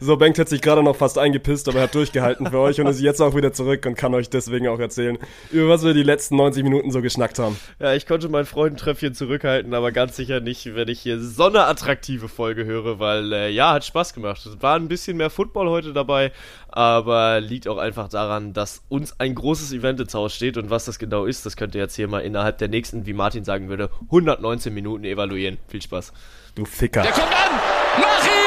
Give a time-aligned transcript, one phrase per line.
[0.00, 2.86] So, Bengt hat sich gerade noch fast eingepisst, aber er hat durchgehalten für euch und
[2.86, 5.18] ist jetzt auch wieder zurück und kann euch deswegen auch erzählen,
[5.50, 7.58] über was wir die letzten 90 Minuten so geschnackt haben.
[7.80, 11.64] Ja, ich konnte mein Freudentreffchen zurückhalten, aber ganz sicher nicht, wenn ich hier so eine
[11.64, 14.44] attraktive Folge höre, weil äh, ja, hat Spaß gemacht.
[14.46, 16.32] Es war ein bisschen mehr Football heute dabei,
[16.68, 20.84] aber liegt auch einfach daran, dass uns ein großes Event ins Haus steht und was
[20.84, 23.68] das genau ist, das könnt ihr jetzt hier mal innerhalb der nächsten, wie Martin sagen
[23.68, 25.58] würde, 119 Minuten evaluieren.
[25.68, 26.12] Viel Spaß.
[26.54, 27.02] Du Ficker.
[27.02, 27.60] Der kommt an!
[28.00, 28.37] Mach ihn!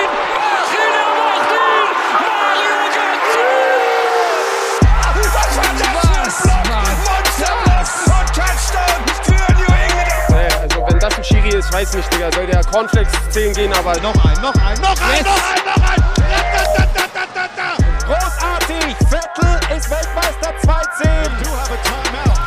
[11.82, 12.32] Weiß nicht, Digga.
[12.32, 15.82] Soll der Cornflakes 10 gehen, aber noch ein, noch ein, noch ein, noch ein, noch
[15.90, 16.02] ein!
[18.06, 18.96] Großartig!
[19.10, 21.30] Vettel ist Weltmeister 2-10.
[21.44, 22.38] Do have a timeout.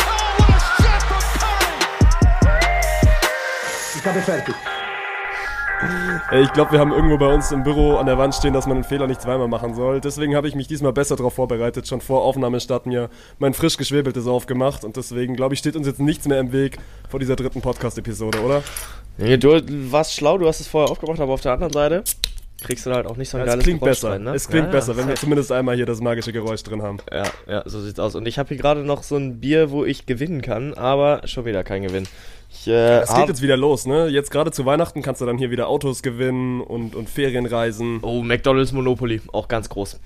[0.00, 0.28] Oh!
[3.96, 4.54] Ich habe fertig.
[6.32, 8.78] Ich glaube, wir haben irgendwo bei uns im Büro an der Wand stehen, dass man
[8.78, 10.00] einen Fehler nicht zweimal machen soll.
[10.00, 11.86] Deswegen habe ich mich diesmal besser darauf vorbereitet.
[11.86, 14.84] Schon vor Aufnahmestart mir mein frisch geschwebeltes aufgemacht.
[14.84, 18.40] Und deswegen, glaube ich, steht uns jetzt nichts mehr im Weg vor dieser dritten Podcast-Episode,
[18.40, 18.62] oder?
[19.18, 19.60] Nee, du
[19.92, 22.04] warst schlau, du hast es vorher aufgemacht, aber auf der anderen Seite
[22.60, 24.10] kriegst du halt auch nicht so ein Ja, es geiles klingt Geräusch besser.
[24.10, 24.34] rein, ne?
[24.34, 24.98] Es klingt Ja, besser, ja.
[24.98, 26.98] wenn wir zumindest einmal hier das magische Geräusch drin haben.
[27.12, 28.16] Ja, ja, so sieht's aus.
[28.16, 31.44] Und ich habe hier gerade noch so ein Bier, wo ich gewinnen kann, aber schon
[31.44, 32.04] wieder kein Gewinn.
[32.50, 34.08] Ich, äh, Es geht jetzt wieder los, ne?
[34.08, 38.00] Jetzt gerade zu Weihnachten kannst du dann hier wieder Autos gewinnen und, und Ferienreisen.
[38.02, 40.00] oh, McDonald's Monopoly, auch ganz groß.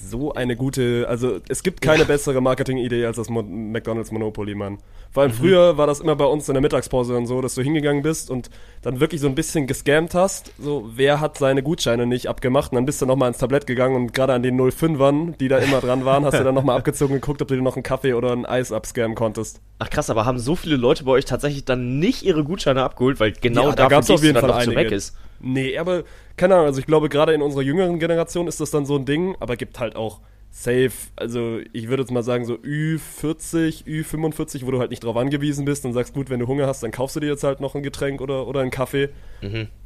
[0.00, 4.78] So eine gute, also es gibt keine bessere Marketingidee als das Mo McDonald's Monopoly, Mann.
[5.10, 5.30] Vor Mhm.
[5.30, 8.02] allem früher war das immer bei uns in der Mittagspause und so, dass du hingegangen
[8.02, 8.50] bist und
[8.82, 12.76] dann wirklich so ein bisschen gescammt hast, so wer hat seine Gutscheine nicht abgemacht und
[12.76, 15.80] dann bist du nochmal ins Tablett gegangen und gerade an den 05ern, die da immer
[15.80, 18.14] dran waren, hast du dann nochmal abgezogen und geguckt, ob du dir noch einen Kaffee
[18.14, 19.60] oder ein Eis abscammen konntest.
[19.78, 23.18] Ach krass, aber haben so viele Leute bei euch tatsächlich dann nicht ihre Gutscheine abgeholt,
[23.20, 24.74] weil genau Ja, da dafür auf jeden dann Fall einige.
[24.82, 25.16] Mac ist.
[25.40, 26.04] Nee, aber
[26.36, 29.04] keine Ahnung, also ich glaube, gerade in unserer jüngeren Generation ist das dann so ein
[29.04, 34.66] Ding, aber gibt halt auch safe, also ich würde jetzt mal sagen so Ü40, Ü45,
[34.66, 36.90] wo du halt nicht drauf angewiesen bist und sagst, gut, wenn du Hunger hast, dann
[36.90, 39.10] kaufst du dir jetzt halt noch ein Getränk oder, oder einen Kaffee.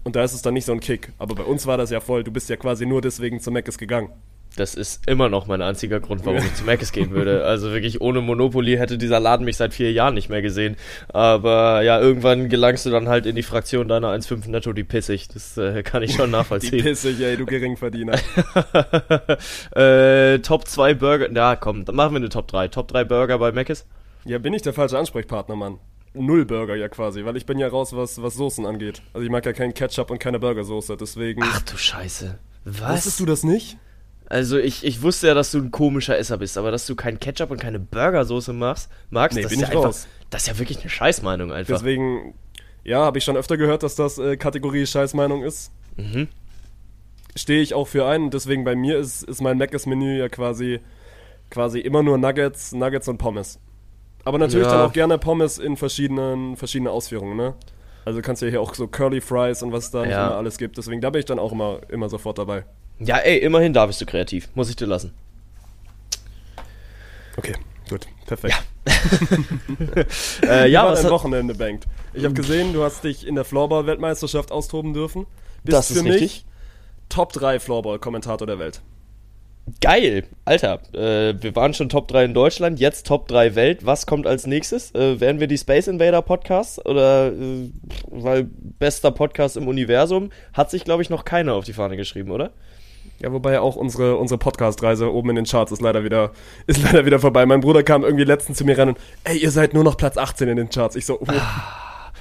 [0.05, 1.12] Und da ist es dann nicht so ein Kick.
[1.19, 3.77] Aber bei uns war das ja voll, du bist ja quasi nur deswegen zum Mc's
[3.77, 4.11] gegangen.
[4.57, 7.45] Das ist immer noch mein einziger Grund, warum ich zu Mc's gehen würde.
[7.45, 10.77] Also wirklich ohne Monopoly hätte dieser Laden mich seit vier Jahren nicht mehr gesehen.
[11.09, 15.29] Aber ja, irgendwann gelangst du dann halt in die Fraktion deiner 1,5 netto, die pissig.
[15.29, 16.83] Das äh, kann ich schon Die nachvollziehen.
[16.83, 18.19] pissig, ey, du Geringverdiener.
[19.75, 21.29] äh, Top 2 Burger.
[21.31, 22.69] Na komm, dann machen wir eine Top 3.
[22.69, 23.87] Top 3 Burger bei Mc's.
[24.25, 25.79] ja, bin ich der falsche Ansprechpartner, Mann.
[26.15, 29.01] Null Burger ja quasi, weil ich bin ja raus, was, was Soßen angeht.
[29.15, 31.43] Also ich mag ja keinen Ketchup und keine Burgersoße, deswegen...
[31.43, 32.39] Ach du Scheiße.
[32.67, 32.97] Was?
[32.97, 33.79] Wusstest du das nicht?
[34.32, 37.20] Also ich, ich wusste ja, dass du ein komischer Esser bist, aber dass du keinen
[37.20, 40.06] Ketchup und keine Burgersoße machst, magst, Nee, das bin ist ja einfach, raus.
[40.31, 41.75] das ist ja wirklich eine Scheißmeinung einfach.
[41.75, 42.32] Deswegen,
[42.82, 45.70] ja, habe ich schon öfter gehört, dass das äh, Kategorie Scheißmeinung ist.
[45.98, 46.28] Mhm.
[47.37, 48.31] Stehe ich auch für ein.
[48.31, 50.81] Deswegen bei mir ist, ist mein Mc's-Menü ja quasi,
[51.50, 53.59] quasi immer nur Nuggets, Nuggets und Pommes.
[54.25, 54.72] Aber natürlich Ja.
[54.78, 57.54] dann auch gerne Pommes in verschiedenen, verschiedenen Ausführungen, ne?
[58.06, 60.28] Also du kannst ja hier auch so Curly Fries und was da nicht Ja.
[60.28, 60.78] immer alles gibt.
[60.78, 62.64] Deswegen da bin ich dann auch immer, immer sofort dabei.
[62.99, 65.13] Ja, ey, immerhin da bist du kreativ, muss ich dir lassen.
[67.37, 67.55] Okay,
[67.89, 68.63] gut, perfekt.
[70.43, 71.87] Äh, Wie ja, was dein Wochenende, Bankt?
[72.15, 75.27] Ich habe gesehen, du hast dich in der Floorball-Weltmeisterschaft austoben dürfen.
[75.63, 76.45] Bist Das ist für mich richtig.
[77.09, 78.81] Top 3 Floorball-Kommentator der Welt.
[79.81, 84.07] geil, Alter, äh, wir waren schon Top 3 in Deutschland, jetzt Top 3 Welt, was
[84.07, 84.93] kommt als nächstes?
[84.95, 87.69] Äh, werden wir die Space Invader Podcasts oder, äh,
[88.09, 88.45] weil
[88.79, 92.51] bester Podcast im Universum, hat sich glaube ich noch keiner auf die Fahne geschrieben, oder?
[93.21, 96.33] Ja, wobei auch unsere, unsere Podcast-Reise oben in den Charts ist leider wieder,
[96.67, 97.47] ist leider wieder vorbei.
[97.47, 100.17] Mein Bruder kam irgendwie letztens zu mir ran und, ey, ihr seid nur noch Platz
[100.17, 100.97] 18 in den Charts.
[100.97, 101.27] Ich so, oh,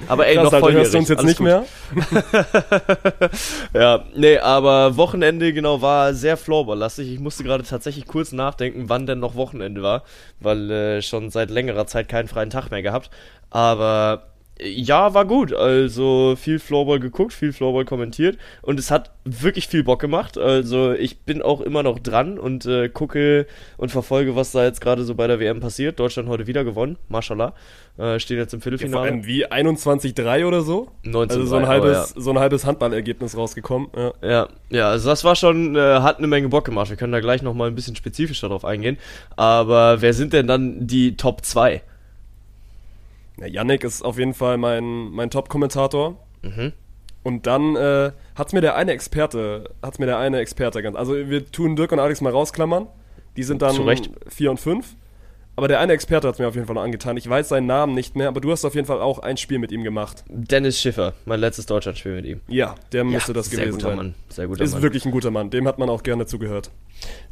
[0.07, 1.65] Aber ey, krass, noch voll hörst du uns jetzt nicht mehr?
[3.73, 7.11] Ja, nee, aber Wochenende genau war sehr Floorball-lastig.
[7.11, 10.03] Ich musste gerade tatsächlich kurz nachdenken, wann denn noch Wochenende war,
[10.39, 13.09] weil äh, schon seit längerer Zeit keinen freien Tag mehr gehabt.
[13.49, 14.30] Aber
[14.63, 15.53] ja, war gut.
[15.53, 20.37] Also viel Floorball geguckt, viel Floorball kommentiert und es hat wirklich viel Bock gemacht.
[20.37, 23.47] Also ich bin auch immer noch dran und äh, gucke
[23.77, 25.99] und verfolge, was da jetzt gerade so bei der WM passiert.
[25.99, 27.53] Deutschland heute wieder gewonnen, mashallah.
[27.97, 29.07] Äh, stehen jetzt im Ja, vor Viertelfinale.
[29.11, 30.87] allem wie 21-3 oder so?
[31.05, 32.21] 19-3, Also so ein halbes, ja.
[32.21, 33.89] so ein halbes Handballergebnis rausgekommen.
[33.95, 34.13] Ja.
[34.21, 36.89] Ja, ja, also das war schon, äh, hat eine Menge Bock gemacht.
[36.89, 38.97] Wir können da gleich nochmal ein bisschen spezifischer drauf eingehen.
[39.35, 41.81] Aber wer sind denn dann die Top 2?
[43.41, 46.17] Ja, Yannick ist auf jeden Fall mein, mein Top-Kommentator.
[46.43, 46.73] Mhm.
[47.23, 50.95] Und dann äh, hat's mir der eine Experte, hat's mir der eine Experte ganz.
[50.95, 52.87] Also wir tun Dirk und Alex mal rausklammern.
[53.37, 54.09] Die sind dann Zu Recht.
[54.27, 54.95] 4 und 5.
[55.55, 57.17] Aber der eine Experte hat es mir auf jeden Fall noch angetan.
[57.17, 59.59] Ich weiß seinen Namen nicht mehr, aber du hast auf jeden Fall auch ein Spiel
[59.59, 60.23] mit ihm gemacht.
[60.29, 62.41] Dennis Schiffer, mein letztes Deutschlandspiel mit ihm.
[62.47, 63.97] Ja, der müsste das sehr gewesen guter sein.
[63.97, 64.81] Mann, sehr guter Ist Mann.
[64.81, 65.49] wirklich ein guter Mann.
[65.49, 66.71] Dem hat man auch gerne zugehört.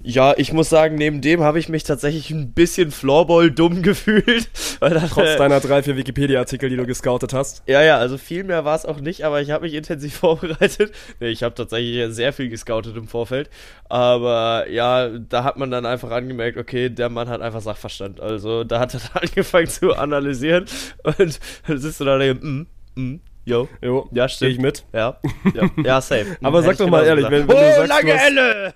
[0.01, 4.49] Ja, ich muss sagen, neben dem habe ich mich tatsächlich ein bisschen Floorball dumm gefühlt.
[4.79, 7.63] Weil dann, Trotz äh, deiner drei, vier Wikipedia-Artikel, die du gescoutet hast.
[7.67, 10.93] Ja, ja, also viel mehr war es auch nicht, aber ich habe mich intensiv vorbereitet.
[11.19, 13.49] Nee, ich habe tatsächlich sehr viel gescoutet im Vorfeld.
[13.89, 18.21] Aber ja, da hat man dann einfach angemerkt, okay, der Mann hat einfach Sachverstand.
[18.21, 20.65] Also da hat er angefangen zu analysieren
[21.03, 23.67] und dann sitzt du da und denkst, mm, mm, yo.
[23.81, 24.51] Jo, Ja, Geh stimmt.
[24.53, 24.83] ich mit.
[24.93, 25.17] Ja,
[25.53, 26.37] ja, ja safe.
[26.41, 28.73] Aber sag doch mal ehrlich, wenn- wenn du oh, sagst, lange du hast- Elle!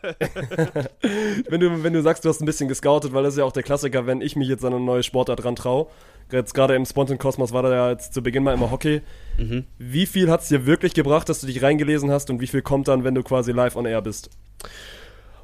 [1.49, 3.51] Wenn du, wenn du sagst, du hast ein bisschen gescoutet, weil das ist ja auch
[3.51, 5.87] der Klassiker, wenn ich mich jetzt an eine neue Sportart ran traue.
[6.31, 9.01] Jetzt gerade im Spontan Kosmos war da ja jetzt zu Beginn mal immer Hockey.
[9.37, 9.65] Mhm.
[9.77, 12.61] Wie viel hat es dir wirklich gebracht, dass du dich reingelesen hast und wie viel
[12.61, 14.29] kommt dann, wenn du quasi live on air bist?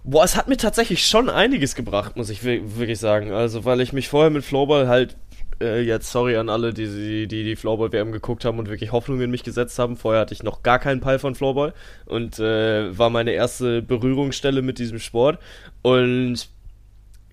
[0.03, 3.31] Boah, es hat mir tatsächlich schon einiges gebracht, muss ich wi- wirklich sagen.
[3.33, 5.17] Also, weil ich mich vorher mit Floorball halt,
[5.61, 9.21] äh, jetzt sorry an alle, die die, die, die Floorball-WM geguckt haben und wirklich Hoffnung
[9.21, 9.97] in mich gesetzt haben.
[9.97, 11.73] Vorher hatte ich noch gar keinen Peil von Floorball
[12.05, 15.39] und äh, war meine erste Berührungsstelle mit diesem Sport.
[15.81, 16.49] Und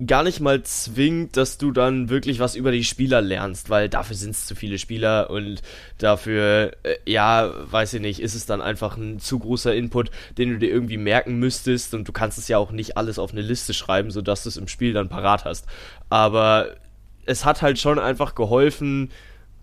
[0.05, 4.15] gar nicht mal zwingt, dass du dann wirklich was über die Spieler lernst, weil dafür
[4.15, 5.63] sind es zu viele Spieler und
[5.99, 10.51] dafür, äh, ja, weiß ich nicht, ist es dann einfach ein zu großer Input, den
[10.51, 13.41] du dir irgendwie merken müsstest und du kannst es ja auch nicht alles auf eine
[13.41, 15.67] Liste schreiben, sodass du es im Spiel dann parat hast.
[16.11, 16.77] Aber
[17.27, 19.11] es hat halt schon einfach geholfen,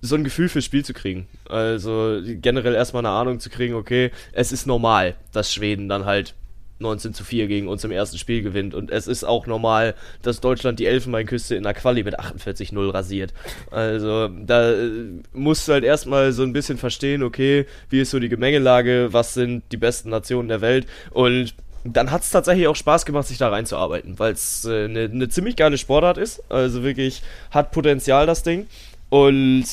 [0.01, 1.27] so ein Gefühl fürs Spiel zu kriegen.
[1.49, 6.35] Also generell erstmal eine Ahnung zu kriegen, okay, es ist normal, dass Schweden dann halt
[6.79, 8.75] 19 zu 4 gegen uns im ersten Spiel gewinnt.
[8.75, 13.33] Und es ist auch normal, dass Deutschland die Elfenbeinküste in der Quali mit 48-0 rasiert.
[13.71, 14.91] Also da äh,
[15.31, 19.33] musst du halt erstmal so ein bisschen verstehen, okay, wie ist so die Gemengelage, was
[19.33, 23.37] sind die besten Nationen der Welt und dann hat es tatsächlich auch Spaß gemacht, sich
[23.37, 26.41] da reinzuarbeiten, weil es eine äh, ne- ne ziemlich geile Sportart ist.
[26.49, 27.21] Also wirklich
[27.51, 28.67] hat Potenzial das Ding.
[29.09, 29.65] Und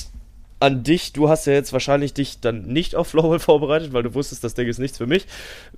[0.59, 4.15] an dich, du hast ja jetzt wahrscheinlich dich dann nicht auf Floorball vorbereitet, weil du
[4.15, 5.27] wusstest, das Ding ist nichts für mich.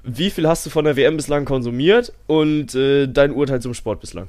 [0.03, 4.01] Wie viel hast du von der WM bislang konsumiert und äh, dein Urteil zum Sport
[4.01, 4.29] bislang?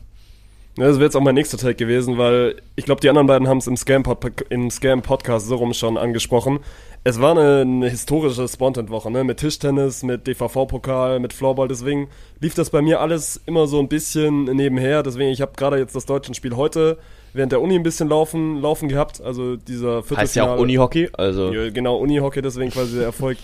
[0.77, 3.47] Ja, das wäre jetzt auch mein nächster Take gewesen, weil ich glaube, die anderen beiden
[3.47, 6.59] haben es im Scam-Pod- im Scam-Podcast so rum schon angesprochen.
[7.05, 9.25] Es war eine, eine historische Spontan-Woche, ne?
[9.25, 11.67] Mit Tischtennis, mit DVV-Pokal, mit Floorball.
[11.67, 12.07] Deswegen
[12.39, 15.03] lief das bei mir alles immer so ein bisschen nebenher.
[15.03, 16.97] Deswegen, ich habe gerade jetzt das deutsche Spiel heute
[17.33, 19.19] während der Uni ein bisschen laufen, laufen gehabt.
[19.19, 23.37] Also dieser Heißt ja auch Viertelfinale- Unihockey, also ja, genau, Unihockey, deswegen quasi der Erfolg,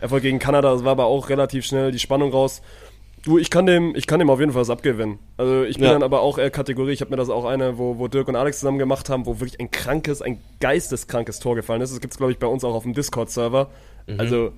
[0.00, 0.72] Erfolg gegen Kanada.
[0.72, 2.62] Das war aber auch relativ schnell die Spannung raus.
[3.24, 5.18] Du, ich kann dem, ich kann dem auf jeden Fall was abgewinnen.
[5.38, 5.92] Also ich bin Ja.
[5.94, 8.36] dann aber auch eher Kategorie, ich habe mir das auch eine, wo, wo Dirk und
[8.36, 11.90] Alex zusammen gemacht haben, wo wirklich ein krankes, ein geisteskrankes Tor gefallen ist.
[11.92, 13.70] Das gibt's glaube ich bei uns auch auf dem Discord-Server.
[14.06, 14.20] Mhm.
[14.20, 14.52] Also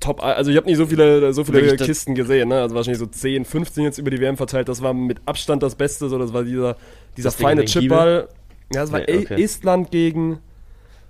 [0.00, 2.60] top, also ich habe nicht so viele, so viele Wirklich, Kisten gesehen, ne?
[2.60, 4.68] Also wahrscheinlich so 10, 15 jetzt über die WM verteilt.
[4.68, 6.76] Das war mit Abstand das Beste, so das war dieser,
[7.16, 8.28] dieser Das feine Chipball.
[8.74, 9.42] Ja, das war Nee, E- okay.
[9.42, 10.40] Estland gegen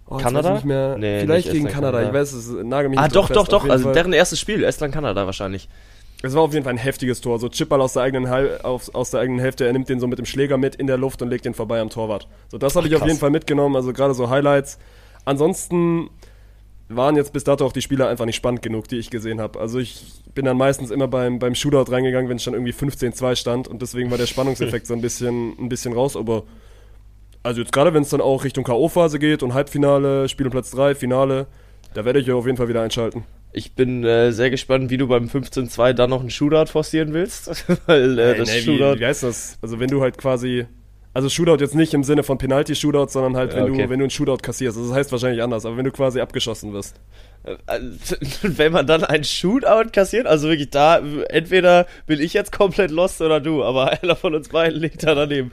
[0.06, 0.54] Oh, Kanada?
[0.54, 0.96] Nicht mehr.
[0.98, 1.98] Nee, Vielleicht nicht gegen Kanada.
[1.98, 2.08] Kanada.
[2.08, 3.68] Ich weiß, es nagel mich Ah, nicht drauf doch, doch, doch.
[3.70, 5.68] Also deren erstes Spiel, Estland-Kanada wahrscheinlich.
[6.26, 7.38] Es war auf jeden Fall ein heftiges Tor.
[7.38, 9.66] So Chipball aus der eigenen, Hal- aus, aus der eigenen Hälfte.
[9.66, 11.80] Er nimmt den so mit dem Schläger mit in der Luft und legt den vorbei
[11.80, 12.28] am Torwart.
[12.48, 13.76] So, das habe ich auf jeden Fall mitgenommen.
[13.76, 14.78] Also gerade so Highlights.
[15.26, 16.08] Ansonsten
[16.88, 19.58] waren jetzt bis dato auch die Spieler einfach nicht spannend genug, die ich gesehen habe.
[19.58, 20.02] Also ich
[20.34, 23.80] bin dann meistens immer beim, beim Shootout reingegangen, wenn es schon irgendwie 15-2 stand und
[23.82, 26.16] deswegen war der Spannungseffekt so ein bisschen, ein bisschen raus.
[26.16, 26.44] Aber
[27.42, 30.70] also jetzt gerade wenn es dann auch Richtung K.O.-Phase geht und Halbfinale, Spiel um Platz
[30.70, 31.46] 3, Finale,
[31.94, 33.24] da werde ich ja auf jeden Fall wieder einschalten.
[33.56, 37.64] Ich bin äh, sehr gespannt, wie du beim 15-2 dann noch einen Shootout forcieren willst.
[37.86, 38.96] Weil äh, das nee, Shootout.
[38.96, 39.58] Wie, wie heißt das?
[39.62, 40.66] Also wenn du halt quasi.
[41.12, 43.84] Also Shootout jetzt nicht im Sinne von Penalty-Shootout, sondern halt, wenn, okay.
[43.84, 44.76] du, wenn du einen Shootout kassierst.
[44.76, 47.00] Also das heißt wahrscheinlich anders, aber wenn du quasi abgeschossen wirst.
[47.44, 47.56] Äh,
[48.42, 53.20] wenn man dann ein Shootout kassiert, also wirklich da, entweder bin ich jetzt komplett lost
[53.20, 55.52] oder du, aber einer von uns beiden liegt da daneben.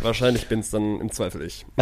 [0.00, 1.66] Wahrscheinlich bin es dann im Zweifel ich.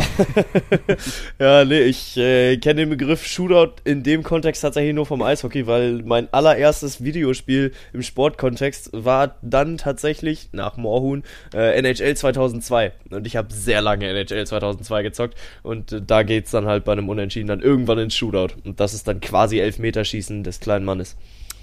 [1.38, 5.66] Ja, nee, ich äh, kenne den Begriff Shootout in dem Kontext tatsächlich nur vom Eishockey,
[5.66, 11.22] weil mein allererstes Videospiel im Sportkontext war dann tatsächlich nach Moorhuhn
[11.54, 16.50] äh, NHL 2002 und ich habe sehr lange NHL 2002 gezockt und äh, da geht's
[16.50, 20.42] dann halt bei einem Unentschieden dann irgendwann ins Shootout und das ist dann quasi Elfmeterschießen
[20.44, 21.16] des kleinen Mannes.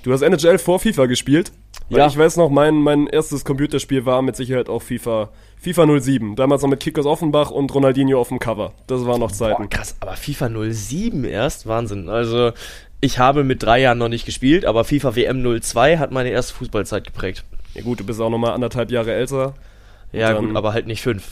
[0.03, 1.51] Du hast NHL vor FIFA gespielt.
[1.89, 2.07] Weil Ja.
[2.07, 6.35] Ich weiß noch, mein, mein erstes Computerspiel war mit Sicherheit auch FIFA, FIFA 07.
[6.35, 8.73] Damals noch mit Kickers Offenbach und Ronaldinho auf dem Cover.
[8.87, 9.63] Das waren noch Zeiten.
[9.63, 12.09] Boah, krass, aber FIFA 07 erst, Wahnsinn.
[12.09, 12.51] Also
[12.99, 16.53] ich habe mit drei Jahren noch nicht gespielt, aber FIFA WM 02 hat meine erste
[16.55, 17.43] Fußballzeit geprägt.
[17.75, 19.53] Ja gut, du bist auch nochmal anderthalb Jahre älter.
[20.13, 21.23] Ja, dann- gut, aber halt nicht fünf.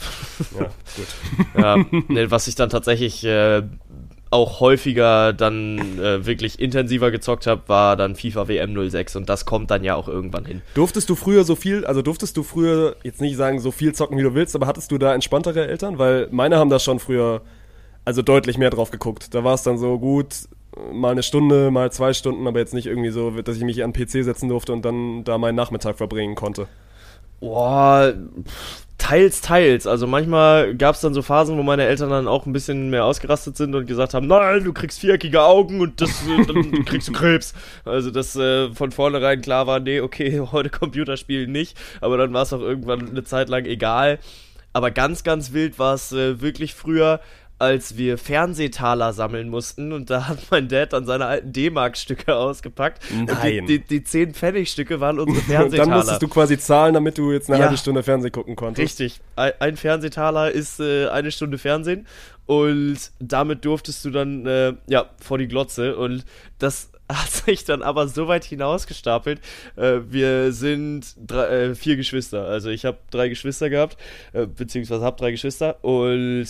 [0.58, 1.48] Ja, gut.
[1.62, 1.78] ja,
[2.08, 3.62] ne, was ich dann tatsächlich äh,
[4.32, 9.46] auch häufiger dann äh, wirklich intensiver gezockt habe, war dann FIFA WM 06 und das
[9.46, 10.62] kommt dann ja auch irgendwann hin.
[10.76, 14.18] Durftest du früher so viel, also durftest du früher jetzt nicht sagen, so viel zocken,
[14.18, 15.98] wie du willst, aber hattest du da entspanntere Eltern?
[15.98, 17.42] Weil meine haben da schon früher,
[18.06, 19.34] also deutlich mehr drauf geguckt.
[19.34, 20.36] Da war es dann so gut,
[20.92, 23.94] mal eine Stunde, mal zwei Stunden, aber jetzt nicht irgendwie so, dass ich mich an
[23.94, 26.68] den PC setzen durfte und dann da meinen Nachmittag verbringen konnte.
[27.40, 28.14] Boah,
[28.46, 29.88] pff, teils, teils.
[29.88, 33.06] Also manchmal gab es dann so Phasen, wo meine Eltern dann auch ein bisschen mehr
[33.06, 37.08] ausgerastet sind und gesagt haben, nein, du kriegst viereckige Augen und das, äh, dann kriegst
[37.08, 37.56] du Krebs.
[37.86, 41.76] Also das äh, von vornherein klar war, nee, okay, heute Computerspielen nicht.
[42.02, 44.20] Aber dann war es auch irgendwann eine Zeit lang egal.
[44.74, 47.20] Aber ganz, ganz wild war es äh, wirklich früher,
[47.60, 53.04] als wir Fernsehtaler sammeln mussten und da hat mein Dad dann seine alten D-Mark-Stücke ausgepackt.
[53.12, 53.62] Nein.
[53.62, 55.90] Und die, die, die 10 Pfennig-Stücke waren unsere Und Fernsehtaler.
[55.90, 57.66] dann musstest du quasi zahlen, damit du jetzt eine Ja.
[57.66, 59.00] halbe Stunde Fernsehen gucken konntest.
[59.00, 59.20] Richtig.
[59.36, 62.08] Ein, ein Fernsehtaler ist äh, eine Stunde Fernsehen
[62.46, 66.24] und damit durftest du dann äh, ja vor die Glotze und
[66.58, 69.42] das hat sich dann aber so weit hinausgestapelt.
[69.76, 72.46] Äh, wir sind drei, äh, vier Geschwister.
[72.46, 73.98] Also ich habe drei Geschwister gehabt,
[74.34, 76.48] äh, beziehungsweise habe drei Geschwister und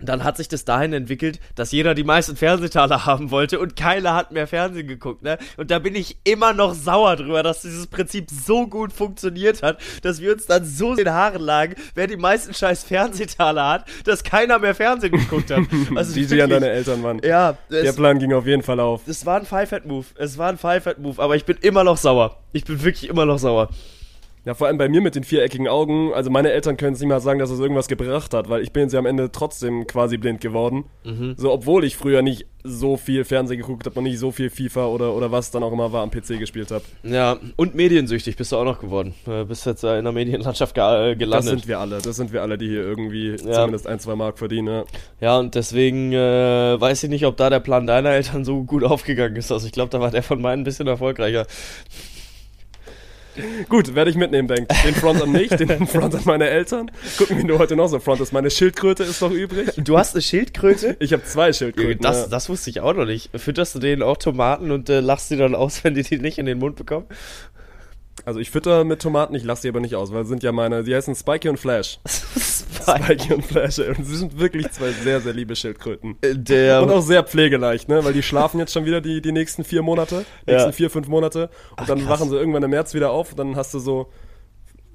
[0.00, 4.14] dann hat sich das dahin entwickelt, dass jeder die meisten Fernsehtaler haben wollte und keiner
[4.14, 5.38] hat mehr Fernsehen geguckt, ne?
[5.56, 9.78] Und da bin ich immer noch sauer drüber, dass dieses Prinzip so gut funktioniert hat,
[10.02, 13.84] dass wir uns dann so in den Haaren lagen, wer die meisten scheiß Fernsehtaler hat,
[14.04, 15.58] dass keiner mehr Fernsehen geguckt hat.
[15.94, 17.20] Also Wie sie an deine Eltern waren.
[17.24, 19.02] Ja, Der Plan ging auf jeden Fall auf.
[19.06, 20.06] es war ein Five-Head-Move.
[20.16, 22.38] Es war ein Five-Head-Move, aber ich bin immer noch sauer.
[22.52, 23.68] Ich bin wirklich immer noch sauer.
[24.48, 26.10] Ja, vor allem bei mir mit den viereckigen Augen.
[26.14, 28.72] Also meine Eltern können es nicht mal sagen, dass es irgendwas gebracht hat, weil ich
[28.72, 30.86] bin ja am Ende trotzdem quasi blind geworden.
[31.04, 31.34] Mhm.
[31.36, 34.86] So, obwohl ich früher nicht so viel Fernsehen geguckt habe und nicht so viel FIFA
[34.86, 36.82] oder, oder was dann auch immer war am PC gespielt habe.
[37.02, 39.14] Ja, und mediensüchtig bist du auch noch geworden.
[39.26, 41.50] Äh, bist jetzt äh, in der Medienlandschaft ge äh, Das gelandet.
[41.50, 41.98] sind wir alle.
[42.00, 43.52] Das sind wir alle, die hier irgendwie Ja.
[43.52, 44.68] zumindest ein, zwei Mark verdienen.
[44.68, 44.84] Ja.
[45.20, 48.82] Ja, und deswegen äh, weiß ich nicht, ob da der Plan deiner Eltern so gut
[48.82, 49.52] aufgegangen ist.
[49.52, 51.46] Also ich glaube, da war der von meinen ein bisschen erfolgreicher.
[53.68, 54.68] Gut, werde ich mitnehmen, denk.
[54.84, 56.90] Den Front an mich, den Front an meine Eltern.
[57.16, 58.32] Gucken, wie du heute noch so frontest.
[58.32, 59.70] Meine Schildkröte ist noch übrig.
[59.76, 60.96] Du hast eine Schildkröte?
[60.98, 62.02] Ich habe zwei Schildkröten.
[62.02, 62.26] Das, ja.
[62.28, 63.30] das wusste ich auch noch nicht.
[63.34, 66.38] Fütterst du denen auch Tomaten und äh, lachst sie dann aus, wenn die die nicht
[66.38, 67.06] in den Mund bekommen?
[68.24, 70.84] Also ich fütter mit Tomaten, ich lasse sie aber nicht aus, weil sind ja meine,
[70.84, 71.98] die heißen Spikey und Flash.
[72.08, 73.04] Spike.
[73.04, 73.88] Spikey und Flash, ey.
[73.96, 76.16] und sie sind wirklich zwei sehr, sehr liebe Schildkröten.
[76.20, 78.04] Äh, Der, Und auch sehr pflegeleicht, ne?
[78.04, 80.72] Weil die schlafen jetzt schon wieder die, die nächsten vier Monate, nächsten Ja.
[80.72, 81.50] vier, fünf Monate.
[81.78, 82.08] Und dann krass.
[82.20, 84.08] wachen sie irgendwann im März wieder auf und dann hast du so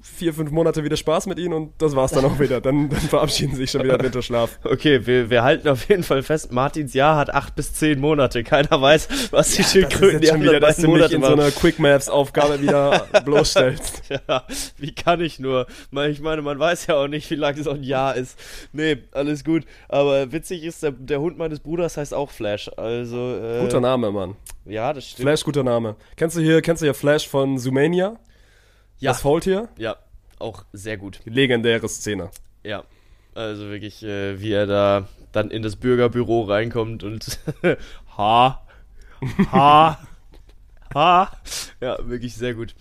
[0.04, 2.60] vier, fünf Monate wieder Spaß mit ihnen und das war's dann auch wieder.
[2.60, 4.58] Dann, dann verabschieden sie sich schon wieder im Winterschlaf.
[4.64, 8.44] okay, wir, wir halten auf jeden Fall fest, Martins Jahr hat acht bis zehn Monate.
[8.44, 11.50] Keiner weiß, was die Schildkröten die schon wieder, dass du mich Monate in so einer
[11.50, 14.02] Quick Maps Aufgabe wieder bloßstellst.
[14.10, 14.44] Ja,
[14.76, 15.66] wie kann ich nur?
[16.10, 18.38] Ich meine, man weiß ja auch nicht, wie lange so ein Jahr ist.
[18.72, 19.64] Nee, alles gut.
[19.88, 22.70] Aber witzig ist, der, der Hund meines Bruders heißt auch Flash.
[22.76, 24.36] Also, äh, Guter Name, Mann.
[24.66, 25.28] Ja, das stimmt.
[25.28, 25.96] Flash, guter Name.
[26.16, 28.18] Kennst du hier, kennst du hier Flash von Zoomania?
[29.04, 29.68] Ja, Das Faultier?
[29.78, 29.96] ja,
[30.38, 31.20] auch sehr gut.
[31.24, 32.30] Legendäre Szene.
[32.62, 32.84] Ja,
[33.34, 37.38] also wirklich, äh, wie er da dann in das Bürgerbüro reinkommt und
[38.16, 38.66] ha,
[39.52, 39.98] ha,
[40.94, 41.32] ha.
[41.80, 42.74] Ja, wirklich sehr gut.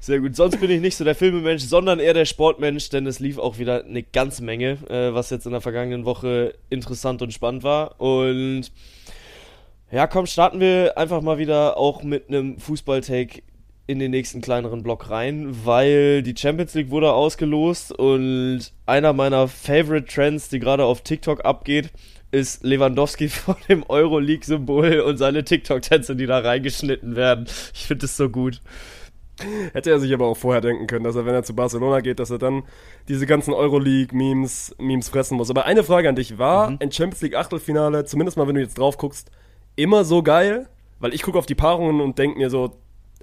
[0.00, 0.36] Sehr gut.
[0.36, 3.58] Sonst bin ich nicht so der Filmemensch, sondern eher der Sportmensch, denn es lief auch
[3.58, 8.00] wieder eine ganze Menge, äh, was jetzt in der vergangenen Woche interessant und spannend war.
[8.00, 8.70] Und
[9.90, 13.42] ja, komm, starten wir einfach mal wieder auch mit einem Fußball-Take
[13.88, 19.48] in den nächsten kleineren Block rein, weil die Champions League wurde ausgelost und einer meiner
[19.48, 21.90] Favorite Trends, die gerade auf TikTok abgeht,
[22.30, 27.46] ist Lewandowski vor dem Euroleague-Symbol und seine TikTok-Tänze, die da reingeschnitten werden.
[27.72, 28.60] Ich finde das so gut.
[29.72, 32.18] Hätte er sich aber auch vorher denken können, dass er, wenn er zu Barcelona geht,
[32.18, 32.64] dass er dann
[33.08, 35.48] diese ganzen Euroleague-Memes Memes fressen muss.
[35.48, 38.76] Aber eine Frage an dich, war ein Champions League Achtelfinale, zumindest mal, wenn du jetzt
[38.76, 39.30] drauf guckst,
[39.76, 40.68] immer so geil?
[41.00, 42.76] Weil ich gucke auf die Paarungen und denke mir so,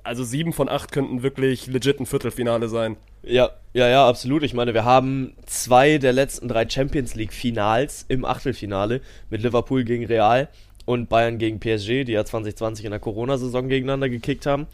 [0.05, 2.95] also sieben von acht könnten wirklich legit ein Viertelfinale sein.
[3.23, 4.43] Ja, ja, ja, absolut.
[4.43, 9.83] Ich meine, wir haben zwei der letzten drei Champions League Finals im Achtelfinale mit Liverpool
[9.83, 10.47] gegen Real
[10.85, 14.67] und Bayern gegen PSG, die ja 2020 in der Corona-Saison gegeneinander gekickt haben.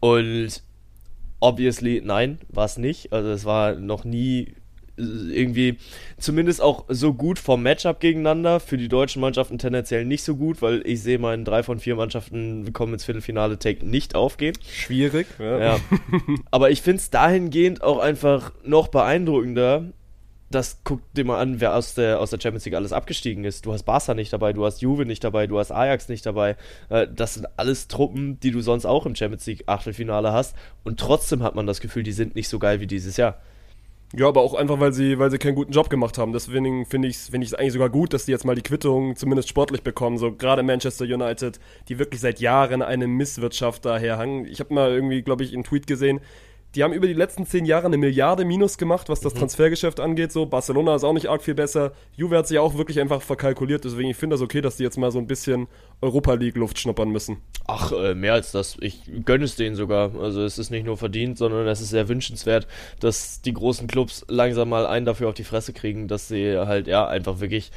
[0.00, 0.62] Und
[1.40, 3.12] obviously, nein, war es nicht.
[3.12, 4.54] Also es war noch nie
[5.32, 5.78] irgendwie
[6.18, 8.60] zumindest auch so gut vom Matchup gegeneinander.
[8.60, 11.96] Für die deutschen Mannschaften tendenziell nicht so gut, weil ich sehe meinen drei von vier
[11.96, 14.56] Mannschaften kommen ins Viertelfinale Take nicht aufgehen.
[14.72, 15.26] Schwierig.
[15.38, 15.58] Ja.
[15.58, 15.80] Ja.
[16.50, 19.84] Aber ich finde es dahingehend auch einfach noch beeindruckender.
[20.52, 23.66] Das guck dir mal an, wer aus der, aus der Champions League alles abgestiegen ist.
[23.66, 26.56] Du hast Barca nicht dabei, du hast Juve nicht dabei, du hast Ajax nicht dabei.
[26.88, 30.56] Äh, Das sind alles Truppen, die du sonst auch im Champions League Achtelfinale hast.
[30.82, 33.40] Und trotzdem hat man das Gefühl, die sind nicht so geil wie dieses Jahr.
[34.12, 36.32] Ja, aber auch einfach, weil sie, weil sie keinen guten Job gemacht haben.
[36.32, 39.48] Deswegen finde ich es find eigentlich sogar gut, dass die jetzt mal die Quittung zumindest
[39.48, 40.18] sportlich bekommen.
[40.18, 44.46] So gerade Manchester United, die wirklich seit Jahren eine Misswirtschaft daherhangen.
[44.46, 46.20] Ich habe mal irgendwie, glaube ich, einen Tweet gesehen.
[46.74, 50.30] Die haben über die letzten zehn Jahre eine Milliarde Minus gemacht, was das Transfergeschäft angeht.
[50.30, 51.92] So Barcelona ist auch nicht arg viel besser.
[52.16, 53.84] Juve hat sich auch wirklich einfach verkalkuliert.
[53.84, 55.66] Deswegen ich finde das okay, dass die jetzt mal so ein bisschen
[56.00, 57.38] Europa League Luft schnuppern müssen.
[57.66, 58.76] Ach, äh, mehr als das.
[58.80, 60.14] Ich gönne es denen sogar.
[60.20, 62.68] Also es ist nicht nur verdient, sondern es ist sehr wünschenswert,
[63.00, 66.86] dass die großen Clubs langsam mal einen dafür auf die Fresse kriegen, dass sie halt
[66.86, 67.72] ja einfach wirklich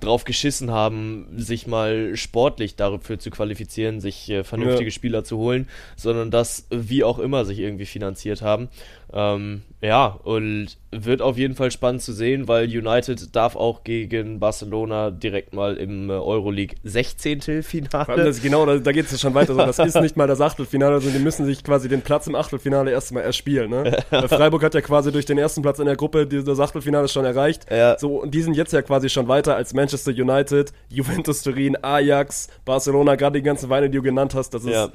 [0.00, 4.90] drauf geschissen haben, sich mal sportlich dafür zu qualifizieren, sich äh, vernünftige Ja.
[4.90, 8.68] Spieler zu holen, sondern das wie auch immer sich irgendwie finanziert haben.
[9.16, 14.40] Ähm, ja, und wird auf jeden Fall spannend zu sehen, weil United darf auch gegen
[14.40, 17.40] Barcelona direkt mal im äh, Euroleague 16.
[17.40, 18.24] Vor allem Finale.
[18.24, 19.54] das, genau, da, da geht es ja schon weiter.
[19.54, 22.34] So, das ist nicht mal das Achtelfinale, sondern die müssen sich quasi den Platz im
[22.34, 23.70] Achtelfinale erstmal erspielen.
[23.70, 23.98] Ne?
[24.10, 27.24] Freiburg hat ja quasi durch den ersten Platz in der Gruppe die- das Achtelfinale schon
[27.24, 27.70] erreicht.
[27.70, 27.96] Ja.
[27.98, 32.48] So, und die sind jetzt ja quasi schon weiter als Manchester United, Juventus Turin, Ajax,
[32.64, 34.54] Barcelona, gerade die ganzen Weine, die du genannt hast.
[34.54, 34.88] Das ist, Ja.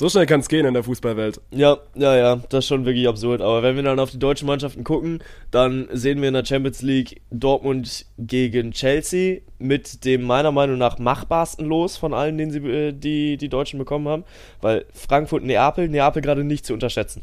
[0.00, 1.42] So schnell kann es gehen in der Fußballwelt.
[1.50, 3.42] Ja, ja, ja, das ist schon wirklich absurd.
[3.42, 6.80] Aber wenn wir dann auf die deutschen Mannschaften gucken, dann sehen wir in der Champions
[6.80, 12.60] League Dortmund gegen Chelsea mit dem meiner Meinung nach machbarsten Los von allen, den sie,
[12.60, 14.24] äh, die, die Deutschen bekommen haben.
[14.62, 17.22] Weil Frankfurt, Neapel, Neapel gerade nicht zu unterschätzen.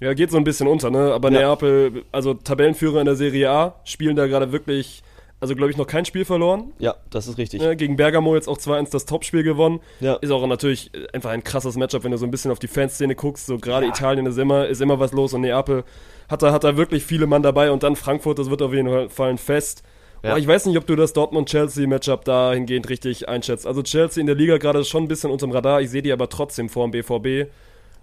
[0.00, 1.12] Ja, geht so ein bisschen unter, ne?
[1.12, 1.42] Aber Ja.
[1.42, 5.04] Neapel, also Tabellenführer in der Serie A, spielen da gerade wirklich,
[5.40, 6.72] also glaube ich, noch kein Spiel verloren.
[6.78, 7.60] Ja, das ist richtig.
[7.60, 9.80] Ne, gegen Bergamo jetzt auch 2-1 das Topspiel gewonnen.
[10.00, 10.14] Ja.
[10.14, 12.68] Ist auch natürlich äh, einfach ein krasses Matchup, wenn du so ein bisschen auf die
[12.68, 13.46] Fanszene guckst.
[13.46, 15.84] So gerade Italien ist immer, ist immer was los und Neapel
[16.28, 19.08] hat da, hat da wirklich viele Mann dabei und dann Frankfurt, das wird auf jeden
[19.08, 19.82] Fall ein Fest.
[20.22, 20.30] Ja.
[20.30, 23.66] Aber ich weiß nicht, ob du das Dortmund-Chelsea-Matchup dahingehend richtig einschätzt.
[23.66, 26.28] Also Chelsea in der Liga gerade schon ein bisschen unterm Radar, ich sehe die aber
[26.28, 27.50] trotzdem vor dem BVB.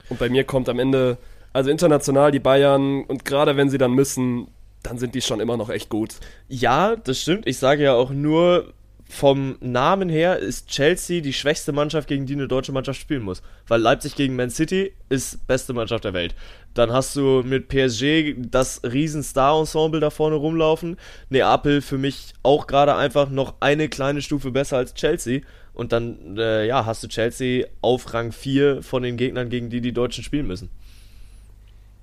[0.10, 1.18] Und bei mir kommt am Ende,
[1.52, 4.48] also international die Bayern und gerade wenn sie dann müssen,
[4.86, 6.16] dann sind die schon immer noch echt gut.
[6.48, 7.48] Ja, das stimmt.
[7.48, 8.74] Ich sage ja auch nur,
[9.08, 13.44] vom Namen her ist Chelsea die schwächste Mannschaft, gegen die eine deutsche Mannschaft spielen muss.
[13.68, 16.36] Weil Leipzig gegen Man City ist beste Mannschaft der Welt.
[16.74, 20.98] Dann hast du mit PSG das riesen Star-Ensemble da vorne rumlaufen.
[21.30, 25.42] Neapel für mich auch gerade einfach noch eine kleine Stufe besser als Chelsea.
[25.74, 29.82] Und dann, äh, ja, hast du Chelsea auf Rang 4 von den Gegnern, gegen die
[29.82, 30.72] die Deutschen spielen müssen.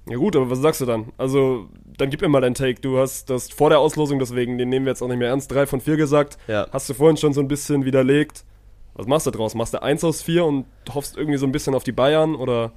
[0.09, 1.13] Ja gut, aber was sagst du dann?
[1.17, 2.81] Also, dann gib mir mal deinen Take.
[2.81, 5.53] Du hast das vor der Auslosung, deswegen, den nehmen wir jetzt auch nicht mehr ernst,
[5.53, 6.39] 3 von 4 gesagt.
[6.49, 6.67] Ja.
[6.73, 8.45] Hast du vorhin schon so ein bisschen widerlegt.
[8.95, 9.55] Was machst du draus?
[9.55, 12.73] Machst du 1 aus 4 und hoffst irgendwie so ein bisschen auf die Bayern oder,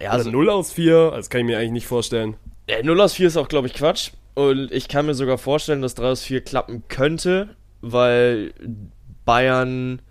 [0.00, 1.12] Ja, oder 0 aus 4?
[1.12, 2.36] Das kann ich mir eigentlich nicht vorstellen.
[2.68, 4.10] Ja, 0 aus 4 ist auch, glaube ich, Quatsch.
[4.34, 7.50] Und ich kann mir sogar vorstellen, dass 3 aus 4 klappen könnte,
[7.80, 8.52] weil
[9.24, 10.02] Bayern.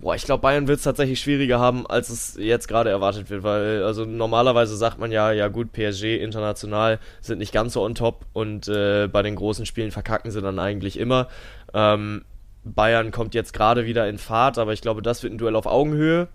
[0.00, 3.42] Boah, ich glaube, Bayern wird es tatsächlich schwieriger haben, als es jetzt gerade erwartet wird,
[3.42, 7.96] weil, also normalerweise sagt man ja, ja gut, PSG international sind nicht ganz so on
[7.96, 11.26] top und äh, bei den großen Spielen verkacken sie dann eigentlich immer.
[11.74, 12.24] Ähm,
[12.64, 15.66] Bayern kommt jetzt gerade wieder in Fahrt, aber ich glaube, das wird ein Duell auf
[15.66, 16.28] Augenhöhe,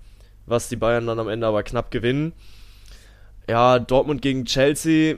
[0.46, 2.34] was die Bayern dann am Ende aber knapp gewinnen.
[3.50, 5.16] Ja, Dortmund gegen Chelsea.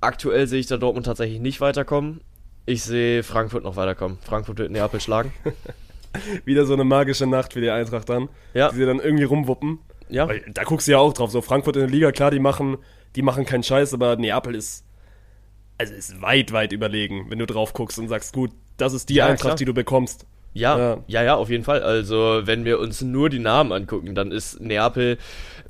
[0.00, 2.20] Aktuell sehe ich da Dortmund tatsächlich nicht weiterkommen.
[2.64, 4.18] Ich sehe Frankfurt noch weiterkommen.
[4.22, 5.32] Frankfurt wird Neapel schlagen.
[6.44, 8.28] Wieder so eine magische Nacht für die Eintracht dann.
[8.54, 8.70] Ja.
[8.70, 9.78] Die sie dann irgendwie rumwuppen.
[10.08, 11.30] Ja, Weil da guckst du ja auch drauf.
[11.30, 12.76] So, Frankfurt in der Liga, klar, die machen,
[13.16, 14.84] die machen keinen Scheiß, aber Neapel ist,
[15.78, 19.14] also ist weit, weit überlegen, wenn du drauf guckst und sagst, gut, das ist die
[19.14, 19.54] Ja, Eintracht, klar.
[19.56, 20.26] die du bekommst.
[20.54, 20.98] ja, Ja.
[21.08, 21.82] ja, ja, auf jeden Fall.
[21.82, 25.18] Also, wenn wir uns nur die Namen angucken, dann ist Neapel.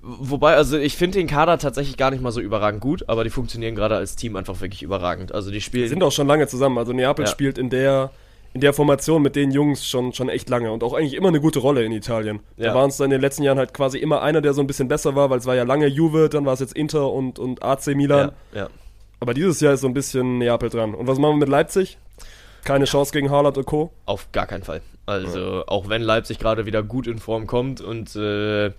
[0.03, 3.31] Wobei, also ich finde den Kader tatsächlich gar nicht mal so überragend gut, aber die
[3.31, 5.33] funktionieren gerade als Team einfach wirklich überragend.
[5.35, 5.89] Also die Die spielen.
[5.89, 6.79] sind auch schon lange zusammen.
[6.79, 7.31] Also Neapel Ja.
[7.31, 8.11] spielt in der,
[8.57, 11.43] in der Formation mit den Jungs schon, schon echt lange und auch eigentlich immer eine
[11.43, 12.41] gute Rolle in Italien.
[12.57, 12.69] Ja.
[12.69, 14.89] Da waren es in den letzten Jahren halt quasi immer einer, der so ein bisschen
[14.89, 17.63] besser war, weil es war ja lange Juve, dann war es jetzt Inter und, und
[17.63, 18.33] AC Milan.
[18.55, 18.69] ja, ja.
[19.21, 20.95] Aber dieses Jahr ist so ein bisschen Neapel dran.
[20.95, 21.99] Und was machen wir mit Leipzig?
[22.65, 23.91] Keine Chance gegen Haaland und Co.
[24.07, 24.81] Auf gar keinen Fall.
[25.05, 28.73] Also, auch wenn Leipzig gerade wieder gut in Form kommt und äh,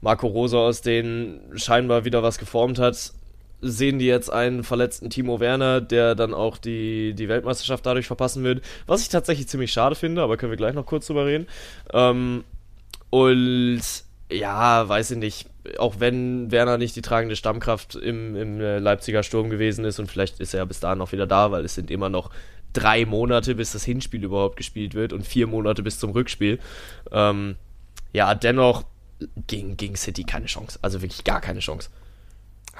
[0.00, 3.12] Marco Rosa aus denen scheinbar wieder was geformt hat,
[3.62, 8.44] sehen die jetzt einen verletzten Timo Werner, der dann auch die, die Weltmeisterschaft dadurch verpassen
[8.44, 8.62] wird.
[8.86, 11.46] Was ich tatsächlich ziemlich schade finde, aber können wir gleich noch kurz drüber reden.
[11.92, 12.44] Ähm,
[13.10, 13.82] und
[14.30, 15.46] ja, weiß ich nicht.
[15.78, 20.10] Auch wenn Werner nicht die tragende Stammkraft im, im äh, Leipziger Sturm gewesen ist und
[20.10, 22.30] vielleicht ist er ja bis dahin noch wieder da, weil es sind immer noch
[22.72, 26.60] drei Monate, bis das Hinspiel überhaupt gespielt wird und vier Monate bis zum Rückspiel.
[27.12, 27.56] Ähm,
[28.12, 28.84] ja, dennoch
[29.46, 30.78] gegen, gegen City keine Chance.
[30.80, 31.90] Also wirklich gar keine Chance.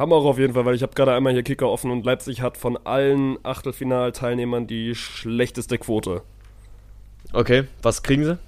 [0.00, 2.56] Auch auf jeden Fall, weil ich habe gerade einmal hier Kicker offen und Leipzig hat
[2.56, 6.22] von allen Achtelfinalteilnehmern die schlechteste Quote.
[7.32, 8.38] Okay, was kriegen sie?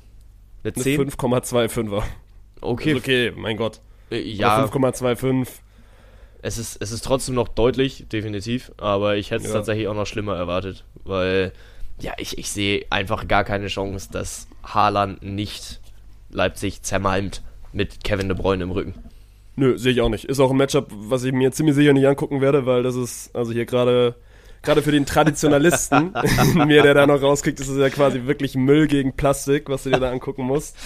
[0.65, 1.11] Eine Eine 10?
[1.11, 2.03] 5,25er.
[2.63, 3.81] Okay, Ist okay, mein Gott.
[4.11, 4.65] äh, ja.
[4.65, 5.49] Oder 5,25.
[6.41, 9.55] es ist, es ist trotzdem noch deutlich, definitiv, aber ich hätte es Ja.
[9.57, 11.53] tatsächlich auch noch schlimmer erwartet, weil
[12.01, 15.81] ja, ich, ich sehe einfach gar keine Chance, dass Haaland nicht
[16.31, 18.95] Leipzig zermalmt mit Kevin De Bruyne im Rücken.
[19.63, 20.25] Nö, sehe ich auch nicht.
[20.25, 23.31] Ist auch ein Matchup, was ich mir ziemlich sicher nicht angucken werde, weil das ist,
[23.33, 24.17] also hier gerade,
[24.61, 26.13] gerade für den Traditionalisten
[26.67, 29.91] mir, der da noch rauskriegt, ist es ja quasi wirklich Müll gegen Plastik, was du
[29.91, 30.77] dir da angucken musst.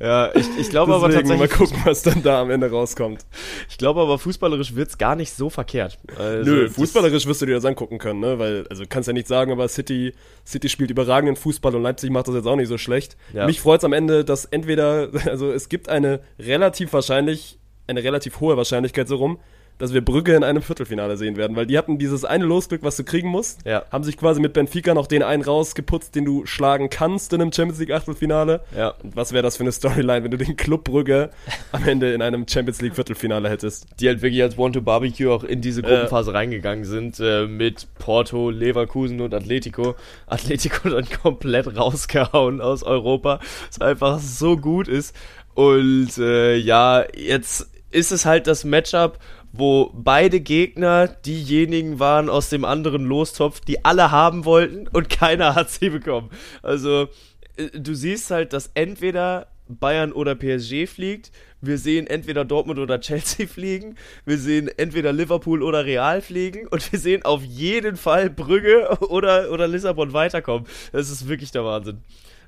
[0.00, 3.24] Ja, ich, ich glaube aber Deswegen mal tatsächlich, gucken, was dann da am Ende rauskommt.
[3.68, 5.98] ich glaube aber fußballerisch wird's gar nicht so verkehrt.
[6.18, 8.38] Also, Nö, fußballerisch wirst du dir das angucken können, ne?
[8.38, 12.26] Weil, also kannst ja nicht sagen, aber City, City spielt überragenden Fußball und Leipzig macht
[12.26, 13.16] das jetzt auch nicht so schlecht.
[13.32, 13.46] Ja.
[13.46, 18.56] Mich freut's am Ende, dass entweder, also es gibt eine relativ wahrscheinlich, eine relativ hohe
[18.56, 19.38] Wahrscheinlichkeit so rum,
[19.76, 22.96] dass wir Brügge in einem Viertelfinale sehen werden, weil die hatten dieses eine Losglück, was
[22.96, 23.82] du kriegen musst, Ja.
[23.90, 27.52] haben sich quasi mit Benfica noch den einen rausgeputzt, den du schlagen kannst in einem
[27.52, 28.60] Champions League Achtelfinale.
[28.76, 28.90] Ja.
[29.02, 31.30] Und was wäre das für eine Storyline, wenn du den Club Brügge
[31.72, 33.88] am Ende in einem Champions League Viertelfinale hättest?
[33.98, 39.20] die halt wirklich als Want-to-Barbecue auch in diese Gruppenphase reingegangen sind, äh, mit Porto, Leverkusen
[39.20, 39.96] und Atletico.
[40.28, 45.16] Atletico dann komplett rausgehauen aus Europa, was einfach so gut ist.
[45.54, 49.18] Und äh, ja, jetzt ist es halt das Matchup,
[49.52, 55.54] wo beide Gegner diejenigen waren aus dem anderen Lostopf, die alle haben wollten und keiner
[55.54, 56.30] hat sie bekommen.
[56.62, 57.08] Also
[57.56, 61.30] äh, du siehst halt, dass entweder Bayern oder PSG fliegt.
[61.60, 63.96] Wir sehen entweder Dortmund oder Chelsea fliegen.
[64.26, 66.66] Wir sehen entweder Liverpool oder Real fliegen.
[66.66, 70.66] Und wir sehen auf jeden Fall Brügge oder, oder Lissabon weiterkommen.
[70.92, 72.02] Das ist wirklich der Wahnsinn.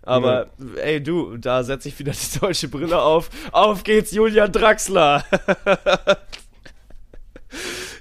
[0.07, 3.29] Aber ey du, da setze ich wieder die deutsche Brille auf.
[3.53, 5.25] Auf geht's, Julian Draxler.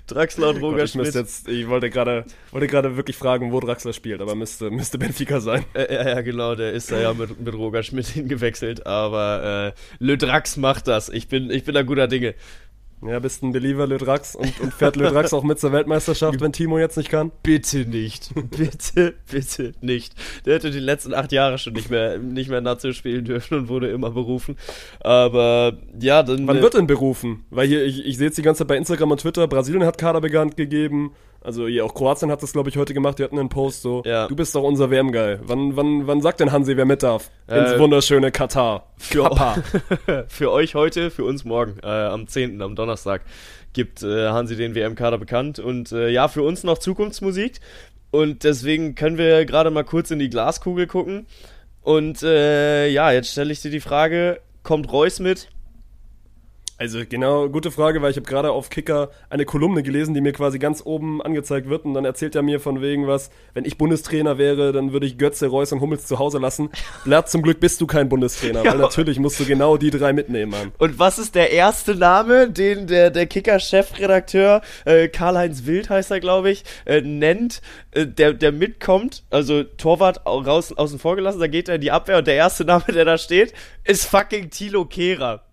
[0.08, 1.16] Draxler und Roger Gott, ich, Schmidt.
[1.16, 5.40] jetzt, ich wollte gerade wollte gerade wirklich fragen, wo Draxler spielt, aber müsste, müsste Benfica
[5.40, 5.66] sein.
[5.74, 9.80] Äh, ja, ja, genau, der ist da ja mit, mit Roger Schmidt hingewechselt, aber äh,
[9.98, 11.10] Le Drax macht das.
[11.10, 12.36] Ich bin, ich bin da guter Dinge.
[13.08, 16.42] Ja, bist ein Believer, Le Drax, und, und fährt Le Drax auch mit zur Weltmeisterschaft,
[16.42, 17.32] wenn Timo jetzt nicht kann?
[17.44, 18.32] Bitte nicht.
[18.52, 20.14] bitte, bitte nicht.
[20.46, 23.70] Der hätte die letzten acht Jahre schon nicht mehr, nicht mehr Nazio spielen dürfen und
[23.70, 24.58] wurde immer berufen.
[25.02, 26.48] Aber ja, dann.
[26.48, 27.46] Wann äh, wird denn berufen?
[27.50, 29.98] Weil hier, ich, ich sehe jetzt die ganze Zeit bei Instagram und Twitter, Brasilien hat
[29.98, 31.12] Kader bekannt gegeben.
[31.46, 33.20] Also hier auch Kroatien hat das, glaube ich, heute gemacht.
[33.20, 34.28] Die hatten einen Post so, Ja.
[34.28, 35.40] du bist doch unser WM-Guy.
[35.44, 37.30] Wann, wann, wann sagt denn Hansi, wer mit darf?
[37.48, 38.88] Ins Äh, wunderschöne Katar.
[38.98, 39.30] für,
[40.28, 43.22] für euch heute, für uns morgen, äh, am 10., am Donnerstag,
[43.74, 45.60] gibt äh, Hansi den WM-Kader bekannt.
[45.60, 47.60] Und äh, ja, für uns noch Zukunftsmusik.
[48.12, 51.28] Und deswegen können wir gerade mal kurz in die Glaskugel gucken.
[51.82, 55.50] Und äh, ja, jetzt stelle ich dir die Frage, kommt Reus mit?
[56.78, 60.34] Also genau, gute Frage, weil ich habe gerade auf Kicker eine Kolumne gelesen, die mir
[60.34, 63.78] quasi ganz oben angezeigt wird und dann erzählt er mir von wegen was, wenn ich
[63.78, 66.70] Bundestrainer wäre, dann würde ich Götze, Reus und Hummels zu Hause lassen.
[67.06, 68.72] Blatt, zum Glück bist du kein Bundestrainer, Ja.
[68.74, 70.72] weil natürlich musst du genau die drei mitnehmen, Mann.
[70.78, 76.20] Und was ist der erste Name, den der, der Kicker-Chefredakteur, äh, Karl-Heinz Wild heißt er,
[76.20, 77.62] glaube ich, äh, nennt,
[77.92, 81.82] äh, der, der mitkommt, also Torwart au- raus, außen vor gelassen, da geht er in
[81.82, 83.54] die Abwehr und der erste Name, der da steht,
[83.86, 85.45] ist fucking Thilo Kehrer.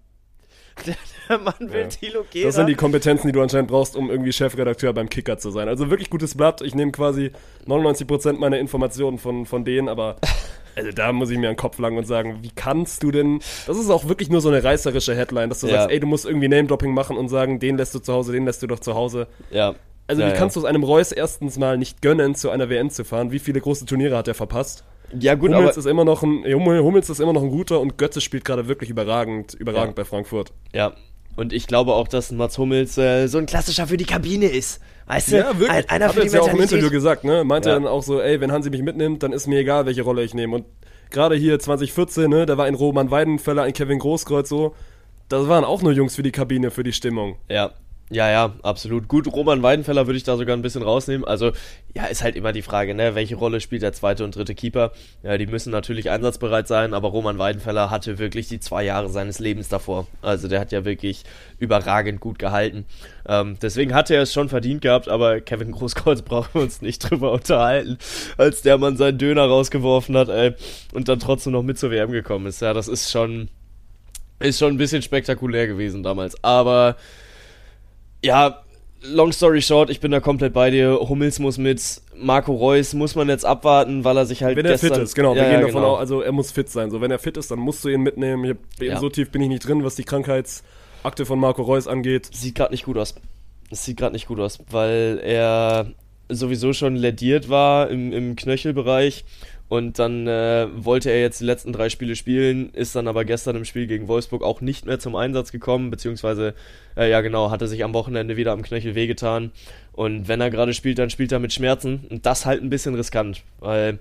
[0.86, 0.94] Der,
[1.28, 1.86] der Mann will Ja.
[1.88, 2.46] Thilo Kehrer.
[2.46, 5.68] Das sind die Kompetenzen, die du anscheinend brauchst, um irgendwie Chefredakteur beim Kicker zu sein.
[5.68, 6.60] Also wirklich gutes Blatt.
[6.62, 7.30] Ich nehme quasi
[7.66, 10.16] 99% meiner Informationen von, von denen, aber
[10.76, 13.40] also da muss ich mir einen Kopf langen und sagen, wie kannst du denn.
[13.66, 15.74] Das ist auch wirklich nur so eine reißerische Headline, dass du Ja.
[15.74, 18.44] sagst, ey, du musst irgendwie Name-Dropping machen und sagen, den lässt du zu Hause, den
[18.44, 19.26] lässt du doch zu Hause.
[19.50, 19.74] ja.
[20.06, 22.90] Also ja, wie kannst du es einem Reus erstens mal nicht gönnen, zu einer WM
[22.90, 23.30] zu fahren?
[23.32, 24.84] Wie viele große Turniere hat er verpasst?
[25.18, 25.78] Ja, gut, Hummels aber.
[25.78, 28.66] ist immer noch ein Hummel- Hummels ist immer noch ein guter und Götze spielt gerade
[28.68, 30.02] wirklich überragend, überragend Ja.
[30.02, 30.52] bei Frankfurt.
[30.74, 30.92] Ja.
[31.36, 34.80] Und ich glaube auch, dass Mats Hummels äh, so ein klassischer für die Kabine ist.
[35.06, 35.46] Weißt du?
[35.68, 36.60] Ein, einer Hat für er die jetzt ja auch im.
[36.60, 37.42] Interview gesagt, ne?
[37.44, 37.74] Meinte Ja.
[37.76, 40.34] dann auch so, ey, wenn Hansi mich mitnimmt, dann ist mir egal, welche Rolle ich
[40.34, 40.56] nehme.
[40.56, 40.64] Und
[41.10, 44.74] gerade hier 2014, ne, da war ein Roman Weidenfeller, ein Kevin Großkreuz so,
[45.28, 47.36] das waren auch nur Jungs für die Kabine, für die Stimmung.
[47.48, 47.72] Ja,
[48.12, 49.08] ja, ja, absolut.
[49.08, 51.26] Gut, Roman Weidenfeller würde ich da sogar ein bisschen rausnehmen.
[51.26, 51.52] Also,
[51.94, 54.92] ja, ist halt immer die Frage, ne, welche Rolle spielt der zweite und dritte Keeper?
[55.22, 59.38] Ja, die müssen natürlich einsatzbereit sein, aber Roman Weidenfeller hatte wirklich die zwei Jahre seines
[59.38, 60.06] Lebens davor.
[60.20, 61.24] Also, der hat ja wirklich
[61.58, 62.84] überragend gut gehalten.
[63.26, 66.98] Ähm, deswegen hatte er es schon verdient gehabt, aber Kevin Großkreuz brauchen wir uns nicht
[67.08, 67.96] drüber unterhalten,
[68.36, 70.54] als der Mann seinen Döner rausgeworfen hat, ey,
[70.92, 72.60] und dann trotzdem noch mit zur WM gekommen ist.
[72.60, 73.48] Ja, das ist schon,
[74.38, 76.42] ist schon ein bisschen spektakulär gewesen damals.
[76.44, 76.96] Aber,
[78.22, 78.62] ja,
[79.02, 80.98] long story short, ich bin da komplett bei dir.
[81.00, 84.72] Hummels muss mit, Marco Reus muss man jetzt abwarten, weil er sich halt Wenn er
[84.72, 84.94] gestern...
[84.94, 85.34] fit ist, genau.
[85.34, 85.94] Ja, wir ja, gehen davon genau.
[85.94, 86.90] aus, also er muss fit sein.
[86.90, 88.56] So, wenn er fit ist, dann musst du ihn mitnehmen.
[88.78, 88.98] Ich Ja.
[88.98, 92.28] So tief bin ich nicht drin, was die Krankheitsakte von Marco Reus angeht.
[92.32, 93.14] Sieht gerade nicht gut aus.
[93.70, 95.86] Es sieht gerade nicht gut aus, weil er
[96.28, 99.24] sowieso schon lädiert war im, im Knöchelbereich
[99.72, 103.56] Und dann äh, wollte er jetzt die letzten drei Spiele spielen, ist dann aber gestern
[103.56, 106.52] im Spiel gegen Wolfsburg auch nicht mehr zum Einsatz gekommen, beziehungsweise,
[106.94, 109.50] äh, ja genau, hatte sich am Wochenende wieder am Knöchel wehgetan.
[109.92, 112.04] Und wenn er gerade spielt, dann spielt er mit Schmerzen.
[112.10, 113.98] Und das halt ein bisschen riskant, weil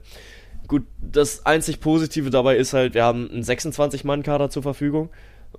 [0.67, 5.09] gut, das einzig Positive dabei ist halt, wir haben einen 26-Mann-Kader zur Verfügung.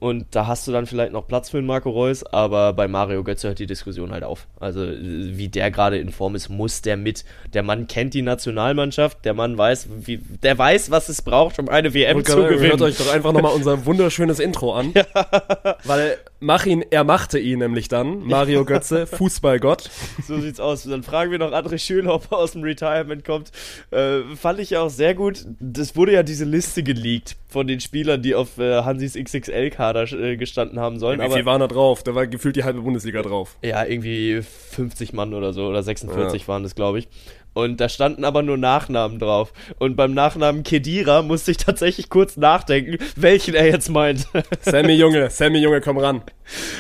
[0.03, 3.23] Und da hast du dann vielleicht noch Platz für einen Marco Reus, aber bei Mario
[3.23, 4.49] Götze hört die Diskussion halt auf.
[4.59, 7.25] Also, wie der gerade in Form ist, muss der mit.
[7.55, 11.69] Der Mann kennt die Nationalmannschaft, der Mann weiß, wie, der weiß, was es braucht, um
[11.69, 12.83] eine WM Und zu hört gewinnen.
[12.83, 14.93] euch doch einfach nochmal unser wunderschönes Intro an.
[15.85, 19.91] Weil mach ihn, er machte ihn nämlich dann, Mario Götze, Fußballgott.
[20.27, 20.83] So sieht's aus.
[20.83, 23.51] Dann fragen wir noch André Schönhoff ob er aus dem Retirement kommt.
[23.91, 25.47] Äh, fand ich ja auch sehr gut.
[25.61, 30.37] Das wurde ja diese Liste geleakt von den Spielern, die auf äh, Hansis XXL-Kader äh,
[30.37, 31.21] gestanden haben sollen.
[31.21, 32.03] Wie aber viel waren da drauf?
[32.03, 33.57] Da war gefühlt die halbe Bundesliga drauf.
[33.63, 37.09] Ja, irgendwie 50 Mann oder so, oder 46 waren das, glaube ich.
[37.55, 39.53] Und da standen aber nur Nachnamen drauf.
[39.79, 44.27] Und beim Nachnamen Kedira musste ich tatsächlich kurz nachdenken, welchen er jetzt meint.
[44.63, 46.23] Sammy Junge, Sammy Junge, komm ran.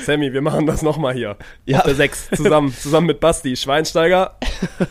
[0.04, 1.36] Sammy, wir machen das nochmal hier.
[1.66, 1.78] Ja.
[1.78, 3.56] Auf der 6, zusammen, zusammen mit Basti.
[3.56, 4.36] Schweinsteiger.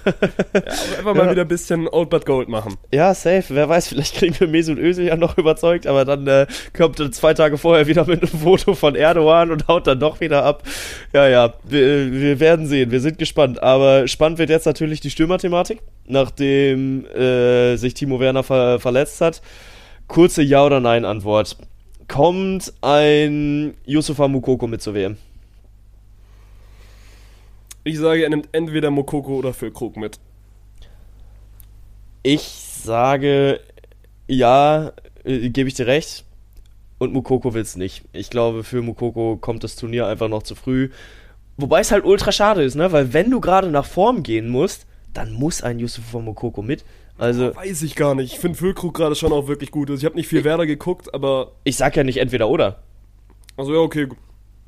[0.54, 0.62] ja,
[0.98, 1.32] einfach mal Ja.
[1.32, 2.78] wieder ein bisschen Old But Gold machen.
[2.94, 3.46] Ja, safe.
[3.50, 7.12] Wer weiß, vielleicht kriegen wir Mesut Özil ja noch überzeugt, aber dann äh, kommt er
[7.12, 10.64] zwei Tage vorher wieder mit einem Foto von Erdogan und haut dann doch wieder ab.
[11.14, 12.92] Ja, ja, wir, wir werden sehen.
[12.92, 13.62] Wir sind gespannt.
[13.62, 15.71] Aber spannend wird jetzt natürlich die Stürmerthematik,
[16.06, 19.42] nachdem äh, sich Timo Werner ver verletzt hat.
[20.08, 21.58] Kurze Ja- oder Nein-Antwort.
[22.08, 25.18] Kommt ein Yusufa Mukoko mit zur WM?
[27.84, 30.20] Ich sage, er nimmt entweder Mokoko oder Füllkrug mit.
[32.24, 33.60] Ich sage,
[34.28, 34.92] ja,
[35.24, 36.26] äh, gebe ich dir recht.
[37.00, 38.04] Und Mukoko will es nicht.
[38.14, 40.92] Ich glaube, für Mukoko kommt das Turnier einfach noch zu früh.
[41.58, 42.92] Wobei es halt ultra schade ist, ne?
[42.92, 46.84] Weil wenn du gerade nach Form gehen musst, dann muss ein Yusuf von Mukoko mit.
[47.18, 48.34] Also, Weiß ich gar nicht.
[48.34, 49.90] Ich finde Füllkrug gerade schon auch wirklich gut.
[49.90, 51.52] Also ich habe nicht viel Werder geguckt, aber.
[51.64, 52.84] ich sag ja nicht entweder oder.
[53.58, 54.08] Also ja, okay.
[54.08, 54.18] gut.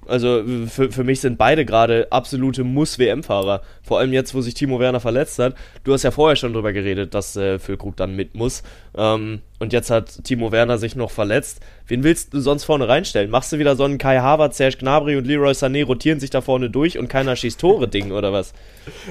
[0.08, 3.62] Also für, für mich sind beide gerade absolute Muss-WM-Fahrer.
[3.82, 5.56] Vor allem jetzt, wo sich Timo Werner verletzt hat.
[5.84, 8.64] Du hast ja vorher schon drüber geredet, dass äh, Füllkrug dann mit muss.
[8.96, 11.62] Ähm, und jetzt hat Timo Werner sich noch verletzt.
[11.88, 13.32] Wen willst du sonst vorne reinstellen?
[13.32, 16.42] Machst du wieder so einen Kai Havertz, Serge Gnabry und Leroy Sané rotieren sich da
[16.42, 18.54] vorne durch und keiner schießt Tore-Ding oder was?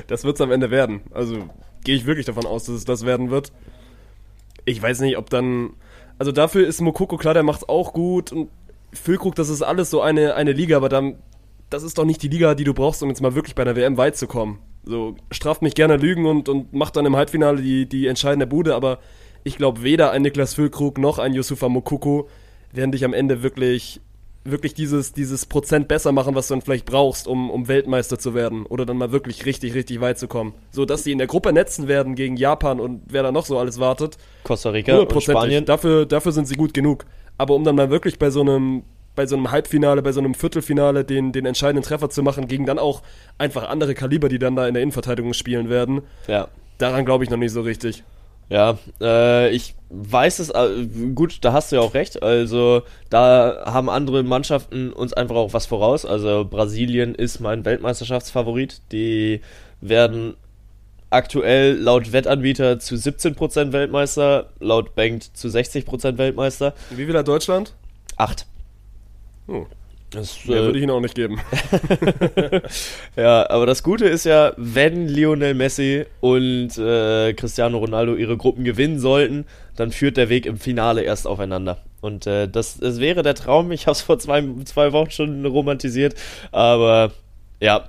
[0.06, 1.00] Das wird's am Ende werden.
[1.12, 1.48] Also
[1.84, 3.52] gehe ich wirklich davon aus, dass es das werden wird.
[4.64, 5.70] Ich weiß nicht, ob dann.
[6.18, 8.30] Also dafür ist Mokoko klar, der macht's auch gut.
[8.32, 8.48] Und
[8.92, 11.16] Füllkrug, das ist alles so eine, eine Liga, aber dann.
[11.70, 13.74] Das ist doch nicht die Liga, die du brauchst, um jetzt mal wirklich bei der
[13.76, 14.58] WM weit zu kommen.
[14.84, 18.74] So, straft mich gerne Lügen und, und macht dann im Halbfinale die, die entscheidende Bude,
[18.74, 18.98] aber
[19.44, 22.28] ich glaube, weder ein Niklas Füllkrug noch ein Yusufa Mokoko
[22.72, 24.00] werden dich am Ende wirklich,
[24.44, 28.34] wirklich dieses, dieses Prozent besser machen, was du dann vielleicht brauchst, um, um Weltmeister zu
[28.34, 30.54] werden oder dann mal wirklich richtig, richtig weit zu kommen.
[30.70, 33.58] So, dass sie in der Gruppe netzen werden gegen Japan und wer da noch so
[33.58, 35.22] alles wartet, Costa Rica und.
[35.22, 35.64] Spanien.
[35.64, 37.04] Dafür, dafür sind sie gut genug.
[37.38, 38.82] Aber um dann mal wirklich bei so einem,
[39.14, 42.66] bei so einem Halbfinale, bei so einem Viertelfinale den, den entscheidenden Treffer zu machen, gegen
[42.66, 43.02] dann auch
[43.38, 46.48] einfach andere Kaliber, die dann da in der Innenverteidigung spielen werden, Ja.
[46.78, 48.04] daran glaube ich noch nicht so richtig.
[48.48, 52.22] Ja, äh, ich weiß es, äh, gut, da hast du ja auch recht.
[52.22, 56.04] Also, da haben andere Mannschaften uns einfach auch was voraus.
[56.04, 58.82] Also, Brasilien ist mein Weltmeisterschaftsfavorit.
[58.92, 59.40] Die
[59.80, 60.34] werden
[61.12, 66.74] aktuell laut Wettanbieter zu 17% Weltmeister, laut Bank zu 60% Weltmeister.
[66.90, 67.74] Wie viel hat Deutschland?
[68.16, 68.46] Acht.
[69.46, 69.66] Hm.
[70.10, 71.40] Das, Mehr äh, würde ich ihnen auch nicht geben.
[73.16, 78.64] Ja, aber das Gute ist ja, wenn Lionel Messi und äh, Cristiano Ronaldo ihre Gruppen
[78.64, 79.46] gewinnen sollten,
[79.76, 81.78] dann führt der Weg im Finale erst aufeinander.
[82.00, 83.72] Und äh, das, das wäre der Traum.
[83.72, 86.14] Ich habe es vor zwei, zwei Wochen schon romantisiert.
[86.50, 87.12] Aber
[87.60, 87.88] ja.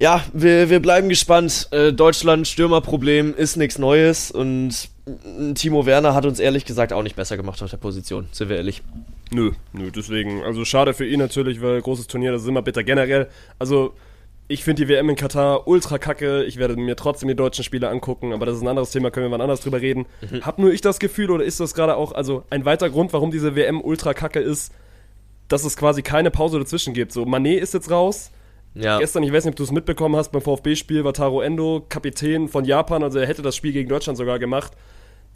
[0.00, 1.68] Ja, wir, wir bleiben gespannt.
[1.70, 4.30] Äh, Deutschland, Stürmerproblem ist nichts Neues.
[4.30, 8.26] Und äh, Timo Werner hat uns ehrlich gesagt auch nicht besser gemacht auf der Position,
[8.32, 8.82] sind wir ehrlich.
[9.30, 10.42] Nö, nö, deswegen.
[10.42, 12.82] Also schade für ihn natürlich, weil großes Turnier, das ist immer bitter.
[12.82, 13.28] Generell,
[13.58, 13.94] also
[14.46, 16.44] ich finde die WM in Katar ultra kacke.
[16.44, 19.26] Ich werde mir trotzdem die deutschen Spiele angucken, aber das ist ein anderes Thema, können
[19.26, 20.06] wir wann anders drüber reden.
[20.42, 23.30] Hab nur ich das Gefühl, oder ist das gerade auch, also ein weiterer Grund, warum
[23.30, 24.72] diese WM ultra kacke ist,
[25.48, 27.12] dass es quasi keine Pause dazwischen gibt.
[27.12, 28.30] So, Manet ist jetzt raus.
[28.74, 28.98] Ja.
[28.98, 32.48] Gestern, ich weiß nicht, ob du es mitbekommen hast, beim VfB-Spiel war Taro Endo Kapitän
[32.48, 34.72] von Japan, also er hätte das Spiel gegen Deutschland sogar gemacht.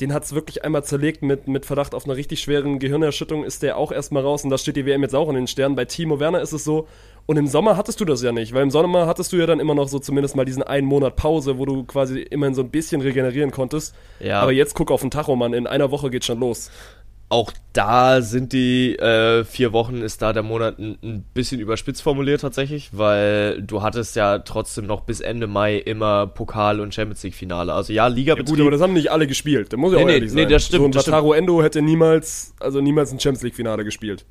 [0.00, 3.64] Den hat es wirklich einmal zerlegt mit, mit Verdacht auf einer richtig schweren Gehirnerschütterung, ist
[3.64, 5.74] der auch erstmal raus und da steht die WM jetzt auch in den Sternen.
[5.74, 6.86] Bei Timo Werner ist es so,
[7.30, 9.60] und im Sommer hattest du das ja nicht, weil im Sommer hattest du ja dann
[9.60, 12.70] immer noch so zumindest mal diesen einen Monat Pause, wo du quasi immerhin so ein
[12.70, 13.94] bisschen regenerieren konntest.
[14.18, 14.40] Ja.
[14.40, 16.70] Aber jetzt guck auf den Tacho, Mann, in einer Woche geht schon los.
[17.30, 22.02] Auch da sind die äh, vier Wochen, ist da der Monat ein, ein bisschen überspitzt
[22.02, 27.22] formuliert tatsächlich, weil du hattest ja trotzdem noch bis Ende Mai immer Pokal- und Champions
[27.22, 27.72] League-Finale.
[27.72, 28.48] Also ja, Ja, Ligabetrieb.
[28.48, 29.72] gut, aber das haben nicht alle gespielt.
[29.72, 30.50] Da muss ich Nee, auch nee, ehrlich nee, sein.
[30.50, 34.24] das stimmt, So ein Wataru Endo hätte niemals, also niemals ein Champions League-Finale gespielt.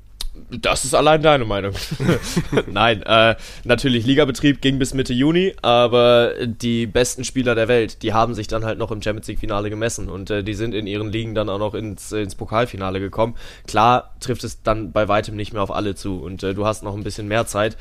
[0.50, 1.74] Das ist allein deine Meinung.
[2.66, 8.14] Nein, äh, natürlich, Ligabetrieb ging bis Mitte Juni, aber die besten Spieler der Welt, die
[8.14, 11.12] haben sich dann halt noch im Champions League-Finale gemessen und äh, die sind in ihren
[11.12, 13.34] Ligen dann auch noch ins, ins Pokalfinale gekommen.
[13.66, 16.82] Klar trifft es dann bei weitem nicht mehr auf alle zu und äh, du hast
[16.82, 17.76] noch ein bisschen mehr Zeit.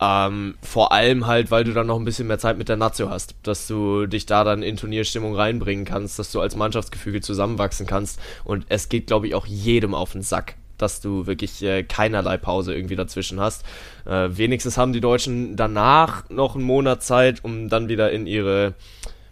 [0.00, 3.10] Ähm, vor allem halt, weil du dann noch ein bisschen mehr Zeit mit der Nazio
[3.10, 7.86] hast, dass du dich da dann in Turnierstimmung reinbringen kannst, dass du als Mannschaftsgefüge zusammenwachsen
[7.86, 11.82] kannst und es geht, glaube ich, auch jedem auf den Sack dass du wirklich äh,
[11.82, 13.64] keinerlei Pause irgendwie dazwischen hast.
[14.06, 18.74] Äh, wenigstens haben die Deutschen danach noch einen Monat Zeit, um dann wieder in ihre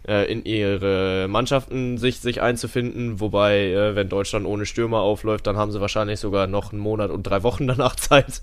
[0.07, 5.57] äh, in ihre Mannschaften sich, sich einzufinden, wobei, äh, wenn Deutschland ohne Stürmer aufläuft, dann
[5.57, 8.41] haben sie wahrscheinlich sogar noch einen Monat und drei Wochen danach Zeit,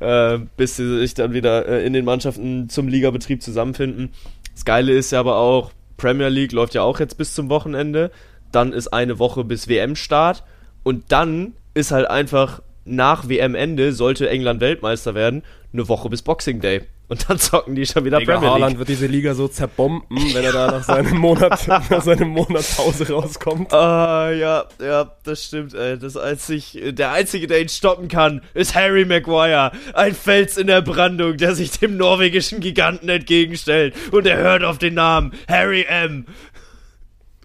[0.00, 4.12] äh, bis sie sich dann wieder äh, in den Mannschaften zum Ligabetrieb zusammenfinden.
[4.54, 8.10] Das Geile ist ja aber auch, Premier League läuft ja auch jetzt bis zum Wochenende,
[8.50, 10.42] dann ist eine Woche bis WM-Start
[10.82, 16.60] und dann ist halt einfach nach WM-Ende, sollte England Weltmeister werden, eine Woche bis Boxing
[16.60, 16.82] Day.
[17.08, 18.62] Und dann zocken die schon wieder Digga, Premier League.
[18.62, 22.64] Haaland wird diese Liga so zerbomben, wenn er da nach seinem Monat, nach seinem Monat
[22.74, 23.70] Pause rauskommt.
[23.70, 25.98] Ah, ja, ja, das stimmt, ey.
[25.98, 29.72] Das einzig, der einzige, der ihn stoppen kann, ist Harry Maguire.
[29.92, 33.94] Ein Fels in der Brandung, der sich dem norwegischen Giganten entgegenstellt.
[34.10, 36.24] Und er hört auf den Namen Harry M.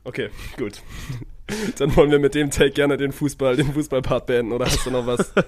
[0.05, 0.81] Okay, gut.
[1.77, 4.91] Dann wollen wir mit dem Take gerne den Fußball, den Fußballpart beenden, oder hast du
[4.91, 5.33] noch was?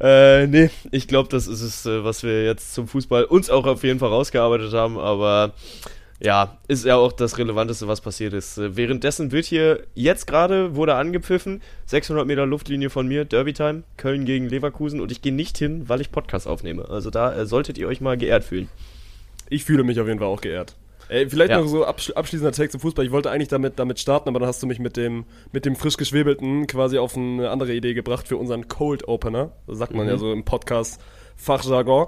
[0.00, 3.66] Äh, nee, ich glaube, das ist es, äh, was wir jetzt zum Fußball uns auch
[3.66, 5.52] auf jeden Fall rausgearbeitet haben, aber
[6.20, 8.58] ja, ist ja auch das Relevanteste, was passiert ist.
[8.58, 13.82] Äh, Währenddessen wird hier jetzt gerade, wurde angepfiffen, 600 Meter Luftlinie von mir, Derby Time,
[13.96, 16.88] Köln gegen Leverkusen und ich gehe nicht hin, weil ich Podcast aufnehme.
[16.88, 18.68] Also da äh, solltet ihr euch mal geehrt fühlen.
[19.48, 20.76] Ich fühle mich auf jeden Fall auch geehrt.
[21.10, 21.60] Ey, vielleicht Ja.
[21.60, 23.04] noch so absch abschließender Take zum Fußball.
[23.04, 25.74] Ich wollte eigentlich damit, damit starten, aber dann hast du mich mit dem, mit dem
[25.74, 29.50] frisch geschwebelten quasi auf eine andere Idee gebracht für unseren Cold Opener.
[29.66, 31.00] Das sagt man ja so im Podcast
[31.34, 32.06] Fachjargon.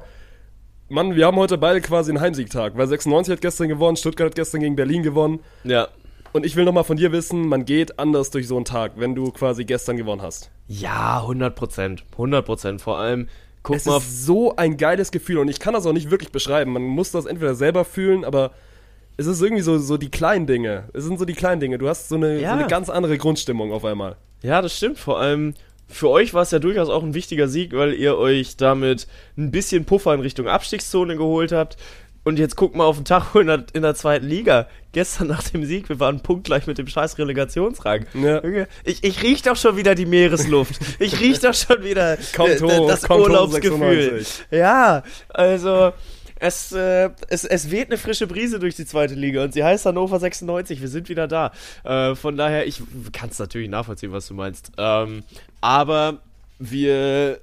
[0.88, 4.34] Mann, wir haben heute beide quasi einen Heimsiegtag, weil 96 hat gestern gewonnen, Stuttgart hat
[4.36, 5.40] gestern gegen Berlin gewonnen.
[5.64, 5.88] Ja.
[6.32, 9.16] Und ich will nochmal von dir wissen, man geht anders durch so einen Tag, wenn
[9.16, 10.50] du quasi gestern gewonnen hast.
[10.68, 12.04] Ja, 100 Prozent.
[12.12, 12.80] 100 Prozent.
[12.80, 13.26] Vor allem,
[13.64, 16.30] guck Es mal, ist so ein geiles Gefühl und ich kann das auch nicht wirklich
[16.30, 16.72] beschreiben.
[16.72, 18.52] Man muss das entweder selber fühlen, aber
[19.16, 20.84] es ist irgendwie so, so die kleinen Dinge.
[20.94, 21.78] Es sind so die kleinen Dinge.
[21.78, 22.52] Du hast so eine, Ja.
[22.54, 24.16] so eine ganz andere Grundstimmung auf einmal.
[24.42, 24.98] Ja, das stimmt.
[24.98, 25.54] Vor allem
[25.88, 29.50] für euch war es ja durchaus auch ein wichtiger Sieg, weil ihr euch damit ein
[29.50, 31.76] bisschen Puffer in Richtung Abstiegszone geholt habt.
[32.24, 34.68] Und jetzt guckt mal auf den Tacho in der, in der zweiten Liga.
[34.92, 38.06] Gestern nach dem Sieg, wir waren punktgleich mit dem scheiß Relegationsrang.
[38.14, 38.40] Ja.
[38.84, 40.78] Ich, ich riech doch schon wieder die Meeresluft.
[41.00, 44.20] Ich riech doch schon wieder Kommt äh, hoch, das kommt hoch, Urlaubsgefühl.
[44.24, 44.44] 96.
[44.52, 45.92] Ja, also
[46.42, 49.86] es, äh, es, es weht eine frische Brise durch die zweite Liga und sie heißt
[49.86, 50.80] Hannover 96.
[50.80, 51.52] Wir sind wieder da.
[51.84, 54.72] Äh, von daher, ich kann es natürlich nachvollziehen, was du meinst.
[54.76, 55.22] Ähm,
[55.60, 56.18] aber
[56.58, 57.38] wir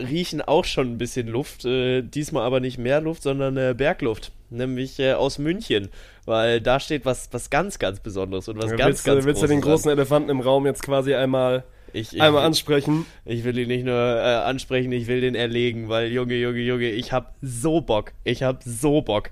[0.00, 1.66] riechen auch schon ein bisschen Luft.
[1.66, 4.32] Äh, diesmal aber nicht mehr Luft, sondern äh, Bergluft.
[4.48, 5.90] Nämlich äh, aus München.
[6.24, 9.26] Weil da steht was, was ganz, ganz Besonderes und was Ja, ganz, willst ganz du,
[9.26, 11.64] willst du den großen Elefanten im Raum jetzt quasi einmal.
[11.92, 13.06] Ich, ich, einmal ansprechen?
[13.24, 16.90] ich will ihn nicht nur äh, ansprechen, ich will den erlegen, weil Junge, Junge, Junge,
[16.90, 18.12] ich hab so Bock.
[18.24, 19.30] Ich hab so Bock.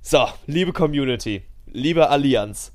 [0.00, 2.72] So, liebe Community, liebe Allianz.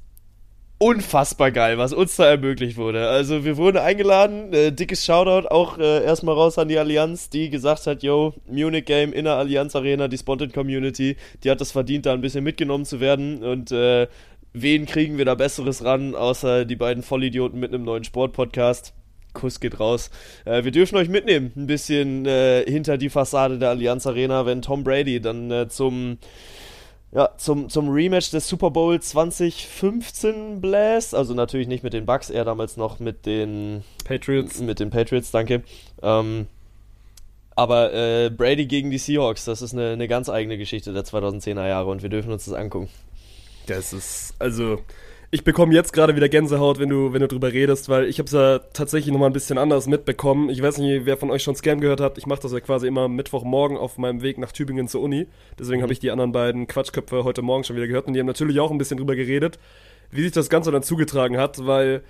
[0.80, 3.08] Unfassbar geil, was uns da ermöglicht wurde.
[3.08, 7.50] Also wir wurden eingeladen, äh, dickes Shoutout auch äh, erstmal raus an die Allianz, die
[7.50, 11.72] gesagt hat, yo, Munich Game in der Allianz Arena, die Spontan Community, die hat es
[11.72, 14.08] verdient, da ein bisschen mitgenommen zu werden und äh,
[14.54, 18.94] wen kriegen wir da Besseres ran, außer die beiden Vollidioten mit einem neuen Sportpodcast.
[19.34, 20.12] Kuss geht raus.
[20.46, 24.62] Äh, wir dürfen euch mitnehmen, ein bisschen äh, hinter die Fassade der Allianz Arena, wenn
[24.62, 26.20] Tom Brady dann äh, zum,
[27.12, 31.16] ja, zum, zum Rematch des Super Bowl 2015 bläst.
[31.16, 34.62] Also natürlich nicht mit den Bucks, er damals noch mit den, Patriots.
[34.62, 35.64] mit den Patriots, danke.
[36.02, 36.48] Ähm,
[37.56, 41.68] aber äh, Brady gegen die Seahawks, das ist eine, eine ganz eigene Geschichte der 2010er
[41.68, 42.90] Jahre und wir dürfen uns das angucken.
[43.68, 44.80] Das ist, also,
[45.32, 48.28] ich bekomme jetzt gerade wieder Gänsehaut, wenn du, wenn du drüber redest, weil ich habe
[48.28, 50.50] es ja tatsächlich nochmal ein bisschen anders mitbekommen.
[50.50, 52.18] Ich weiß nicht, wer von euch schon Scam gehört hat.
[52.18, 55.28] Ich mache das ja quasi immer Mittwochmorgen auf meinem Weg nach Tübingen zur Uni.
[55.58, 58.28] Deswegen habe ich die anderen beiden Quatschköpfe heute Morgen schon wieder gehört und die haben
[58.28, 59.58] natürlich auch ein bisschen drüber geredet,
[60.12, 62.04] wie sich das Ganze dann zugetragen hat, weil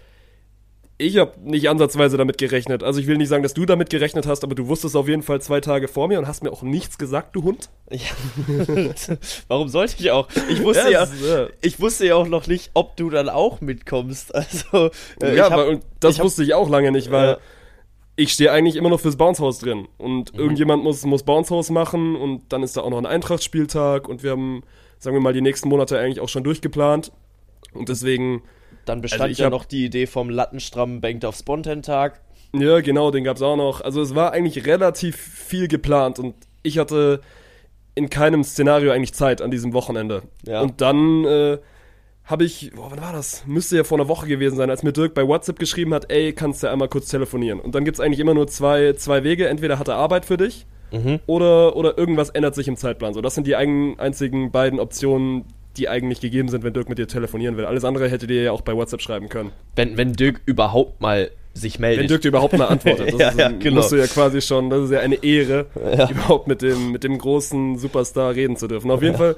[1.00, 2.84] Ich habe nicht ansatzweise damit gerechnet.
[2.84, 5.24] Also ich will nicht sagen, dass du damit gerechnet hast, aber du wusstest auf jeden
[5.24, 7.70] Fall zwei Tage vor mir und hast mir auch nichts gesagt, du Hund.
[7.90, 8.00] Ja.
[9.48, 10.28] Warum sollte ich auch?
[10.50, 14.34] Ich wusste ja, Ja, ich wusste ja auch noch nicht, ob du dann auch mitkommst.
[14.36, 14.92] Also
[15.22, 17.38] äh, ja, hab, aber, und das ich hab- wusste ich auch lange nicht, weil Ja.
[18.16, 19.88] ich stehe eigentlich immer noch fürs Bounce-Haus drin.
[19.98, 20.40] Und Mhm.
[20.40, 24.32] irgendjemand muss, muss Bounce-Haus machen und dann ist da auch noch ein Eintracht-Spieltag und wir
[24.32, 24.62] haben,
[25.00, 27.12] sagen wir mal, die nächsten Monate eigentlich auch schon durchgeplant.
[27.74, 28.44] Und deswegen,
[28.86, 32.22] dann bestand also ja noch die Idee vom Lattenstrammen Banked auf Spontan-Tag.
[32.54, 33.82] ja, genau, den gab's auch noch.
[33.82, 37.22] Also es war eigentlich relativ viel geplant und ich hatte
[37.96, 40.24] in keinem Szenario eigentlich Zeit an diesem Wochenende.
[40.46, 40.62] Ja.
[40.62, 41.58] Und dann äh,
[42.26, 43.46] habe ich, boah, wann war das?
[43.46, 46.34] Müsste ja vor einer Woche gewesen sein, als mir Dirk bei WhatsApp geschrieben hat, ey,
[46.34, 47.60] kannst du einmal kurz telefonieren.
[47.60, 49.48] Und dann gibt's eigentlich immer nur zwei, zwei Wege.
[49.48, 50.66] Entweder hat er Arbeit für dich
[51.26, 53.14] oder, oder irgendwas ändert sich im Zeitplan.
[53.14, 55.46] So, das sind die eigen, einzigen beiden Optionen,
[55.78, 57.66] die eigentlich gegeben sind, wenn Dirk mit dir telefonieren will.
[57.66, 59.52] Alles andere hätte dir ja auch bei WhatsApp schreiben können.
[59.76, 62.02] Wenn, wenn Dirk überhaupt mal sich meldet.
[62.02, 63.12] Wenn Dirk dir überhaupt mal antwortet.
[63.12, 63.78] Das Ja, ist, ja, genau.
[63.78, 65.68] musst du ja quasi schon, das ist ja eine Ehre,
[66.10, 68.92] überhaupt mit dem, mit dem großen Superstar reden zu dürfen.
[68.92, 69.36] Auf jeden Fall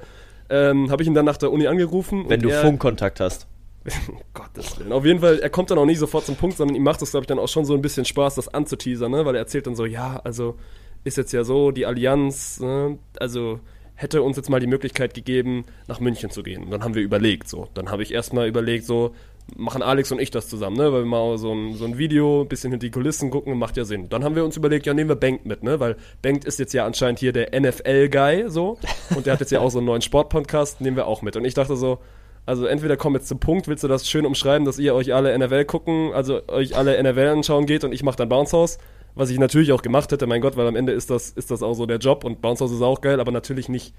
[0.50, 2.26] ähm, habe ich ihn dann nach der Uni angerufen.
[2.28, 3.48] wenn du er, Funkkontakt hast.
[4.10, 4.92] Um Gottes Willen.
[4.92, 7.12] Auf jeden Fall, er kommt dann auch nicht sofort zum Punkt, sondern ihm macht es,
[7.12, 9.26] glaube ich, dann auch schon so ein bisschen Spaß, das anzuteasern, ne?
[9.26, 10.56] Weil er erzählt dann so, ja, also
[11.04, 12.98] ist jetzt ja so, die Allianz, ne?
[13.20, 13.60] also
[13.96, 16.64] hätte uns jetzt mal die Möglichkeit gegeben, nach München zu gehen.
[16.64, 17.68] Und dann haben wir überlegt, so.
[17.74, 19.16] Dann habe ich erstmal überlegt, so,
[19.56, 20.92] machen Alex und ich das zusammen, ne?
[20.92, 23.78] Weil wir mal so ein, so ein Video, ein bisschen hinter die Kulissen gucken, macht
[23.78, 24.10] ja Sinn.
[24.10, 25.80] Dann haben wir uns überlegt, ja, nehmen wir Bengt mit, ne?
[25.80, 28.78] Weil Bengt ist jetzt ja anscheinend hier der NFL-Guy, so.
[29.16, 31.36] Und der hat jetzt ja auch so einen neuen Sportpodcast, nehmen wir auch mit.
[31.36, 32.00] Und ich dachte so,
[32.46, 35.38] also entweder komm jetzt zum Punkt, willst du das schön umschreiben, dass ihr euch alle
[35.38, 38.78] NFL gucken, also euch alle NFL anschauen geht und ich mache dann Bounce House,
[39.16, 41.64] was ich natürlich auch gemacht hätte, mein Gott, weil am Ende ist das, ist das
[41.64, 43.94] auch so der Job und Bounce House ist auch geil, aber natürlich nicht,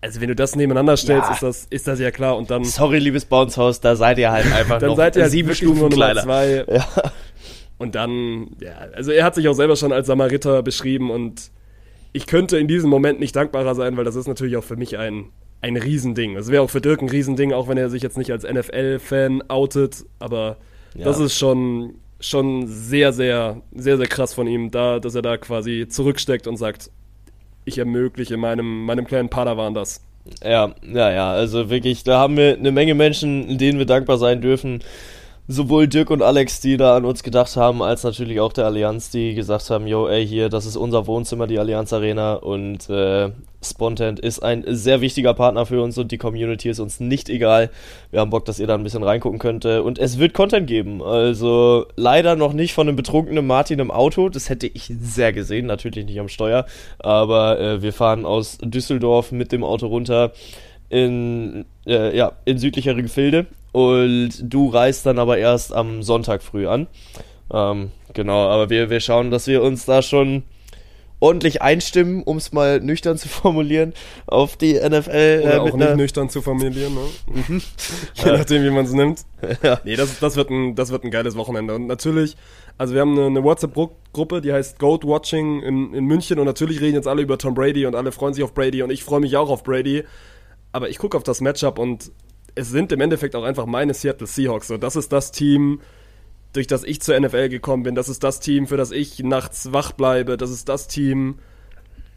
[0.00, 1.34] also wenn du das nebeneinander stellst, Ja.
[1.34, 4.32] ist, das, ist das ja klar und dann, Sorry, liebes Bounce Haus, da seid ihr
[4.32, 6.22] halt einfach dann noch seid ihr halt sieben Stufen nur Nummer kleiner.
[6.22, 6.86] zwei Ja.
[7.78, 11.50] und dann, ja, also er hat sich auch selber schon als Samariter beschrieben und
[12.12, 14.96] ich könnte in diesem Moment nicht dankbarer sein, weil das ist natürlich auch für mich
[14.98, 15.26] ein,
[15.60, 16.36] ein Riesending.
[16.36, 19.42] Es wäre auch für Dirk ein Riesending, auch wenn er sich jetzt nicht als NFL-Fan
[19.48, 20.58] outet, aber
[20.94, 21.04] Ja.
[21.06, 25.36] das ist schon, schon sehr, sehr, sehr, sehr krass von ihm, da, dass er da
[25.36, 26.90] quasi zurücksteckt und sagt,
[27.64, 30.02] ich ermögliche meinem, meinem kleinen Padawan das.
[30.42, 34.40] Ja, ja, ja, also wirklich, da haben wir eine Menge Menschen, denen wir dankbar sein
[34.40, 34.80] dürfen.
[35.46, 39.10] Sowohl Dirk und Alex, die da an uns gedacht haben, als natürlich auch der Allianz,
[39.10, 42.32] die gesagt haben, yo, ey, hier, das ist unser Wohnzimmer, die Allianz Arena.
[42.36, 43.30] Und äh,
[43.62, 47.68] Spontent ist ein sehr wichtiger Partner für uns und die Community ist uns nicht egal.
[48.10, 51.02] Wir haben Bock, dass ihr da ein bisschen reingucken könnt und es wird Content geben.
[51.02, 55.66] Also leider noch nicht von einem betrunkenen Martin im Auto, das hätte ich sehr gesehen,
[55.66, 56.64] natürlich nicht am Steuer,
[56.98, 60.32] aber äh, wir fahren aus Düsseldorf mit dem Auto runter
[60.88, 66.68] in, äh, ja, in südlichere Gefilde und du reist dann aber erst am Sonntag früh
[66.68, 66.86] an.
[67.52, 70.44] Ähm, genau, aber wir, wir schauen, dass wir uns da schon
[71.18, 73.92] ordentlich einstimmen, um es mal nüchtern zu formulieren,
[74.26, 75.40] auf die NFL.
[75.42, 77.60] Oder äh, auch nicht nüchtern zu formulieren, ne?
[78.14, 79.22] Je nachdem, wie man es nimmt.
[79.64, 79.80] Ja.
[79.82, 81.74] Nee, das, das, wird ein, das wird ein geiles Wochenende.
[81.74, 82.36] Und natürlich,
[82.78, 86.80] also wir haben eine, eine WhatsApp-Gruppe, die heißt Goat Watching in, in München und natürlich
[86.80, 89.18] reden jetzt alle über Tom Brady und alle freuen sich auf Brady und ich freue
[89.18, 90.04] mich auch auf Brady.
[90.70, 92.12] Aber ich gucke auf das Matchup und
[92.54, 94.68] es sind im Endeffekt auch einfach meine Seattle Seahawks.
[94.68, 95.80] So, das ist das Team,
[96.52, 97.94] durch das ich zur NFL gekommen bin.
[97.94, 100.36] Das ist das Team, für das ich nachts wach bleibe.
[100.36, 101.38] Das ist das Team,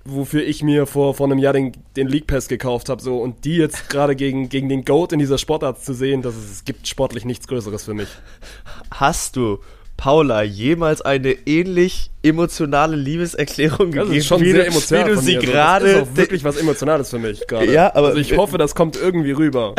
[0.05, 3.01] wofür ich mir vor, vor einem Jahr den, den League Pass gekauft habe.
[3.01, 3.19] So.
[3.19, 6.51] Und die jetzt gerade gegen, gegen den GOAT in dieser Sportart zu sehen, das ist,
[6.51, 8.09] es gibt sportlich nichts Größeres für mich.
[8.91, 9.59] Hast du
[9.97, 15.05] Paula jemals eine ähnlich emotionale Liebeserklärung Das gegeben, ist schon wie, sehr du- emotional.
[15.05, 15.35] wie du sie.
[15.37, 17.71] Also, gerade Das ist auch wirklich was Emotionales für mich gerade.
[17.73, 19.73] Ja, aber- also ich hoffe, das kommt irgendwie rüber.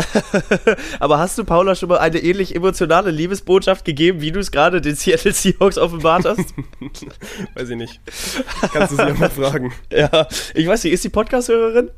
[1.01, 4.81] Aber hast du Paula schon mal eine ähnlich emotionale Liebesbotschaft gegeben, wie du es gerade
[4.81, 6.53] den Seattle Seahawks offenbart hast?
[7.55, 8.01] Weiß ich nicht.
[8.73, 9.73] Kannst du sie ja mal fragen.
[9.93, 11.91] ja, ich weiß nicht, ist sie Podcast-Hörerin?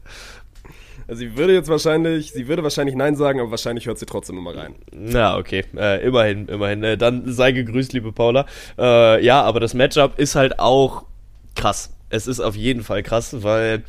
[1.11, 4.39] Also sie würde jetzt wahrscheinlich, sie würde wahrscheinlich Nein sagen, aber wahrscheinlich hört sie trotzdem
[4.39, 4.77] immer rein.
[4.93, 5.65] Na, okay.
[5.77, 6.85] Äh, immerhin, immerhin.
[6.85, 8.47] Äh, dann sei gegrüßt, liebe Paula.
[8.79, 11.07] Äh, ja, aber das Matchup ist halt auch
[11.57, 11.93] krass.
[12.11, 13.83] Es ist auf jeden Fall krass, weil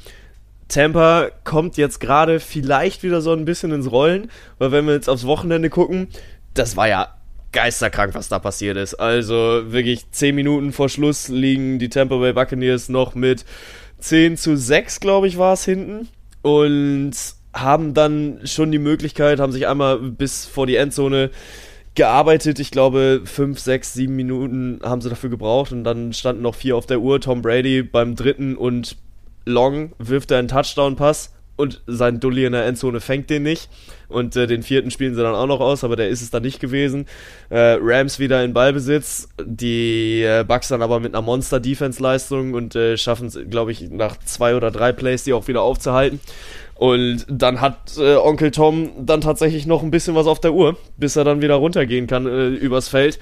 [0.68, 5.08] Tampa kommt jetzt gerade vielleicht wieder so ein bisschen ins Rollen, weil wenn wir jetzt
[5.08, 6.08] aufs Wochenende gucken,
[6.56, 7.16] das war ja
[7.52, 8.96] geisterkrank, was da passiert ist.
[8.96, 13.46] Also wirklich 10 Minuten vor Schluss liegen die Tampa Bay Buccaneers noch mit
[14.00, 16.08] 10 zu 6, glaube ich, war es hinten.
[16.42, 17.12] Und
[17.54, 21.32] haben dann schon die Möglichkeit, haben sich einmal bis vor die Endzone
[21.96, 22.60] gearbeitet.
[22.60, 26.78] Ich glaube, 5, 6, 7 Minuten haben sie dafür gebraucht und dann standen noch vier
[26.78, 27.20] auf der Uhr.
[27.20, 28.98] Tom Brady beim dritten und
[29.46, 33.70] Long wirft einen Touchdown-Pass und sein Dulli in der Endzone fängt den nicht.
[34.12, 36.44] Und äh, den vierten spielen sie dann auch noch aus, aber der ist es dann
[36.44, 37.08] nicht gewesen.
[37.50, 42.98] Äh, Rams wieder in Ballbesitz, die äh, Bucks dann aber mit einer Monster-Defense-Leistung und äh,
[42.98, 46.20] schaffen es, glaube ich, nach zwei oder drei Plays, die auch wieder aufzuhalten.
[46.76, 50.78] Und dann hat äh, Onkel Tom dann tatsächlich noch ein bisschen was auf der Uhr,
[50.98, 53.20] bis er dann wieder runtergehen kann äh, übers Feld.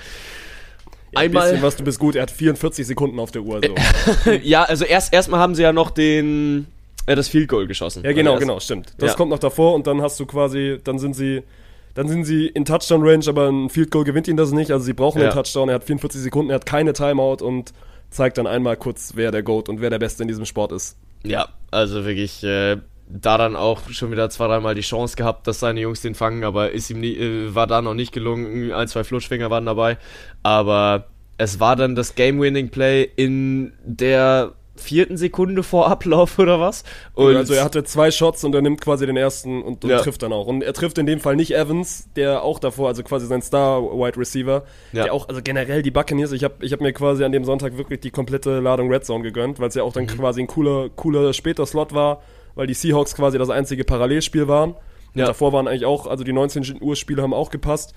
[1.12, 2.16] Ja, ein bisschen was, du bist gut.
[2.16, 3.62] Er hat 44 Sekunden auf der Uhr.
[3.66, 4.32] So.
[4.44, 6.68] ja, also erst erstmal haben sie ja noch den
[7.10, 8.04] äh, das Field Goal geschossen.
[8.04, 8.94] Ja, genau, genau, stimmt.
[8.98, 9.16] Das Ja.
[9.18, 11.44] kommt noch davor und dann hast du quasi, dann sind sie,
[11.96, 14.72] dann sind sie in Touchdown Range, aber ein Field Goal gewinnt ihnen das nicht.
[14.72, 15.30] Also sie brauchen Ja.
[15.30, 15.70] den Touchdown.
[15.70, 17.74] Er hat 44 Sekunden, er hat keine Timeout und
[18.12, 20.98] zeigt dann einmal kurz, wer der Goat und wer der Beste in diesem Sport ist.
[21.24, 22.78] Ja, also wirklich, äh,
[23.12, 26.44] da dann auch schon wieder zwei, dreimal die Chance gehabt, dass seine Jungs den fangen,
[26.44, 28.72] aber ist ihm nie, äh, war da noch nicht gelungen.
[28.72, 29.98] Ein, zwei Flutschfinger waren dabei.
[30.44, 31.06] Aber
[31.38, 36.84] es war dann das Game-Winning-Play in der vierten Sekunde vor Ablauf oder was?
[37.14, 40.00] Und also er hatte zwei Shots und er nimmt quasi den ersten und, und Ja.
[40.00, 40.48] trifft dann auch.
[40.48, 44.18] Und er trifft in dem Fall nicht Evans, der auch davor, also quasi sein Star-Wide
[44.18, 44.64] Receiver,
[44.94, 45.04] Ja.
[45.04, 47.78] der auch, also generell die Buccaneers, ich habe ich hab mir quasi an dem Sonntag
[47.78, 50.08] wirklich die komplette Ladung Red Zone gegönnt, weil es ja auch dann Mhm.
[50.08, 52.22] quasi ein cooler, cooler später Slot war,
[52.56, 54.76] weil die Seahawks quasi das einzige Parallelspiel waren.
[55.16, 55.26] Ja.
[55.26, 57.94] davor waren eigentlich auch, also die 19 Uhr Spiele haben auch gepasst.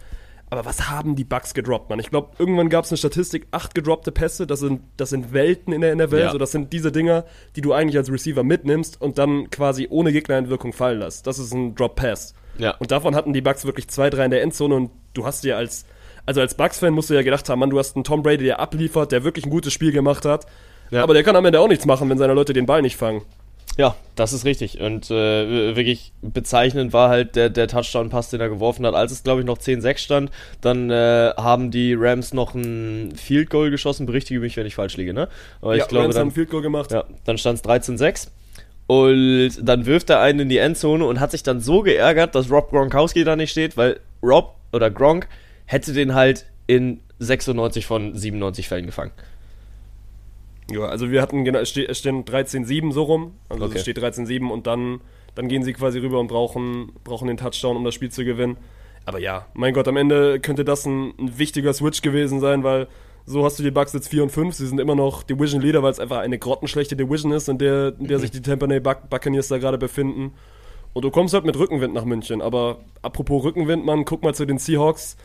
[0.52, 1.98] Aber was haben die Bucks gedroppt, Mann?
[1.98, 5.72] Ich glaube, irgendwann gab es eine Statistik, acht gedroppte Pässe, das sind, das sind Welten
[5.72, 6.18] in der NFL.
[6.18, 6.30] Ja.
[6.30, 7.24] So, das sind diese Dinger,
[7.56, 11.26] die du eigentlich als Receiver mitnimmst und dann quasi ohne Gegnereinwirkung fallen lässt.
[11.26, 12.34] Das ist ein Drop Pass.
[12.58, 12.72] Ja.
[12.76, 15.56] Und davon hatten die Bucks wirklich zwei, drei in der Endzone und du hast dir
[15.56, 15.86] als,
[16.26, 18.60] also als Bucks-Fan musst du ja gedacht haben, Mann, du hast einen Tom Brady, der
[18.60, 20.44] abliefert, der wirklich ein gutes Spiel gemacht hat.
[20.90, 21.02] Ja.
[21.02, 23.22] Aber der kann am Ende auch nichts machen, wenn seine Leute den Ball nicht fangen.
[23.78, 24.80] Ja, das ist richtig.
[24.80, 28.94] Und äh, wirklich bezeichnend war halt der, der Touchdown-Pass, den er geworfen hat.
[28.94, 33.50] Als es, glaube ich, noch 10-6 stand, dann äh, haben die Rams noch ein Field
[33.50, 34.06] Goal geschossen.
[34.06, 35.28] Berichtige mich, wenn ich falsch liege, ne?
[35.60, 36.92] Aber ja, ich glaube, Rams haben dann, ein Field Goal gemacht.
[36.92, 38.28] ja, dann stand es 13-6.
[38.86, 42.50] Und dann wirft er einen in die Endzone und hat sich dann so geärgert, dass
[42.50, 45.28] Rob Gronkowski da nicht steht, weil Rob oder Gronk
[45.64, 49.12] hätte den halt in 96 von 97 Fällen gefangen.
[50.70, 53.34] Ja, also wir hatten, genau, es ste- es stehen 13-7 so rum.
[53.48, 53.74] Also Okay.
[53.76, 55.00] es steht 13-7 und dann,
[55.34, 58.56] dann gehen sie quasi rüber und brauchen, brauchen den Touchdown, um das Spiel zu gewinnen.
[59.04, 62.86] Aber ja, mein Gott, am Ende könnte das ein, ein wichtiger Switch gewesen sein, weil
[63.26, 64.54] so hast du die Bucks jetzt 4 und 5.
[64.54, 67.94] Sie sind immer noch Division Leader, weil es einfach eine grottenschlechte Division ist, in der,
[67.98, 70.32] in der sich die Tampa Bay Buc Buccaneers da gerade befinden.
[70.92, 72.40] Und du kommst halt mit Rückenwind nach München.
[72.42, 75.16] Aber apropos Rückenwind, Mann, guck mal zu den Seahawks.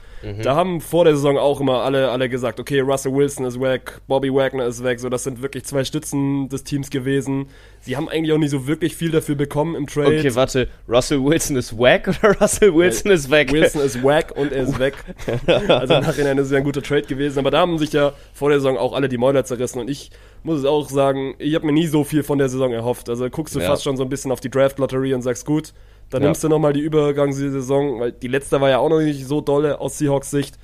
[0.44, 4.02] Da haben vor der Saison auch immer alle, alle gesagt, okay, Russell Wilson ist weg,
[4.08, 5.00] Bobby Wagner ist weg.
[5.00, 7.48] So, das sind wirklich zwei Stützen des Teams gewesen.
[7.82, 10.18] Sie haben eigentlich auch nicht so wirklich viel dafür bekommen im Trade.
[10.18, 10.68] Okay, warte.
[10.90, 13.52] Russell Wilson ist wack oder Russell Wilson ist weg?
[13.52, 14.96] Wilson ist wack und er ist weg.
[15.68, 17.40] also im Nachhinein ist es ja ein guter Trade gewesen.
[17.40, 19.80] Aber da haben sich ja vor der Saison auch alle die Mäuler zerrissen.
[19.80, 20.10] Und ich
[20.44, 23.10] muss es auch sagen, ich habe mir nie so viel von der Saison erhofft.
[23.10, 23.68] Also guckst du Ja.
[23.68, 25.74] fast schon so ein bisschen auf die Draft-Lotterie und sagst, gut,
[26.10, 26.28] dann Ja.
[26.30, 29.80] nimmst du nochmal die Übergangssaison, weil die letzte war ja auch noch nicht so dolle
[29.80, 30.58] aus Seahawks Sicht.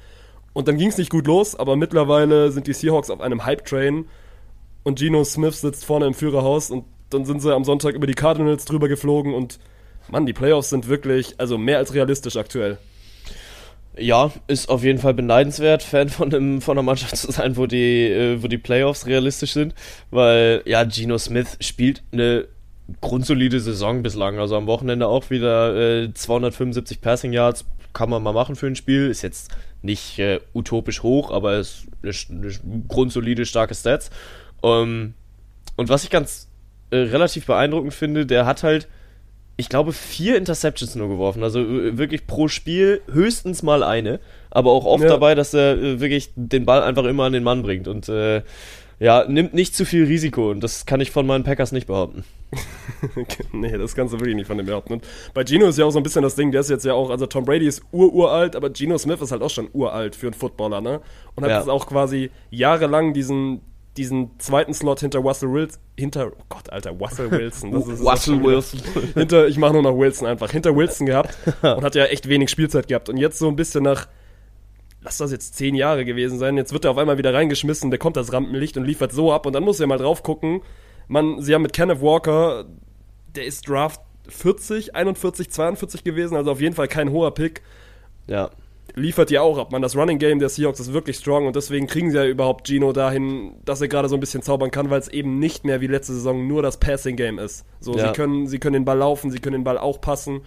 [0.54, 4.06] Und dann ging es nicht gut los, aber mittlerweile sind die Seahawks auf einem Hype-Train
[4.84, 8.14] und Geno Smith sitzt vorne im Führerhaus und dann sind sie am Sonntag über die
[8.14, 9.60] Cardinals drüber geflogen und
[10.10, 12.78] Mann, die Playoffs sind wirklich, also mehr als realistisch aktuell.
[13.98, 17.68] Ja, ist auf jeden Fall beneidenswert, Fan von, einem, von einer Mannschaft zu sein, wo
[17.68, 19.76] die, äh, wo die Playoffs realistisch sind.
[20.10, 22.48] Weil, ja, Geno Smith spielt eine
[23.02, 24.40] grundsolide Saison bislang.
[24.40, 27.66] Also am Wochenende auch wieder äh, 275 Passing Yards.
[27.94, 29.10] Kann man mal machen für ein Spiel.
[29.10, 34.10] Ist jetzt nicht äh, utopisch hoch, aber ist eine, eine grundsolide, starke Stats.
[34.64, 35.14] Ähm,
[35.76, 36.50] und was ich ganz
[36.92, 38.88] äh, relativ beeindruckend finde, der hat halt
[39.56, 41.44] ich glaube, vier Interceptions nur geworfen.
[41.44, 44.20] Also äh, wirklich pro Spiel höchstens mal eine.
[44.50, 45.10] Aber auch oft Ja.
[45.10, 47.88] dabei, dass er äh, wirklich den Ball einfach immer an den Mann bringt.
[47.88, 48.42] Und äh,
[49.00, 50.50] ja, nimmt nicht zu viel Risiko.
[50.50, 52.24] Und das kann ich von meinen Packers nicht behaupten.
[53.52, 54.94] nee, das kannst du wirklich nicht von dem behaupten.
[54.94, 56.94] Und bei Geno ist ja auch so ein bisschen das Ding, der ist jetzt ja
[56.94, 60.28] auch, also Tom Brady ist ur-uralt, aber Geno Smith ist halt auch schon uralt für
[60.28, 61.02] einen Footballer, ne?
[61.36, 61.60] Und hat Ja.
[61.60, 63.62] jetzt auch quasi jahrelang diesen,
[63.98, 67.72] diesen zweiten Slot hinter Russell Wilson, hinter, oh Gott, Alter, Russell Wilson.
[67.72, 68.80] Das ist, Russell Wilson.
[69.14, 72.50] hinter, ich mache nur noch Wilson einfach, hinter Wilson gehabt und hat ja echt wenig
[72.50, 73.10] Spielzeit gehabt.
[73.10, 74.08] Und jetzt so ein bisschen nach,
[75.02, 78.00] lass das jetzt zehn Jahre gewesen sein, jetzt wird er auf einmal wieder reingeschmissen, der
[78.00, 80.62] kommt das Rampenlicht und liefert so ab und dann muss er mal drauf gucken.
[81.08, 82.66] Man, sie haben mit Kenneth Walker,
[83.36, 87.62] der ist Draft 40, 41, 42 gewesen, also auf jeden Fall kein hoher Pick.
[88.28, 88.50] Ja.
[88.96, 89.82] Liefert ja auch ab, man.
[89.82, 92.92] Das Running Game der Seahawks ist wirklich strong und deswegen kriegen sie ja überhaupt Gino
[92.94, 95.88] dahin, dass er gerade so ein bisschen zaubern kann, weil es eben nicht mehr wie
[95.88, 97.66] letzte Saison nur das Passing Game ist.
[97.80, 98.08] So, Ja.
[98.08, 100.42] sie können, sie können den Ball laufen, sie können den Ball auch passen.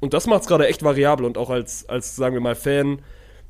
[0.00, 3.00] Und das macht es gerade echt variabel und auch als, als, sagen wir mal, Fan,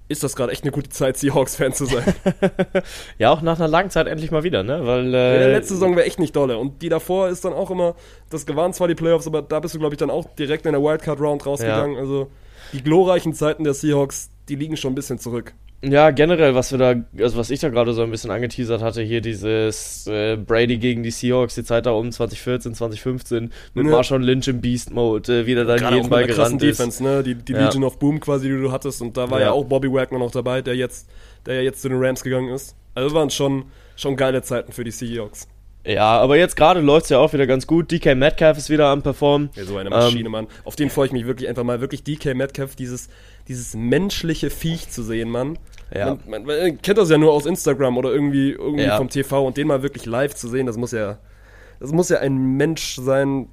[0.08, 2.04] ist das gerade echt eine gute Zeit, Seahawks-Fan zu sein.
[3.18, 4.86] Ja, auch nach einer langen Zeit endlich mal wieder, ne?
[4.86, 6.58] Weil, äh, der letzte Saison wäre echt nicht dolle.
[6.58, 7.94] Und die davor ist dann auch immer,
[8.30, 10.72] das waren zwar die Playoffs, aber da bist du, glaube ich, dann auch direkt in
[10.72, 11.96] der Wildcard-Round rausgegangen.
[11.96, 12.30] Also
[12.72, 15.54] die glorreichen Zeiten der Seahawks, die liegen schon ein bisschen zurück.
[15.82, 19.02] Ja, generell, was wir da, also was ich da gerade so ein bisschen angeteasert hatte,
[19.02, 23.90] hier dieses äh, Brady gegen die Seahawks, die Zeit da um 2014, 2015, mit Ja.
[23.92, 26.78] Marshawn Lynch im Beast Mode, äh, wie der dann Gerade auch jeden Ball gerannt ist.
[26.80, 27.22] Defense, ne?
[27.22, 27.66] Die, die Ja.
[27.66, 29.02] Legion of Boom quasi, die du hattest.
[29.02, 29.52] Und da war ja, Ja.
[29.52, 31.08] auch Bobby Wagner noch dabei, der jetzt,
[31.44, 32.74] der ja jetzt zu den Rams gegangen ist.
[32.94, 33.66] Also waren schon,
[33.96, 35.46] schon geile Zeiten für die Seahawks.
[35.86, 37.92] Ja, aber jetzt gerade läuft's ja auch wieder ganz gut.
[37.92, 39.50] DK Metcalf ist wieder am Performen.
[39.54, 40.48] Ja, so eine Ähm, Maschine, Mann.
[40.64, 41.80] Auf den freue ich mich wirklich einfach mal.
[41.80, 43.08] Wirklich DK Metcalf, dieses,
[43.48, 45.58] dieses menschliche Viech zu sehen, Mann.
[45.94, 46.16] Ja.
[46.26, 48.96] Man, man, man kennt das ja nur aus Instagram oder irgendwie, irgendwie Ja.
[48.96, 51.18] vom TV und den mal wirklich live zu sehen, das muss ja,
[51.80, 53.48] das muss ja ein Mensch sein.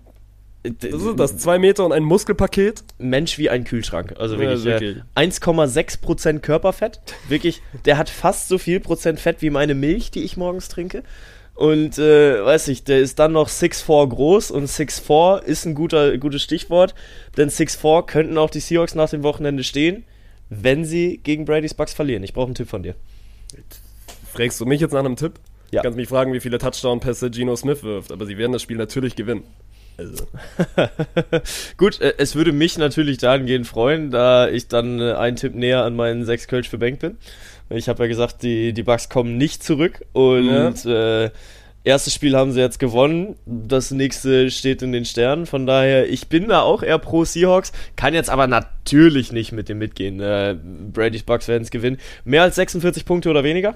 [0.64, 2.86] Das ist das, zwei Meter und ein Muskelpaket.
[2.98, 4.14] Mensch wie ein Kühlschrank.
[4.18, 4.98] Also Ja, wirklich, wirklich.
[5.16, 7.02] Äh, 1,6% Körperfett.
[7.28, 11.04] Wirklich, der hat fast so viel Prozent Fett wie meine Milch, die ich morgens trinke.
[11.56, 16.18] Und äh, weiß ich, der ist dann noch 6'4 groß und 6'4 ist ein guter,
[16.18, 16.95] gutes Stichwort,
[17.38, 20.04] denn 6'4 könnten auch die Seahawks nach dem Wochenende stehen,
[20.49, 22.24] wenn sie gegen Brady's Bucks verlieren.
[22.24, 22.95] Ich brauche einen Tipp von dir.
[24.32, 25.34] Fragst du mich jetzt nach einem Tipp?
[25.72, 25.82] Ja.
[25.82, 28.78] Du kannst mich fragen, wie viele Touchdown-Pässe Geno Smith wirft, aber sie werden das Spiel
[28.78, 29.43] natürlich gewinnen.
[29.95, 30.26] Also,
[31.78, 35.84] Gut, äh, es würde mich natürlich dahingehend freuen, da ich dann äh, einen Tipp näher
[35.84, 37.18] an meinen 6 Kölsch für Bank bin.
[37.70, 41.32] Ich habe ja gesagt, die, die Bucks kommen nicht zurück und äh,
[41.84, 46.28] erstes Spiel haben sie jetzt gewonnen, das nächste steht in den Sternen, von daher, ich
[46.28, 50.20] bin da auch eher pro Seahawks, kann jetzt aber natürlich nicht mit dem mitgehen.
[50.20, 50.55] Äh,
[50.93, 51.97] Brady's Bucks werden es gewinnen.
[52.26, 53.76] Mehr als 46 Punkte oder weniger?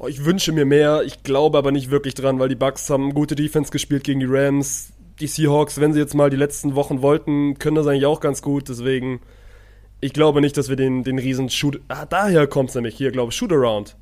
[0.00, 3.14] oh, ich wünsche mir mehr, ich glaube aber nicht wirklich dran, weil die Bucks haben
[3.14, 4.92] gute Defense gespielt gegen die Rams.
[5.20, 8.40] Die Seahawks, wenn sie jetzt mal die letzten Wochen wollten, können das eigentlich auch ganz
[8.40, 9.20] gut, deswegen,
[10.00, 13.30] ich glaube nicht, dass wir den, den riesen Shoot, ah, daher kommt's nämlich, hier, glaube
[13.32, 13.96] ich, Shootaround.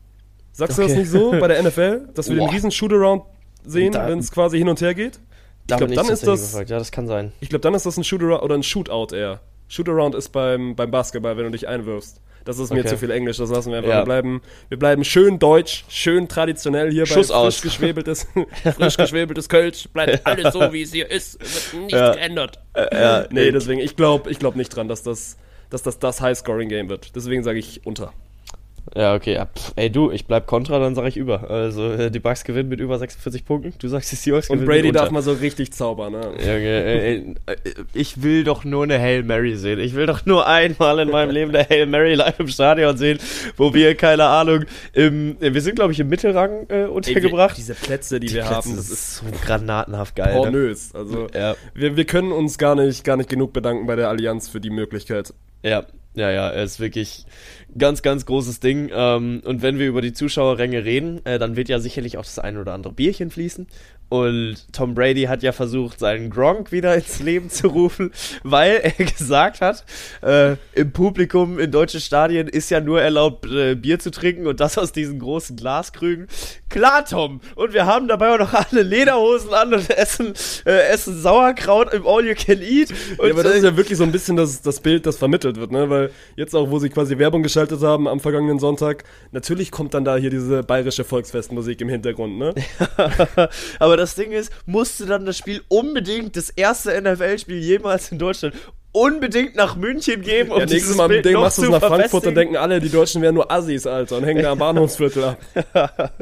[0.52, 0.92] Sagst du Okay.
[0.92, 2.52] das nicht so bei der NFL, dass wir den Boah.
[2.52, 3.22] riesen Shootaround
[3.64, 5.20] sehen, wenn es quasi hin und her geht?
[5.66, 6.54] Da glaub, bin dann ist das-.
[6.54, 7.32] Ja, das kann sein.
[7.40, 9.40] Ich glaube, dann ist das ein Shootaround oder ein Shootout eher.
[9.68, 12.20] Shootaround ist beim, beim Basketball, wenn du dich einwirfst.
[12.44, 12.88] Das ist mir Okay.
[12.88, 13.90] zu viel Englisch, das lassen wir einfach.
[13.90, 13.98] Ja.
[14.00, 14.40] Wir, bleiben,
[14.70, 17.56] wir bleiben schön deutsch, schön traditionell hier Schuss bei aus.
[17.56, 18.26] frisch geschwebeltes,
[18.76, 19.86] frisch geschwebeltes Kölsch.
[19.92, 21.38] Bleibt alles so, wie es hier ist.
[21.42, 22.12] Es wird nichts Ja.
[22.14, 22.58] geändert.
[22.90, 25.36] Ja, Nee, deswegen, ich glaube ich glaub nicht dran, dass das,
[25.70, 27.14] dass das das High-Scoring-Game wird.
[27.16, 28.12] Deswegen sage ich unter.
[28.96, 29.34] Ja, okay.
[29.34, 31.50] Ja, pff, ey, du, ich bleib kontra, dann sage ich über.
[31.50, 33.74] Also, äh, die Bucks gewinnen mit über 46 Punkten.
[33.78, 35.00] Du sagst, die Seahawks Und gewinnen Brady mit unter.
[35.02, 36.20] darf mal so richtig zaubern, ne?
[36.38, 37.16] Ja, okay,
[37.46, 37.56] äh, äh,
[37.92, 39.78] ich will doch nur eine Hail Mary sehen.
[39.78, 43.18] Ich will doch nur einmal in meinem Leben eine Hail Mary live im Stadion sehen,
[43.58, 44.64] wo wir, keine Ahnung,
[44.94, 47.58] im, äh, wir sind, glaube ich, im Mittelrang äh, untergebracht.
[47.58, 50.32] Diese Plätze, die, wir Plätze, haben, das ist so granatenhaft geil.
[50.32, 50.40] Ne?
[50.40, 50.94] pornös.
[50.94, 51.56] Also, Ja.
[51.74, 54.70] wir, wir können uns gar nicht, gar nicht genug bedanken bei der Allianz für die
[54.70, 55.34] Möglichkeit.
[55.62, 57.26] Ja, ja, ja, er ist wirklich
[57.76, 58.90] ganz, ganz großes Ding.
[58.92, 62.38] Ähm, und wenn wir über die Zuschauerränge reden, äh, dann wird ja sicherlich auch das
[62.38, 63.68] ein oder andere Bierchen fließen.
[64.08, 68.10] Und Tom Brady hat ja versucht, seinen Gronk wieder ins Leben zu rufen,
[68.42, 69.84] weil er gesagt hat,
[70.22, 74.60] äh, im Publikum in deutschen Stadien ist ja nur erlaubt, äh, Bier zu trinken und
[74.60, 76.26] das aus diesen großen Glaskrügen.
[76.70, 77.40] Klar, Tom!
[77.54, 80.32] Und wir haben dabei auch noch alle Lederhosen an und essen,
[80.64, 82.90] äh, essen Sauerkraut im All You Can Eat.
[83.18, 85.58] Und, ja, aber das ist ja wirklich so ein bisschen das, das Bild, das vermittelt
[85.58, 85.90] wird, ne?
[85.90, 90.04] Weil jetzt auch, wo sie quasi Werbung geschaltet haben am vergangenen Sonntag, natürlich kommt dann
[90.04, 92.54] da hier diese bayerische Volksfestmusik im Hintergrund, ne?
[93.78, 98.54] Aber das Ding ist, musste dann das Spiel unbedingt, das erste NFL-Spiel jemals in Deutschland,
[98.98, 102.26] unbedingt nach München geben, um ja, nächstes Mal Bild noch machst du es nach Frankfurt,
[102.26, 105.38] dann denken alle, die Deutschen wären nur Assis, Alter, und hängen da am Bahnhofsviertel ab.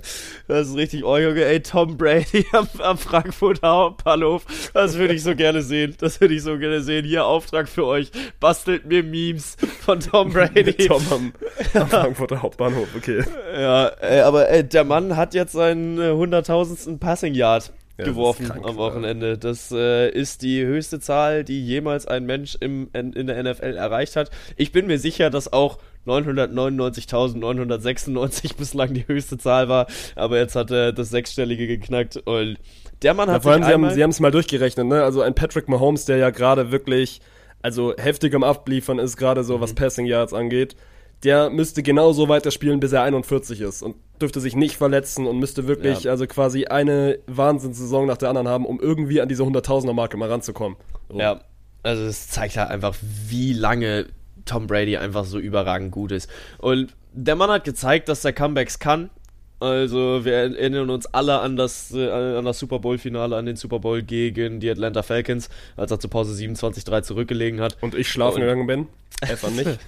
[0.49, 5.23] Das ist richtig, oh Junge, ey, Tom Brady am, am Frankfurter Hauptbahnhof, das würde ich
[5.23, 7.05] so gerne sehen, das würde ich so gerne sehen.
[7.05, 10.73] Hier, Auftrag für euch, bastelt mir Memes von Tom Brady.
[10.87, 11.33] Tom am,
[11.75, 13.25] am Frankfurter Hauptbahnhof, okay.
[13.59, 18.47] Ja, ey, aber ey, der Mann hat jetzt seinen äh, hunderttausendsten Passing Yard Ja, geworfen
[18.49, 19.39] krank, am Wochenende.
[19.39, 23.75] Das äh, ist die höchste Zahl, die jemals ein Mensch im, in, in der NFL
[23.77, 24.31] erreicht hat.
[24.57, 30.71] Ich bin mir sicher, dass auch 999.996 bislang die höchste Zahl war, aber jetzt hat
[30.71, 32.57] er das Sechsstellige geknackt und
[33.03, 34.87] der Mann Ja, hat vor allem, sich sie haben einmal, sie haben es mal durchgerechnet,
[34.87, 35.03] ne?
[35.03, 37.21] Also ein Patrick Mahomes, der ja gerade wirklich,
[37.63, 39.61] also heftig am Abliefern ist, gerade so Mhm.
[39.61, 40.77] was Passing Yards angeht,
[41.25, 45.67] der müsste genauso weiterspielen, bis er 41 ist und dürfte sich nicht verletzen und müsste
[45.67, 46.11] wirklich, Ja.
[46.11, 50.31] also quasi eine Wahnsinnssaison nach der anderen haben, um irgendwie an diese 100.000er Marke mal
[50.31, 50.77] ranzukommen.
[51.09, 51.19] So.
[51.19, 51.41] Ja,
[51.83, 52.95] also es zeigt halt einfach,
[53.29, 54.07] wie lange
[54.45, 56.31] Tom Brady einfach so überragend gut ist.
[56.59, 59.11] Und der Mann hat gezeigt, dass er Comebacks kann.
[59.59, 63.79] Also wir erinnern uns alle an das, äh, an das Super Bowl-Finale, an den Super
[63.79, 67.77] Bowl gegen die Atlanta Falcons, als er zur Pause 27-3 zurückgelegen hat.
[67.81, 68.87] Und ich schlafen gegangen bin.
[69.23, 69.79] Einfach nicht.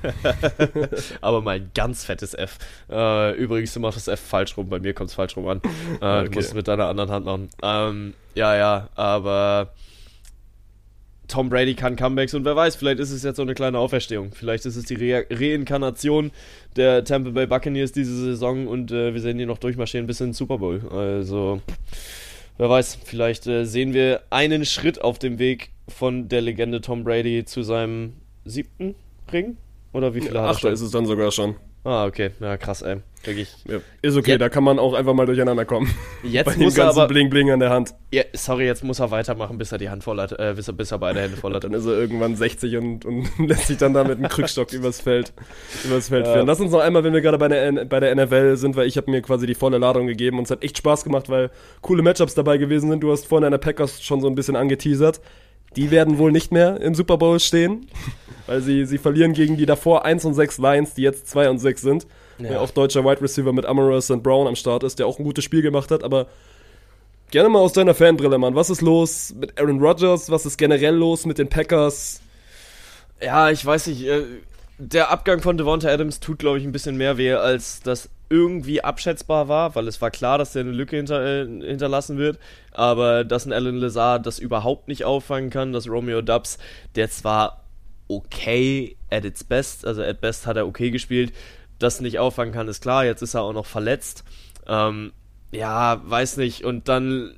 [1.21, 2.57] Aber mein ganz fettes F.
[2.91, 5.61] Äh, übrigens, du machst das F falsch rum, bei mir kommt es falsch rum an.
[6.01, 6.25] Äh, Okay.
[6.31, 7.51] Du musst es mit deiner anderen Hand machen.
[7.63, 9.73] Ähm, ja, ja, aber
[11.29, 14.33] Tom Brady kann Comebacks und wer weiß, vielleicht ist es jetzt so eine kleine Auferstehung.
[14.33, 16.31] Vielleicht ist es die Re Reinkarnation
[16.75, 20.29] der Tampa Bay Buccaneers diese Saison und äh, wir sehen die noch durchmarschieren bis in
[20.29, 20.81] den Super Bowl.
[20.91, 21.61] Also,
[22.57, 27.05] wer weiß, vielleicht äh, sehen wir einen Schritt auf dem Weg von der Legende Tom
[27.05, 28.15] Brady zu seinem
[28.45, 28.95] siebten
[29.31, 29.59] Ring?
[29.93, 30.73] Oder wie viele hat er Ach, da schon?
[30.73, 31.57] ist es dann sogar schon.
[31.85, 32.31] Ah, okay.
[32.41, 32.97] Ja, krass, ey.
[33.25, 33.49] Wirklich.
[33.67, 33.79] Ja.
[34.03, 34.39] Ist okay, Ja.
[34.39, 35.93] da kann man auch einfach mal durcheinander kommen.
[36.23, 37.09] Bei Jetzt dem muss er ganzen aber.
[37.13, 37.95] Bling-Bling an der Hand.
[38.13, 40.75] Ja, sorry, jetzt muss er weitermachen, bis er die Hand voll hat, äh, bis, er,
[40.75, 41.65] bis er beide Hände voll hat.
[41.65, 45.01] Dann ist er irgendwann 60 und, und lässt sich dann da mit einem Krückstock übers
[45.01, 45.33] Feld,
[45.85, 46.47] übers Feld führen.
[46.47, 48.97] Lass uns noch einmal, wenn wir gerade bei der, bei der NFL sind, weil ich
[48.97, 51.51] habe mir quasi die volle Ladung gegeben und es hat echt Spaß gemacht, weil
[51.81, 53.01] coole Matchups dabei gewesen sind.
[53.01, 55.21] Du hast vorhin deine Packers schon so ein bisschen angeteasert.
[55.77, 57.87] Die werden wohl nicht mehr im Super Bowl stehen,
[58.49, 61.59] weil sie, sie verlieren gegen die davor 1 und 6 Lions, die jetzt 2 und
[61.59, 62.07] 6 sind.
[62.39, 62.61] Ja.
[62.61, 64.23] Auch deutscher Wide Receiver mit Amara St.
[64.23, 66.27] Brown am Start ist, der auch ein gutes Spiel gemacht hat, aber
[67.31, 68.55] gerne mal aus deiner Fanbrille, Mann.
[68.55, 70.31] Was ist los mit Aaron Rodgers?
[70.31, 72.21] Was ist generell los mit den Packers?
[73.21, 74.07] Ja, ich weiß nicht.
[74.07, 74.23] Äh,
[74.79, 78.83] der Abgang von Devonta Adams tut, glaube ich, ein bisschen mehr weh, als das irgendwie
[78.83, 82.39] abschätzbar war, weil es war klar, dass der eine Lücke hinter, äh, hinterlassen wird.
[82.73, 86.59] Aber dass ein Alan Lazard das überhaupt nicht auffangen kann, dass Romeo Dubs,
[86.95, 87.65] der zwar
[88.09, 91.33] okay at its best, also at best hat er okay gespielt,
[91.79, 93.05] das nicht auffangen kann, ist klar.
[93.05, 94.25] Jetzt ist er auch noch verletzt.
[94.67, 95.13] Ähm,
[95.53, 96.65] ja, weiß nicht.
[96.65, 97.35] Und dann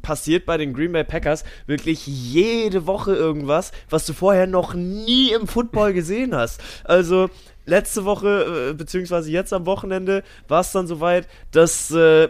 [0.00, 5.32] passiert bei den Green Bay Packers wirklich jede Woche irgendwas, was du vorher noch nie
[5.32, 6.62] im Football gesehen hast.
[6.84, 7.28] Also
[7.66, 12.28] letzte Woche, äh, beziehungsweise jetzt am Wochenende, war es dann soweit, dass äh,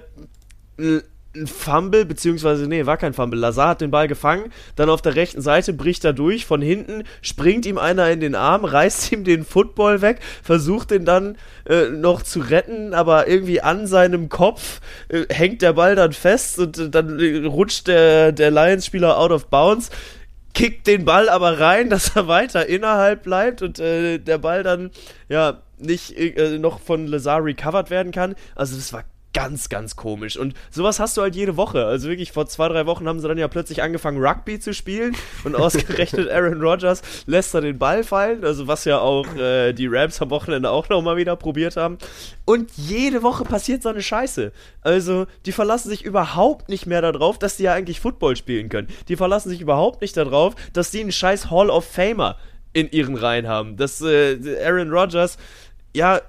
[1.35, 3.41] ein Fumble, beziehungsweise, nee, war kein Fumble.
[3.41, 7.05] Lazar hat den Ball gefangen, dann auf der rechten Seite bricht er durch, von hinten
[7.23, 11.37] springt ihm einer in den Arm, reißt ihm den Football weg, versucht den dann
[11.69, 16.59] äh, noch zu retten, aber irgendwie an seinem Kopf äh, hängt der Ball dann fest
[16.59, 19.91] und äh, dann äh, rutscht der, der Lions-Spieler out of bounds
[20.55, 24.91] kickt den Ball aber rein, dass er weiter innerhalb bleibt und äh, der Ball dann
[25.29, 28.35] ja nicht äh, noch von Lazar recovered werden kann.
[28.55, 30.37] Also das war ganz, ganz komisch.
[30.37, 31.85] Und sowas hast du halt jede Woche.
[31.85, 35.17] Also wirklich, vor zwei, drei Wochen haben sie dann ja plötzlich angefangen, Rugby zu spielen
[35.45, 39.87] und ausgerechnet Aaron Rodgers lässt er den Ball fallen, also was ja auch äh, die
[39.87, 41.99] Rams am Wochenende auch nochmal wieder probiert haben.
[42.45, 44.53] Und jede Woche passiert so eine Scheiße.
[44.83, 48.89] Also, die verlassen sich überhaupt nicht mehr darauf, dass die ja eigentlich Football spielen können.
[49.09, 52.37] Die verlassen sich überhaupt nicht darauf, dass die einen scheiß Hall of Famer
[52.73, 53.77] in ihren Reihen haben.
[53.77, 55.39] Dass äh, Aaron Rodgers,
[55.95, 56.21] ja,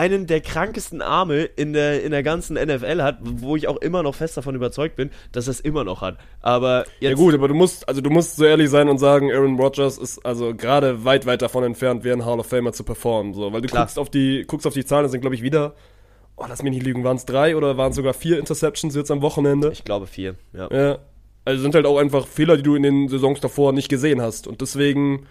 [0.00, 4.02] einen der krankesten Arme in der, in der ganzen NFL hat, wo ich auch immer
[4.02, 6.16] noch fest davon überzeugt bin, dass er es immer noch hat.
[6.40, 7.10] Aber jetzt.
[7.10, 9.98] Ja gut, aber du musst, also du musst so ehrlich sein und sagen, Aaron Rodgers
[9.98, 13.34] ist also gerade weit, weit davon entfernt, wie ein Hall of Famer zu performen.
[13.34, 13.82] So, weil du Klar.
[13.84, 15.74] guckst auf die, guckst auf die Zahlen, das sind glaube ich wieder,
[16.38, 19.10] oh, lass mich nicht lügen, waren es drei oder waren es sogar vier Interceptions jetzt
[19.10, 19.70] am Wochenende?
[19.70, 20.68] Ich glaube vier, ja.
[20.72, 20.98] Ja.
[21.44, 24.46] Also sind halt auch einfach Fehler, die du in den Saisons davor nicht gesehen hast.
[24.46, 25.26] Und deswegen,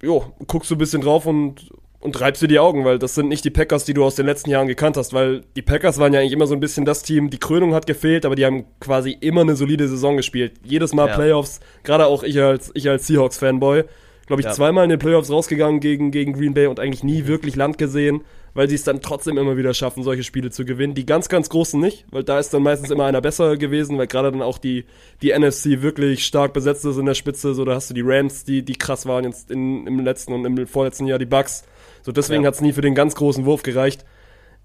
[0.00, 1.68] jo, guckst du ein bisschen drauf und,
[2.00, 4.26] und reibst dir die Augen, weil das sind nicht die Packers, die du aus den
[4.26, 7.02] letzten Jahren gekannt hast, weil die Packers waren ja eigentlich immer so ein bisschen das
[7.02, 10.52] Team, die Krönung hat gefehlt, aber die haben quasi immer eine solide Saison gespielt.
[10.64, 11.14] Jedes Mal Ja.
[11.14, 13.84] Playoffs, gerade auch ich als, ich als Seahawks-Fanboy,
[14.26, 14.52] glaube ich, Ja.
[14.52, 18.22] zweimal in den Playoffs rausgegangen gegen, gegen Green Bay und eigentlich nie wirklich Land gesehen,
[18.54, 20.94] weil sie es dann trotzdem immer wieder schaffen, solche Spiele zu gewinnen.
[20.94, 24.06] Die ganz, ganz großen nicht, weil da ist dann meistens immer einer besser gewesen, weil
[24.06, 24.86] gerade dann auch die,
[25.22, 27.52] die NFC wirklich stark besetzt ist in der Spitze.
[27.54, 30.44] So, da hast du die Rams, die, die krass waren jetzt in, im letzten und
[30.46, 31.64] im vorletzten Jahr die Bucks.
[32.06, 32.48] So, deswegen Ja.
[32.48, 34.04] hat's nie für den ganz großen Wurf gereicht.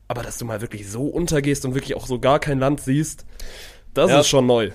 [0.08, 3.26] Aber dass du mal wirklich so untergehst und wirklich auch so gar kein Land siehst,
[3.96, 4.20] das Ja.
[4.20, 4.70] ist schon neu.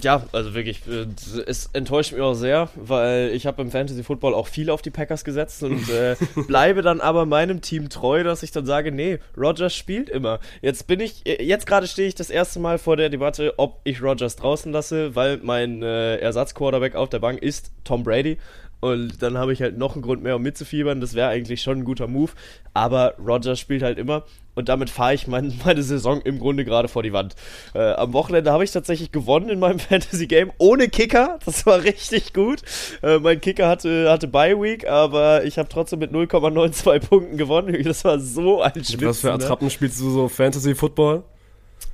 [0.00, 1.06] Ja, also wirklich, äh,
[1.46, 4.90] es enttäuscht mich auch sehr, weil ich habe im Fantasy Football auch viel auf die
[4.90, 6.16] Packers gesetzt und äh,
[6.48, 10.40] bleibe dann aber meinem Team treu, dass ich dann sage, nee, Rogers spielt immer.
[10.60, 13.80] Jetzt bin ich, äh, jetzt gerade stehe ich das erste Mal vor der Debatte, ob
[13.84, 18.38] ich Rogers draußen lasse, weil mein äh, Ersatzquarterback auf der Bank ist Tom Brady.
[18.82, 21.00] Und dann habe ich halt noch einen Grund mehr, um mitzufiebern.
[21.00, 22.32] Das wäre eigentlich schon ein guter Move.
[22.74, 24.24] Aber Rogers spielt halt immer.
[24.56, 27.36] Und damit fahre ich mein, meine Saison im Grunde gerade vor die Wand.
[27.74, 30.50] Äh, am Wochenende habe ich tatsächlich gewonnen in meinem Fantasy-Game.
[30.58, 31.38] Ohne Kicker.
[31.44, 32.62] Das war richtig gut.
[33.04, 37.76] Äh, mein Kicker hatte, hatte Bye-Week, aber ich habe trotzdem mit 0,92 Punkten gewonnen.
[37.92, 39.06] Das war so ein Schwitzen.
[39.06, 39.34] Was für ne?
[39.34, 41.22] Attrappen spielst du so Fantasy Football?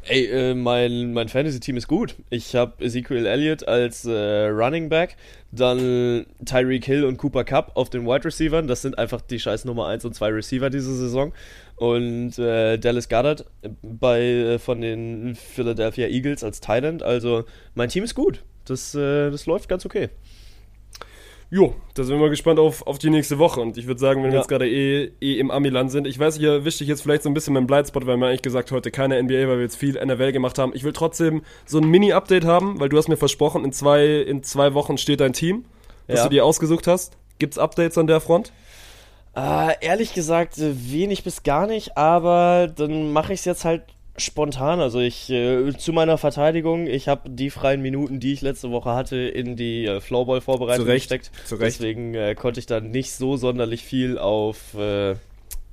[0.09, 2.15] Ey, äh, mein, mein Fantasy-Team ist gut.
[2.31, 5.17] Ich habe Ezekiel Elliott als äh, Running Back,
[5.53, 8.67] dann Tyreek Hill und Cooper Cup auf den Wide Receivern.
[8.67, 11.35] Das sind einfach die scheiß Nummer 1 und 2 Receiver diese Saison.
[11.77, 13.45] Und äh, Dallas Goddard
[13.83, 17.03] bei, äh, von den Philadelphia Eagles als Thailand.
[17.03, 17.45] Also
[17.75, 18.43] mein Team ist gut.
[18.65, 20.09] Das, äh, das läuft ganz okay.
[21.51, 23.61] Jo, da sind wir mal gespannt auf, auf die nächste Woche.
[23.63, 24.41] Und ich würde sagen, wenn wir Ja.
[24.41, 27.31] jetzt gerade eh, eh im Amiland sind, ich weiß, ich erwische dich jetzt vielleicht so
[27.31, 29.95] ein bisschen dem Blindspot, weil wir eigentlich gesagt heute keine NBA, weil wir jetzt viel
[30.05, 30.73] NFL gemacht haben.
[30.75, 34.43] Ich will trotzdem so ein Mini-Update haben, weil du hast mir versprochen, in zwei, in
[34.43, 35.65] zwei Wochen steht dein Team,
[36.07, 36.25] das Ja.
[36.25, 37.17] du dir ausgesucht hast.
[37.39, 38.53] Gibt's Updates an der Front?
[39.35, 43.85] Äh, ehrlich gesagt, wenig bis gar nicht, aber dann mache ich es jetzt halt
[44.19, 44.81] spontan.
[44.81, 48.91] Also ich äh, zu meiner Verteidigung, ich habe die freien Minuten, die ich letzte Woche
[48.93, 50.01] hatte, in die äh,
[50.85, 51.31] Recht, gesteckt.
[51.47, 51.79] zu Recht.
[51.79, 55.15] Deswegen äh, konnte ich dann nicht so sonderlich viel auf äh,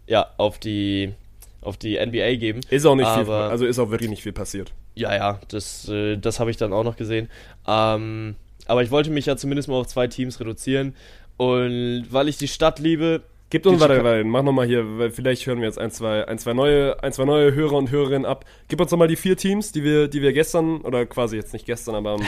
[0.07, 1.13] ja auf die
[1.61, 2.61] auf die NBA geben.
[2.69, 4.71] Ist auch nicht viel, Aber- also ist auch wirklich nicht viel passiert.
[4.93, 7.29] Ja, ja, das, äh, das habe ich dann auch noch gesehen.
[7.67, 8.35] Ähm,
[8.67, 10.95] aber ich wollte mich ja zumindest mal auf zwei Teams reduzieren.
[11.37, 13.21] Und weil ich die Stadt liebe,
[13.55, 16.37] Gib uns, Die warte, mach nochmal hier, weil vielleicht hören wir jetzt ein, zwei, ein,
[16.37, 18.43] zwei neue, ein, zwei neue Hörer und Hörerinnen ab.
[18.67, 21.65] Gib uns nochmal die vier Teams, die wir, die wir gestern, oder quasi jetzt nicht
[21.65, 22.21] gestern, aber am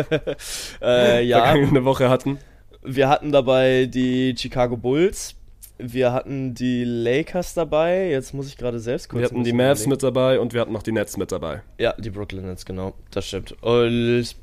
[0.80, 2.38] äh, ja, vergangene Woche hatten.
[2.82, 5.34] wir hatten dabei die Chicago Bulls.
[5.76, 8.08] Wir hatten die Lakers dabei.
[8.08, 9.20] Jetzt muss ich gerade selbst kurz.
[9.20, 9.90] Wir hatten die Mavs überlegen.
[9.90, 11.60] mit dabei und wir hatten noch die Nets mit dabei.
[11.78, 12.94] Ja, die Brooklyn Nets, genau.
[13.10, 13.62] Das stimmt.
[13.62, 14.34] Und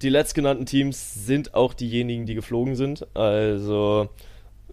[0.00, 3.06] die letztgenannten Teams sind auch diejenigen, die geflogen sind.
[3.14, 4.08] Also,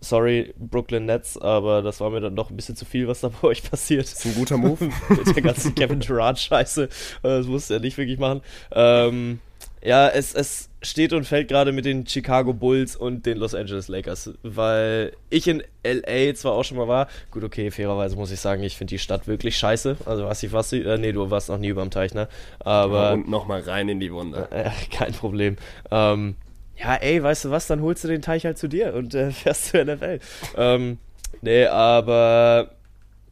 [0.02, 3.30] sorry, Brooklyn Nets, aber das war mir dann doch ein bisschen zu viel, was da
[3.42, 4.04] bei euch passiert.
[4.04, 4.90] Das ist ein guter Move.
[5.10, 6.84] mit der ganzen Kevin Durant-Scheiße.
[6.84, 6.88] Äh,
[7.22, 8.42] Das musste er nicht wirklich machen.
[8.74, 9.40] Ähm,
[9.84, 13.88] ja, es, es steht und fällt gerade mit den Chicago Bulls und den Los Angeles
[13.88, 17.08] Lakers, weil ich in LA zwar auch schon mal war.
[17.32, 19.98] Gut, okay, fairerweise muss ich sagen, ich finde die Stadt wirklich scheiße.
[20.06, 22.28] Also, was ich was, äh, nee, du warst noch nie überm Teich, ne?
[22.60, 24.48] Aber und nochmal rein in die Wunde.
[24.52, 25.58] äh, kein Problem.
[25.90, 26.36] Ähm,
[26.78, 29.32] ja, ey, weißt du was, dann holst du den Teich halt zu dir und äh,
[29.32, 30.20] fährst zur NFL.
[30.58, 30.98] ähm,
[31.42, 32.72] nee, aber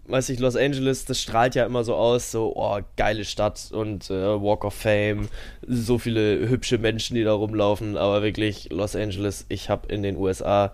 [0.09, 4.09] weiß ich, Los Angeles, das strahlt ja immer so aus, so, oh, geile Stadt und
[4.09, 5.29] äh, Walk of Fame,
[5.67, 10.17] so viele hübsche Menschen, die da rumlaufen, aber wirklich, Los Angeles, ich habe in den
[10.17, 10.73] USA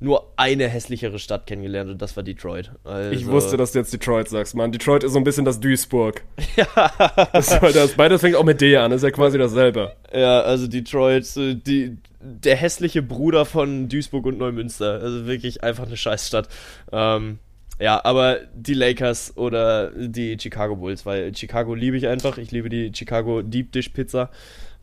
[0.00, 2.72] nur eine hässlichere Stadt kennengelernt und das war Detroit.
[2.84, 4.72] Also, Ich wusste, dass du jetzt Detroit sagst, Mann.
[4.72, 6.22] Detroit ist so ein bisschen das Duisburg.
[6.56, 6.66] Ja.
[7.32, 9.94] Das, das, beides fängt auch mit D an, ist ja quasi dasselbe.
[10.12, 15.00] Ja, also Detroit, die, der hässliche Bruder von Duisburg und Neumünster.
[15.00, 16.48] Also wirklich einfach eine Scheißstadt.
[16.92, 17.38] Ähm,
[17.80, 22.38] ja, aber die Lakers oder die Chicago Bulls, weil Chicago liebe ich einfach.
[22.38, 24.30] Ich liebe die Chicago Deep Dish Pizza.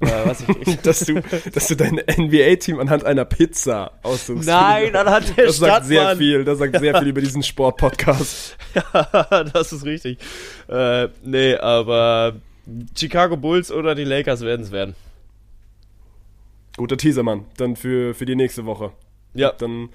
[0.83, 1.21] Dass du,
[1.53, 4.47] dass du dein NBA-Team anhand einer Pizza aussuchst.
[4.47, 6.17] Nein, anhand der Das Stadt, sagt sehr Mann.
[6.17, 8.57] viel, das sagt sehr viel über diesen Sport-Podcast.
[8.73, 10.17] Ja, das ist richtig.
[10.67, 12.35] Äh, nee, aber
[12.97, 14.95] Chicago Bulls oder die Lakers werden es werden.
[16.77, 17.45] Guter Teaser, Mann.
[17.57, 18.91] Dann für, für die nächste Woche.
[19.33, 19.51] Ja.
[19.51, 19.89] Dann,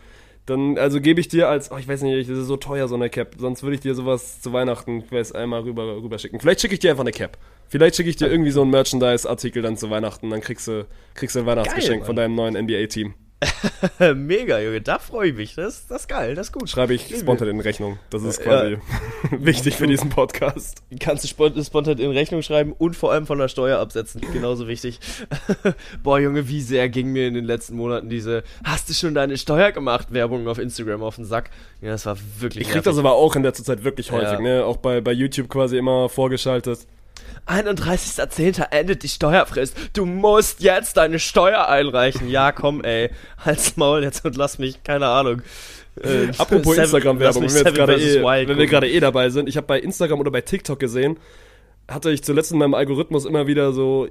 [0.45, 2.95] dann also gebe ich dir als, oh, ich weiß nicht, das ist so teuer, so
[2.95, 3.35] eine Cap.
[3.39, 6.39] Sonst würde ich dir sowas zu Weihnachten, ich weiß, einmal rüber, rüber schicken.
[6.39, 7.39] Vielleicht schicke ich dir einfach eine Cap.
[7.69, 10.31] Vielleicht schicke ich dir irgendwie so einen Merchandise-Artikel dann zu Weihnachten.
[10.31, 12.07] Dann kriegst du, kriegst du ein Weihnachtsgeschenk Mann.
[12.07, 13.15] von deinem neuen NBA-Team.
[14.15, 15.55] Mega, Junge, da freue ich mich.
[15.57, 16.71] Das, das ist geil, das ist gut.
[16.71, 17.99] Schreibe ich spontan in Rechnung.
[18.09, 18.45] Das ist Ja.
[18.45, 18.79] quasi
[19.31, 20.83] wichtig für diesen Podcast.
[21.01, 24.23] Kannst du spont- spontan in Rechnung schreiben und vor allem von der Steuer absetzen.
[24.33, 25.01] Genauso wichtig.
[26.03, 29.37] Boah, Junge, wie sehr ging mir in den letzten Monaten diese Hast du schon deine
[29.37, 30.09] Steuer gemacht?
[30.15, 31.51] Werbung auf Instagram auf den Sack.
[31.83, 32.67] Ja, das war wirklich.
[32.67, 34.41] Ich krieg das aber auch in letzter Zeit wirklich häufig, Ja.
[34.41, 34.65] ne?
[34.65, 36.87] Auch bei, bei YouTube quasi immer vorgeschaltet.
[37.47, 38.73] 31.10.
[38.73, 39.77] endet die Steuerfrist.
[39.93, 42.29] Du musst jetzt deine Steuer einreichen.
[42.29, 43.11] Ja, komm, ey.
[43.45, 45.43] Halt's Maul jetzt und lass mich, keine Ahnung.
[46.03, 49.49] Äh, Apropos Instagram-Werbung, wenn eh, wenn wir gerade eh dabei sind.
[49.49, 51.19] Ich habe bei Instagram oder bei TikTok gesehen,
[51.89, 54.09] hatte ich zuletzt in meinem Algorithmus immer wieder so,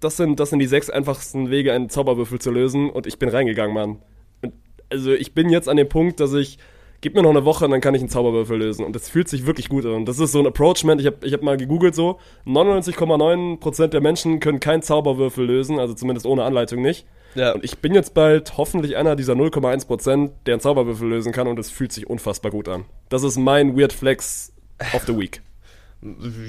[0.00, 3.30] das sind, das sind die sechs einfachsten Wege, einen Zauberwürfel zu lösen und ich bin
[3.30, 3.98] reingegangen, Mann.
[4.42, 4.52] Und
[4.90, 6.58] also ich bin jetzt an dem Punkt, dass ich,
[7.04, 9.28] gib mir noch eine Woche und dann kann ich einen Zauberwürfel lösen und das fühlt
[9.28, 9.92] sich wirklich gut an.
[9.92, 14.00] Und das ist so ein Approachment, ich habe ich hab mal gegoogelt so, 99,9% der
[14.00, 17.06] Menschen können keinen Zauberwürfel lösen, also zumindest ohne Anleitung nicht.
[17.34, 17.52] Ja.
[17.52, 21.58] Und ich bin jetzt bald hoffentlich einer dieser 0,1%, der einen Zauberwürfel lösen kann und
[21.58, 22.86] es fühlt sich unfassbar gut an.
[23.10, 24.54] Das ist mein Weird Flex
[24.94, 25.42] of the Week.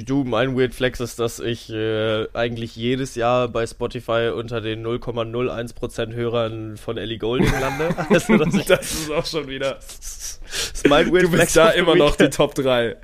[0.06, 4.86] Du, mein Weird Flex ist, dass ich äh, eigentlich jedes Jahr bei Spotify unter den
[4.86, 7.96] 0,01% Hörern von Ellie Golding lande.
[8.10, 9.76] Also, dass ich, Das ist auch schon wieder.
[9.76, 10.42] das
[10.74, 12.98] ist mein Weird Du Flex bist da of the immer noch die Top 3.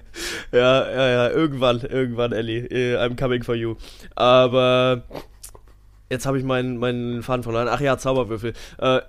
[0.51, 2.65] Ja, ja, ja, irgendwann, irgendwann, Ellie.
[2.65, 3.75] äh, I'm coming for you.
[4.15, 5.03] Aber
[6.09, 7.69] jetzt habe ich meinen, meinen Faden verloren.
[7.69, 8.51] Ach ja, Zauberwürfel.
[8.77, 8.99] Äh,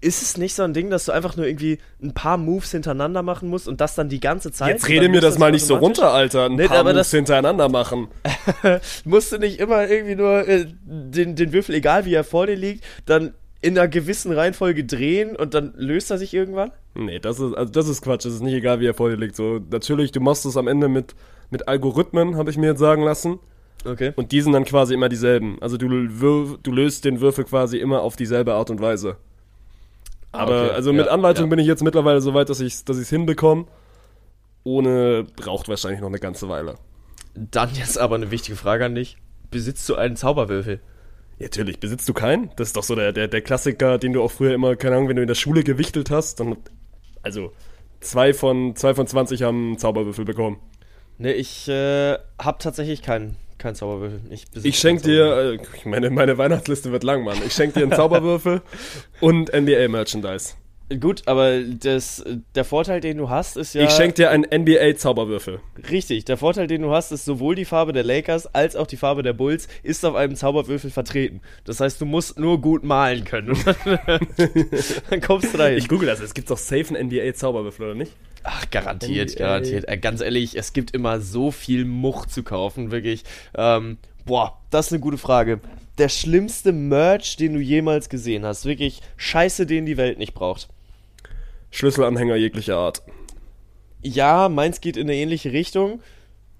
[0.00, 3.22] ist es nicht so ein Ding, dass du einfach nur irgendwie ein paar Moves hintereinander
[3.22, 4.68] machen musst und das dann die ganze Zeit?
[4.74, 6.46] Jetzt rede mir ist das mal nicht so runter, Alter.
[6.46, 8.08] Ein Nee, paar aber Moves das- hintereinander machen.
[9.04, 12.56] Musst du nicht immer irgendwie nur äh, den, den Würfel, egal wie er vor dir
[12.56, 16.70] liegt, dann in einer gewissen Reihenfolge drehen und dann löst er sich irgendwann?
[16.94, 18.26] Nee, das ist, also das ist Quatsch.
[18.26, 19.36] Das ist nicht egal, wie er vor dir liegt.
[19.36, 21.14] So, natürlich, du machst es am Ende mit,
[21.50, 23.38] mit Algorithmen, habe ich mir jetzt sagen lassen.
[23.86, 24.12] Okay.
[24.16, 25.56] Und die sind dann quasi immer dieselben.
[25.62, 29.16] Also du, du löst den Würfel quasi immer auf dieselbe Art und Weise.
[30.34, 30.74] Aber Ah, okay.
[30.74, 31.50] also mit Ja, Anleitung ja.
[31.50, 33.66] bin ich jetzt mittlerweile so weit, dass ich es dass ich's hinbekomme.
[34.64, 36.76] Ohne braucht wahrscheinlich noch eine ganze Weile.
[37.34, 39.16] Dann jetzt aber eine wichtige Frage an dich.
[39.50, 40.80] Besitzt du einen Zauberwürfel?
[41.38, 42.50] Ja, natürlich, besitzt du keinen?
[42.56, 45.08] Das ist doch so der, der, der Klassiker, den du auch früher immer, keine Ahnung,
[45.08, 46.56] wenn du in der Schule gewichtelt hast, dann.
[47.22, 47.52] Also,
[48.00, 50.58] zwei von, zwei von 20 haben Zauberwürfel bekommen.
[51.18, 54.20] Ne, ich äh, habe tatsächlich keinen keinen Zauberwürfel.
[54.30, 57.38] Ich, Ich schenk keinen dir, äh, ich meine, meine Weihnachtsliste wird lang, Mann.
[57.44, 58.62] Ich schenk dir einen Zauberwürfel
[59.20, 60.54] und NBA-Merchandise.
[61.00, 62.22] Gut, aber das,
[62.54, 63.84] der Vorteil, den du hast, ist ja.
[63.84, 65.60] Ich schenk dir einen NBA-Zauberwürfel.
[65.90, 68.98] Richtig, der Vorteil, den du hast, ist sowohl die Farbe der Lakers als auch die
[68.98, 71.40] Farbe der Bulls ist auf einem Zauberwürfel vertreten.
[71.64, 73.56] Das heißt, du musst nur gut malen können.
[75.10, 75.78] Dann kommst du dahin.
[75.78, 78.12] Ich google das, es gibt doch safe einen NBA-Zauberwürfel, oder nicht?
[78.44, 79.38] Ach, garantiert, NBA.
[79.38, 79.88] garantiert.
[79.88, 83.24] Äh, ganz ehrlich, es gibt immer so viel Much zu kaufen, wirklich.
[83.56, 85.60] Ähm, boah, das ist eine gute Frage.
[85.98, 88.64] Der schlimmste Merch, den du jemals gesehen hast.
[88.66, 90.68] Wirklich Scheiße, den die Welt nicht braucht.
[91.70, 93.02] Schlüsselanhänger jeglicher Art.
[94.02, 96.00] Ja, meins geht in eine ähnliche Richtung.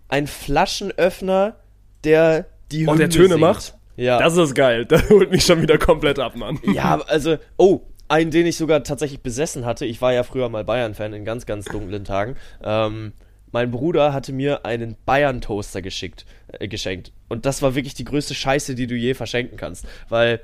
[0.08, 1.56] Ein Flaschenöffner,
[2.04, 3.40] der die Oh, der Hymne Töne singt.
[3.40, 3.74] macht?
[3.96, 4.18] Ja.
[4.18, 4.86] Das ist geil.
[4.88, 6.58] Das holt mich schon wieder komplett ab, Mann.
[6.72, 7.82] Ja, also, oh,
[8.14, 9.86] einen, den ich sogar tatsächlich besessen hatte.
[9.86, 12.36] Ich war ja früher mal Bayern-Fan in ganz, ganz dunklen Tagen.
[12.62, 13.12] Ähm,
[13.50, 17.10] mein Bruder hatte mir einen Bayern-Toaster geschickt, äh, geschenkt.
[17.28, 19.86] Und das war wirklich die größte Scheiße, die du je verschenken kannst.
[20.08, 20.40] Weil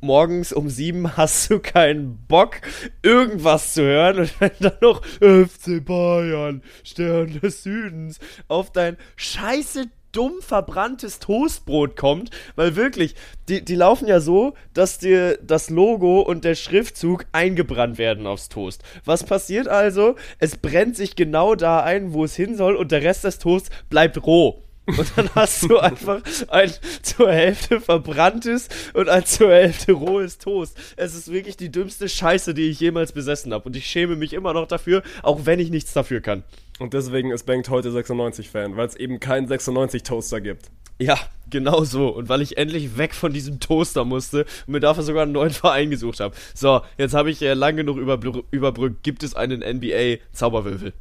[0.00, 2.56] morgens um sieben hast du keinen Bock,
[3.02, 4.18] irgendwas zu hören.
[4.18, 9.84] Und wenn dann noch FC Bayern, Stern des Südens, auf dein scheiße
[10.16, 13.14] dumm verbranntes Toastbrot kommt, weil wirklich,
[13.48, 18.48] die, die laufen ja so, dass dir das Logo und der Schriftzug eingebrannt werden aufs
[18.48, 18.82] Toast.
[19.04, 20.16] Was passiert also?
[20.38, 23.70] Es brennt sich genau da ein, wo es hin soll und der Rest des Toasts
[23.90, 24.65] bleibt roh.
[24.86, 26.72] Und dann hast du einfach ein
[27.02, 30.78] zur Hälfte verbranntes und ein zur Hälfte rohes Toast.
[30.96, 33.64] Es ist wirklich die dümmste Scheiße, die ich jemals besessen habe.
[33.64, 36.44] Und ich schäme mich immer noch dafür, auch wenn ich nichts dafür kann.
[36.78, 40.70] Und deswegen ist Bankt heute 96-Fan, weil es eben keinen 96-Toaster gibt.
[40.98, 41.18] Ja,
[41.50, 42.08] genau so.
[42.08, 45.50] Und weil ich endlich weg von diesem Toaster musste und mir dafür sogar einen neuen
[45.50, 46.34] Verein gesucht habe.
[46.54, 49.02] So, jetzt habe ich äh, lang genug überbr überbrückt.
[49.02, 50.92] Gibt es einen NBA-Zauberwürfel?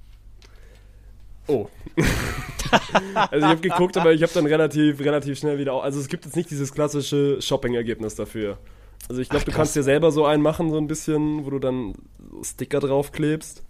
[1.47, 1.67] Oh.
[3.13, 5.81] also ich habe geguckt, aber ich habe dann relativ, relativ schnell wieder.
[5.83, 8.57] Also es gibt jetzt nicht dieses klassische Shopping-Ergebnis dafür.
[9.07, 11.59] Also ich glaube, du kannst dir selber so einen machen, so ein bisschen, wo du
[11.59, 11.93] dann
[12.43, 13.63] Sticker draufklebst.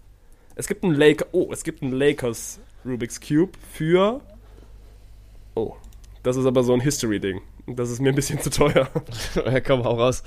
[0.54, 1.26] Es gibt einen Laker.
[1.32, 4.20] Oh, es gibt einen Lakers Rubik's Cube für.
[5.54, 5.74] Oh.
[6.22, 7.40] Das ist aber so ein History-Ding.
[7.66, 8.88] Das ist mir ein bisschen zu teuer.
[9.34, 10.22] ja, komm, hau raus.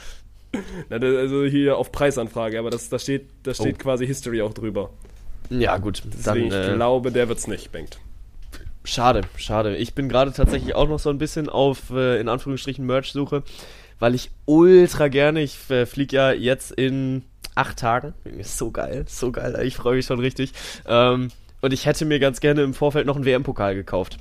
[0.90, 3.84] Na, also hier auf Preisanfrage, aber das, da steht, da steht Oh.
[3.84, 4.92] quasi History auch drüber.
[5.50, 6.04] Ja, gut.
[6.06, 8.00] Deswegen, Dann, ich äh, glaube, der wird's nicht, Bengt.
[8.84, 9.76] Schade, schade.
[9.76, 13.44] Ich bin gerade tatsächlich auch noch so ein bisschen auf, äh, in Anführungsstrichen, Merch-Suche,
[14.00, 17.24] weil ich ultra gerne, ich äh, fliege ja jetzt in
[17.56, 18.14] acht Tagen.
[18.42, 19.60] So geil, so geil.
[19.64, 20.54] Ich freue mich schon richtig.
[20.88, 21.30] Ähm,
[21.62, 24.18] und ich hätte mir ganz gerne im Vorfeld noch einen WM-Pokal gekauft.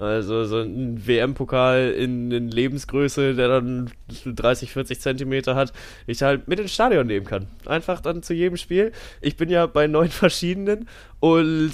[0.00, 3.90] Also so ein WM-Pokal in, in Lebensgröße, der dann
[4.24, 5.72] 30, 40 Zentimeter hat,
[6.06, 7.48] ich halt mit ins Stadion nehmen kann.
[7.66, 8.92] Einfach dann zu jedem Spiel.
[9.20, 10.88] Ich bin ja bei neun verschiedenen
[11.18, 11.72] und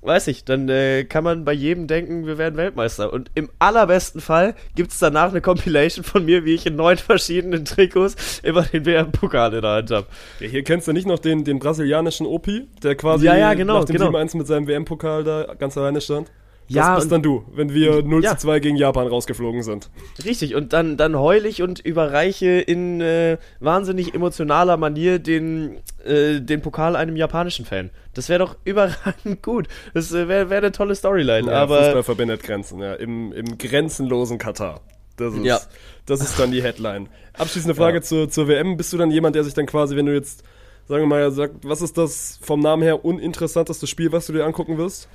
[0.00, 3.12] weiß ich, dann äh, kann man bei jedem denken, wir werden Weltmeister.
[3.12, 6.96] Und im allerbesten Fall gibt es danach eine Compilation von mir, wie ich in neun
[6.96, 10.06] verschiedenen Trikots immer den WM-Pokal in der Hand habe.
[10.40, 13.80] Ja, hier kennst du nicht noch den, den brasilianischen Opi, der quasi Ja, ja, genau,
[13.80, 14.10] nach dem genau.
[14.10, 16.30] 7-1 mit seinem WM-Pokal da ganz alleine stand?
[16.68, 18.32] Ja, das bist dann du, wenn wir 0 Ja.
[18.36, 19.88] zu 2 gegen Japan rausgeflogen sind.
[20.24, 26.40] Richtig, und dann, dann heul ich und überreiche in äh, wahnsinnig emotionaler Manier den, äh,
[26.40, 27.90] den Pokal einem japanischen Fan.
[28.14, 29.68] Das wäre doch überragend gut.
[29.94, 31.50] Das äh, wäre wär eine tolle Storyline.
[31.50, 32.94] Ja, aber Fußball verbindet Grenzen, ja.
[32.94, 34.80] Im, im grenzenlosen Katar.
[35.16, 35.60] Das ist, Ja.
[36.04, 37.08] das ist dann die Headline.
[37.34, 38.02] Abschließende Frage Ja.
[38.02, 38.76] zur, zur WM.
[38.76, 40.42] Bist du dann jemand, der sich dann quasi, wenn du jetzt,
[40.88, 44.44] sagen wir mal, sagt, was ist das vom Namen her uninteressanteste Spiel, was du dir
[44.44, 45.08] angucken wirst?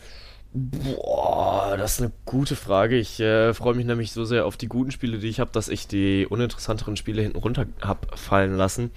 [0.54, 2.98] Boah, das ist eine gute Frage.
[2.98, 5.70] Ich äh, freue mich nämlich so sehr auf die guten Spiele, die ich habe, dass
[5.70, 8.92] ich die uninteressanteren Spiele hinten runter hab fallen lassen.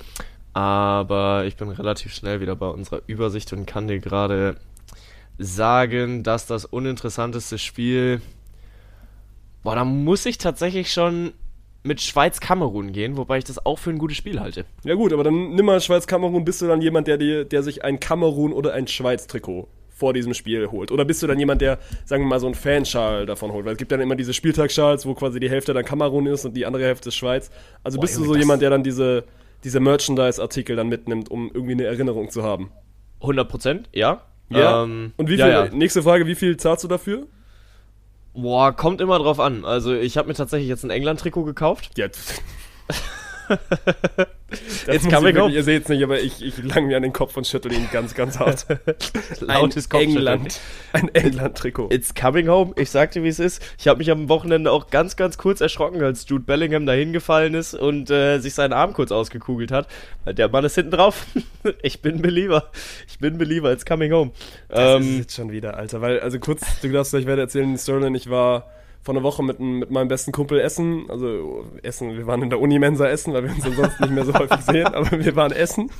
[0.52, 4.56] Aber ich bin relativ schnell wieder bei unserer Übersicht und kann dir gerade
[5.38, 8.20] sagen, dass das uninteressanteste Spiel.
[9.62, 11.34] Boah, da muss ich tatsächlich schon
[11.84, 14.64] mit Schweiz-Kamerun gehen, wobei ich das auch für ein gutes Spiel halte.
[14.82, 18.00] Ja gut, aber dann nimm mal Schweiz-Kamerun, bist du dann jemand, der, der sich ein
[18.00, 20.90] Kamerun oder ein Schweiz-Trikot vor diesem Spiel holt?
[20.90, 23.64] Oder bist du dann jemand, der, sagen wir mal, so einen Fanschal davon holt?
[23.64, 26.56] Weil es gibt dann immer diese Spieltagsschals, wo quasi die Hälfte dann Kamerun ist und
[26.56, 27.50] die andere Hälfte Schweiz.
[27.82, 29.24] Also bist du so jemand, der dann diese,
[29.62, 32.70] diese Merchandise-Artikel dann mitnimmt, um irgendwie eine Erinnerung zu haben?
[33.20, 34.22] 100 Prozent, ja.
[34.50, 34.82] Ja.
[34.82, 35.74] Ähm, und wie viel, ja, ja.
[35.74, 37.26] nächste Frage, wie viel zahlst du dafür?
[38.34, 39.64] Boah, kommt immer drauf an.
[39.64, 41.90] Also ich habe mir tatsächlich jetzt ein England-Trikot gekauft.
[41.96, 42.08] Ja.
[44.86, 47.36] Ich wir wirklich, Ihr seht es nicht, aber ich, ich lang mir an den Kopf
[47.36, 48.66] und schüttel ihn ganz, ganz hart.
[49.40, 50.16] Lautes ein Kopfschütteln.
[50.16, 50.60] England,
[50.92, 51.90] ein England-Trikot.
[51.90, 52.72] It's coming home.
[52.76, 53.62] Ich sagte, wie es ist.
[53.78, 57.54] Ich habe mich am Wochenende auch ganz, ganz kurz erschrocken, als Jude Bellingham dahin gefallen
[57.54, 59.88] ist und äh, sich seinen Arm kurz ausgekugelt hat.
[60.26, 61.26] Der Mann ist hinten drauf.
[61.82, 62.70] ich bin Believer.
[63.08, 63.72] Ich bin Believer.
[63.72, 64.32] It's coming home.
[64.68, 66.00] Das ist Ähm, jetzt schon wieder, Alter.
[66.00, 68.70] Weil, also kurz, du darfst gleich weiter erzählen, Sterling, ich war
[69.04, 71.04] vor einer Woche mit, mit meinem besten Kumpel essen.
[71.10, 74.32] Also essen, wir waren in der Unimensa essen, weil wir uns ansonsten nicht mehr so
[74.34, 75.90] häufig sehen, aber wir waren essen.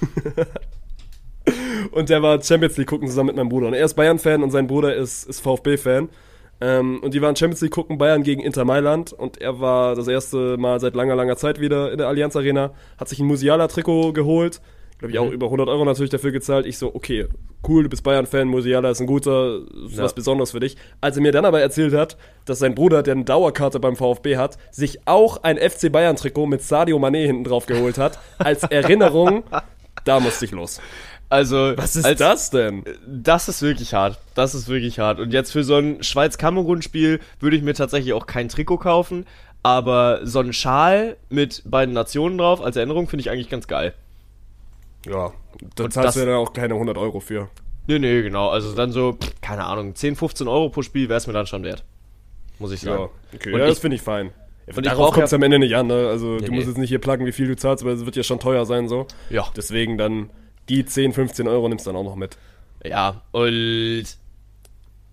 [1.93, 3.69] und der war Champions League gucken zusammen mit meinem Bruder.
[3.69, 6.09] Und er ist Bayern-Fan und sein Bruder ist, ist VfB-Fan.
[6.63, 9.13] Ähm, und die waren Champions League gucken, Bayern gegen Inter Mailand.
[9.13, 12.73] Und er war das erste Mal seit langer, langer Zeit wieder in der Allianz Arena,
[12.99, 14.63] hat sich ein Musiala-Trikot geholt.
[14.99, 16.67] Glaube ich auch über 100 Euro natürlich dafür gezahlt.
[16.67, 17.27] Ich so, okay,
[17.69, 20.05] cool, du bist Bayern-Fan, Musiala ist ein guter, ist Ja.
[20.05, 20.77] was Besonderes für dich.
[21.01, 24.37] Als er mir dann aber erzählt hat, dass sein Bruder, der eine Dauerkarte beim VfB
[24.37, 29.43] hat, sich auch ein FC Bayern-Trikot mit Sadio Mané hinten drauf geholt hat, als Erinnerung,
[30.05, 30.81] da musste ich los.
[31.29, 32.85] also, Was ist als, das denn?
[33.07, 34.19] Das ist wirklich hart.
[34.35, 35.19] Das ist wirklich hart.
[35.19, 39.27] Und jetzt für so ein Schweiz-Kamerun-Spiel würde ich mir tatsächlich auch kein Trikot kaufen.
[39.63, 43.95] Aber so ein Schal mit beiden Nationen drauf als Erinnerung finde ich eigentlich ganz geil.
[45.07, 45.33] Ja,
[45.77, 47.49] da zahlst das- du ja dann auch keine 100 Euro für.
[47.87, 48.49] Nee, nee, genau.
[48.49, 51.63] Also dann so, keine Ahnung, 10, 15 Euro pro Spiel wäre es mir dann schon
[51.65, 51.85] wert.
[52.59, 53.03] Muss ich sagen.
[53.03, 54.31] Ja, okay, Und ja, ich- das finde ich fein.
[54.67, 56.09] Ja, und Darauf kommt es am Ende nicht an, ne?
[56.09, 56.55] Also du nee.
[56.57, 58.65] musst jetzt nicht hier pluggen, wie viel du zahlst, aber es wird ja schon teuer
[58.65, 59.07] sein so.
[59.29, 59.45] Ja.
[59.55, 60.31] Deswegen dann
[60.71, 62.39] die 10, 15 Euro nimmst du dann auch noch mit.
[62.83, 64.05] Ja, und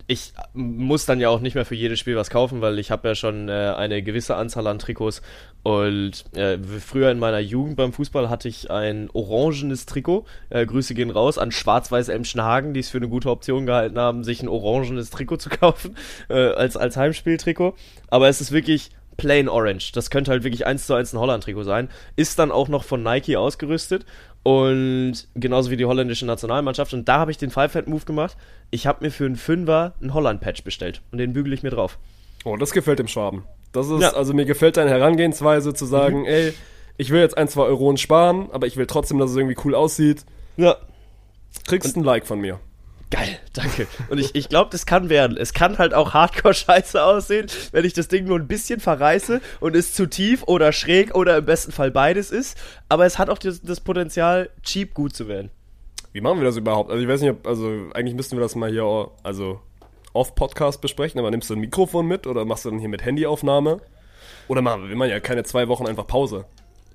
[0.07, 3.07] ich muss dann ja auch nicht mehr für jedes Spiel was kaufen, weil ich habe
[3.09, 5.21] ja schon äh, eine gewisse Anzahl an Trikots.
[5.63, 10.25] Und äh, früher in meiner Jugend beim Fußball hatte ich ein orangenes Trikot.
[10.49, 14.23] Äh, Grüße gehen raus an Schwarz-Weiß Emschenhagen, die es für eine gute Option gehalten haben,
[14.23, 15.95] sich ein orangenes Trikot zu kaufen
[16.29, 17.75] äh, als, als Heimspieltrikot.
[18.07, 19.91] Aber es ist wirklich plain orange.
[19.91, 21.89] Das könnte halt wirklich eins zu eins ein Holland-Trikot sein.
[22.15, 24.05] Ist dann auch noch von Nike ausgerüstet.
[24.43, 26.93] Und genauso wie die holländische Nationalmannschaft.
[26.95, 28.35] Und da habe ich den Five-Head-Move gemacht.
[28.71, 31.03] Ich habe mir für einen Fünfer einen Holland-Patch bestellt.
[31.11, 31.99] Und den bügele ich mir drauf.
[32.43, 33.43] Oh, das gefällt dem Schwaben.
[33.71, 34.11] Das ist, Ja.
[34.11, 34.17] Mhm.
[34.17, 36.53] also mir gefällt deine Herangehensweise zu sagen, ey,
[36.97, 39.75] ich will jetzt ein, zwei Euronen sparen, aber ich will trotzdem, dass es irgendwie cool
[39.75, 40.25] aussieht.
[40.57, 40.75] Ja.
[41.67, 42.59] Kriegst ein Like von mir.
[43.09, 43.87] Geil, danke.
[44.09, 45.35] Und ich, ich glaube, das kann werden.
[45.35, 49.75] Es kann halt auch Hardcore-Scheiße aussehen, wenn ich das Ding nur ein bisschen verreiße und
[49.75, 52.57] es zu tief oder schräg oder im besten Fall beides ist.
[52.87, 55.49] Aber es hat auch das, das Potenzial, cheap gut zu werden.
[56.13, 56.89] Wie machen wir das überhaupt?
[56.89, 59.59] Also ich weiß nicht, ob, also eigentlich müssten wir das mal hier, also
[60.13, 63.81] off-Podcast besprechen, aber nimmst du ein Mikrofon mit oder machst du dann hier mit Handyaufnahme?
[64.47, 66.45] Oder machen wir machen ja keine zwei Wochen einfach Pause.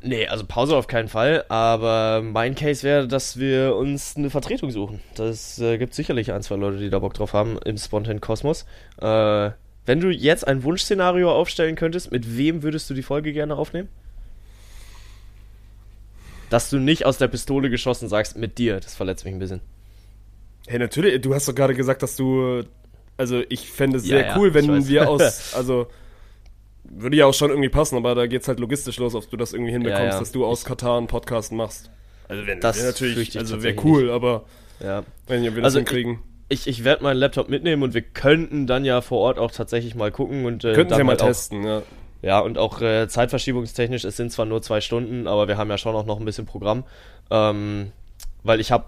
[0.02, 4.70] Nee, also Pause auf keinen Fall, aber mein Case wäre, dass wir uns eine Vertretung
[4.70, 5.00] suchen.
[5.14, 8.66] Das äh, gibt sicherlich ein, zwei Leute, die da Bock drauf haben im Spontan Kosmos.
[9.00, 9.50] Äh,
[9.86, 13.88] wenn du jetzt ein Wunschszenario aufstellen könntest, mit wem würdest du die Folge gerne aufnehmen?
[16.50, 19.60] Dass du nicht aus der Pistole geschossen sagst, mit dir, das verletzt mich ein bisschen.
[20.68, 22.64] Hey, natürlich, du hast doch gerade gesagt, dass du,
[23.16, 25.86] also ich fände es Ja, sehr ja, cool, ich wenn wir aus, also
[26.84, 29.52] würde ja auch schon irgendwie passen, aber da geht's halt logistisch los, ob du das
[29.52, 30.18] irgendwie hinbekommst, Ja, ja.
[30.18, 31.90] dass du aus Katar einen Podcast machst.
[32.28, 34.44] Also wenn Das natürlich, also wäre cool, aber
[34.80, 35.02] Ja.
[35.28, 36.20] nicht, ob wir Also das hinkriegen.
[36.48, 39.96] Ich, ich werde meinen Laptop mitnehmen und wir könnten dann ja vor Ort auch tatsächlich
[39.96, 41.82] mal gucken und äh, Könnten wir mal halt auch- testen, ja.
[42.22, 45.78] Ja, und auch äh, zeitverschiebungstechnisch, es sind zwar nur zwei Stunden, aber wir haben ja
[45.78, 46.84] schon auch noch ein bisschen Programm.
[47.30, 47.90] Ähm,
[48.42, 48.84] weil ich habe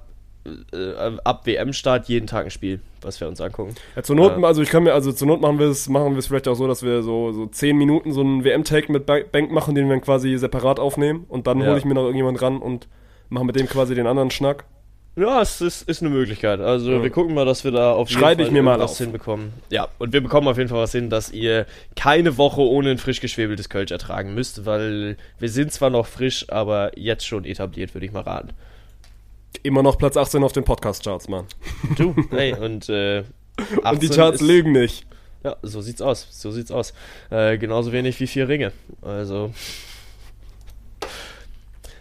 [0.72, 3.74] äh, ab WM-Start jeden Tag ein Spiel, was wir uns angucken.
[3.96, 4.44] Ja, zur Not, Äh.
[4.44, 6.54] also ich kann mir, also zur Not machen wir es, machen wir es vielleicht auch
[6.54, 9.86] so, dass wir so, so 10 Minuten so einen WM-Take mit Ba- Bank machen, den
[9.86, 11.68] wir dann quasi separat aufnehmen und dann Ja.
[11.68, 12.88] hole ich mir noch irgendjemand ran und
[13.28, 14.64] mache mit dem quasi den anderen Schnack.
[15.16, 16.60] Ja, es ist, ist eine Möglichkeit.
[16.60, 17.02] Also Ja.
[17.02, 18.96] wir gucken mal, dass wir da auf Schreibe ich mir mal auf.
[18.98, 19.52] hinbekommen.
[19.68, 22.98] Ja, und wir bekommen auf jeden Fall was hin, dass ihr keine Woche ohne ein
[22.98, 27.94] frisch geschwebeltes Kölsch ertragen müsst, weil wir sind zwar noch frisch, aber jetzt schon etabliert,
[27.96, 28.50] würde ich mal raten.
[29.62, 31.46] Immer noch Platz 18 auf den Podcast-Charts, Mann.
[31.96, 33.24] Du, hey, und äh,
[33.58, 35.06] Und die 18 Charts lügen nicht.
[35.44, 36.26] Ja, so sieht's aus.
[36.30, 36.92] So sieht's aus.
[37.30, 38.72] Äh, genauso wenig wie vier Ringe.
[39.02, 39.52] Also.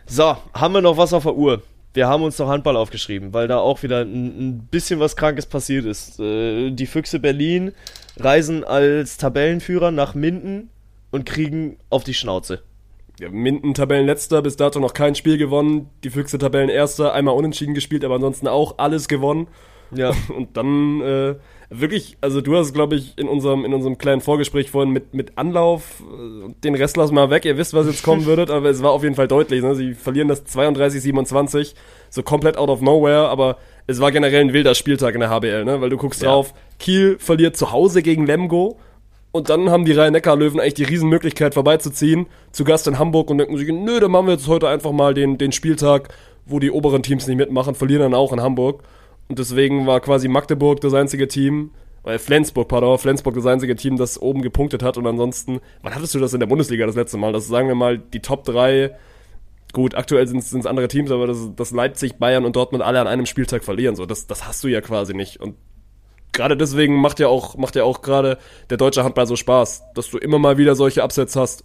[0.05, 1.61] So, haben wir noch was auf der Uhr?
[1.93, 5.45] Wir haben uns noch Handball aufgeschrieben, weil da auch wieder ein, ein bisschen was Krankes
[5.45, 6.19] passiert ist.
[6.19, 7.73] Äh, die Füchse Berlin
[8.17, 10.69] reisen als Tabellenführer nach Minden
[11.11, 12.61] und kriegen auf die Schnauze.
[13.19, 15.89] Ja, Minden Tabellenletzter, bis dato noch kein Spiel gewonnen.
[16.03, 19.47] Die Füchse Tabellenerster, einmal unentschieden gespielt, aber ansonsten auch alles gewonnen.
[19.91, 20.11] Ja.
[20.35, 21.35] Und dann äh,
[21.69, 25.37] wirklich, also du hast, glaube ich, in unserem, in unserem kleinen Vorgespräch vorhin mit, mit
[25.37, 28.83] Anlauf, äh, den Rest wir mal weg, ihr wisst, was jetzt kommen würdet, aber es
[28.83, 29.63] war auf jeden Fall deutlich.
[29.63, 29.75] Ne?
[29.75, 31.73] Sie verlieren das 32-27,
[32.09, 35.65] so komplett out of nowhere, aber es war generell ein wilder Spieltag in der HBL,
[35.65, 35.81] ne?
[35.81, 36.29] weil du guckst Ja.
[36.29, 38.77] drauf, Kiel verliert zu Hause gegen Lemgo.
[39.37, 43.55] Und dann haben die Rhein-Neckar-Löwen eigentlich die Riesenmöglichkeit vorbeizuziehen, zu Gast in Hamburg und denken
[43.55, 46.09] sich, nö, dann machen wir jetzt heute einfach mal den, den Spieltag,
[46.47, 48.81] wo die oberen Teams nicht mitmachen, verlieren dann auch in Hamburg.
[49.27, 51.69] Und deswegen war quasi Magdeburg das einzige Team,
[52.01, 54.97] weil Flensburg, pardon, Flensburg das einzige Team, das oben gepunktet hat.
[54.97, 57.31] Und ansonsten, wann hattest du das in der Bundesliga das letzte Mal?
[57.31, 58.95] Das sagen wir mal die Top 3,
[59.71, 63.07] gut, aktuell sind es andere Teams, aber das, das Leipzig, Bayern und Dortmund alle an
[63.07, 63.95] einem Spieltag verlieren.
[63.95, 65.39] So, das, das hast du ja quasi nicht.
[65.39, 65.57] Und
[66.33, 68.37] gerade deswegen macht ja auch, macht ja auch gerade
[68.69, 71.63] der deutsche Handball so Spaß, dass du immer mal wieder solche Upsets hast.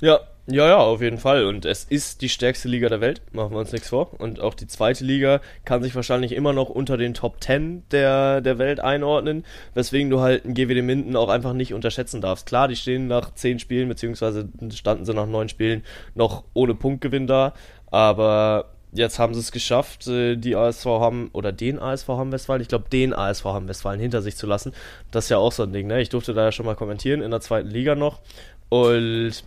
[0.00, 1.44] Ja, ja, ja, auf jeden Fall.
[1.44, 4.18] Und es ist die stärkste Liga der Welt, machen wir uns nichts vor.
[4.18, 8.40] Und auch die zweite Liga kann sich wahrscheinlich immer noch unter den Top 10 der,
[8.40, 9.44] der Welt einordnen,
[9.74, 12.46] weswegen du halt ein GWD Minden auch einfach nicht unterschätzen darfst.
[12.46, 15.84] Klar, die stehen nach 10 Spielen, beziehungsweise standen sie nach 9 Spielen
[16.14, 17.52] noch ohne Punktgewinn da,
[17.90, 22.62] aber jetzt haben sie es geschafft, äh, die ASV haben, oder den ASV haben Westfalen,
[22.62, 24.72] ich glaube den ASV haben Westfalen hinter sich zu lassen.
[25.10, 26.00] Das ist ja auch so ein Ding, ne?
[26.00, 28.20] Ich durfte da ja schon mal kommentieren in der zweiten Liga noch.
[28.68, 29.44] Und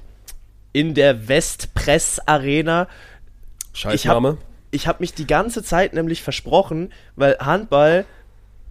[0.73, 2.87] in der Westpress Arena.
[3.73, 4.37] Scheißname.
[4.71, 8.05] Ich habe mich die ganze Zeit nämlich versprochen, weil Handball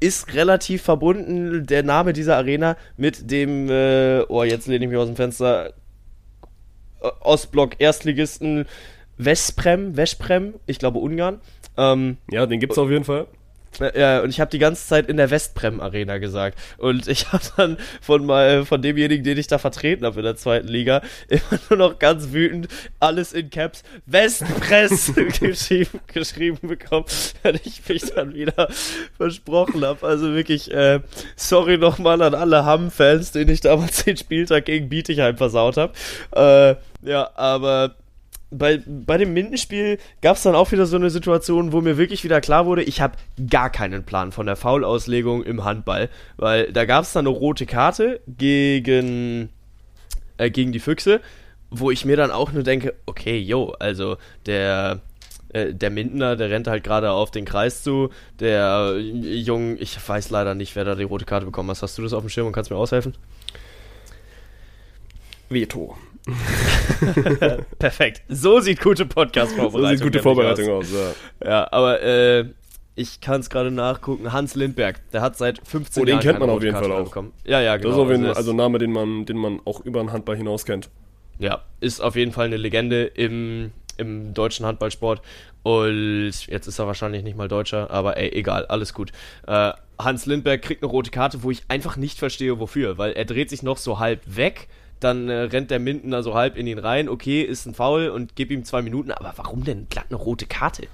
[0.00, 4.98] ist relativ verbunden, der Name dieser Arena, mit dem, äh, oh, jetzt lehne ich mich
[4.98, 5.74] aus dem Fenster,
[7.20, 8.66] Ostblock Erstligisten
[9.18, 11.40] Vesprem, Vesprem, ich glaube Ungarn.
[11.76, 13.26] Ähm, Ja, den gibt's auf jeden Fall.
[13.94, 16.58] ja, und ich habe die ganze Zeit in der Westprem Arena gesagt.
[16.76, 20.36] Und ich habe dann von mal von demjenigen, den ich da vertreten habe in der
[20.36, 22.68] zweiten Liga, immer nur noch ganz wütend
[23.00, 27.06] alles in Caps Westpress geschrieben, geschrieben bekommen,
[27.42, 28.68] weil ich mich dann wieder
[29.16, 30.06] versprochen habe.
[30.06, 31.00] Also wirklich, äh,
[31.36, 35.94] sorry nochmal an alle Hamm-Fans, denen ich damals den Spieltag gegen Bietigheim versaut habe.
[36.32, 37.94] Äh, ja, aber
[38.52, 42.22] bei, bei dem Mindenspiel gab es dann auch wieder so eine Situation, wo mir wirklich
[42.22, 43.16] wieder klar wurde, ich habe
[43.50, 47.66] gar keinen Plan von der Foulauslegung im Handball, weil da gab es dann eine rote
[47.66, 49.48] Karte gegen,
[50.36, 51.20] äh, gegen die Füchse,
[51.70, 55.00] wo ich mir dann auch nur denke, okay, yo, also der
[55.52, 58.10] äh, der Mindener, der rennt halt gerade auf den Kreis zu.
[58.40, 61.82] Der Junge, ich weiß leider nicht, wer da die rote Karte bekommen hat.
[61.82, 63.14] Hast du das auf dem Schirm und kannst mir aushelfen?
[65.48, 65.96] Veto.
[67.78, 68.22] Perfekt.
[68.28, 69.80] So sieht gute Podcast-Vorbereitung.
[69.82, 70.86] So sieht gute Vorbereitung aus.
[70.86, 71.48] aus, ja.
[71.48, 72.44] Ja, aber äh,
[72.94, 74.32] ich kann es gerade nachgucken.
[74.32, 77.04] Hans Lindberg, der hat seit 15 Oh, den Jahren kennt man auf jeden Fall auch.
[77.04, 77.32] bekommen.
[77.44, 77.88] Ja, ja, genau.
[77.90, 80.12] Das ist auf jeden es- also ein Name, den man, den man auch über den
[80.12, 80.90] Handball hinaus kennt.
[81.38, 85.22] Ja, ist auf jeden Fall eine Legende im, im deutschen Handballsport.
[85.64, 89.12] Und jetzt ist er wahrscheinlich nicht mal Deutscher, aber ey, egal, alles gut.
[89.46, 92.98] Äh, Hans Lindberg kriegt eine rote Karte, wo ich einfach nicht verstehe, wofür.
[92.98, 94.68] Weil er dreht sich noch so halb weg,
[95.04, 97.08] dann äh, rennt der Mindener so halb in ihn rein.
[97.08, 100.46] Okay, ist ein Foul und gib ihm zwei Minuten, aber warum denn glatt eine rote
[100.46, 100.86] Karte?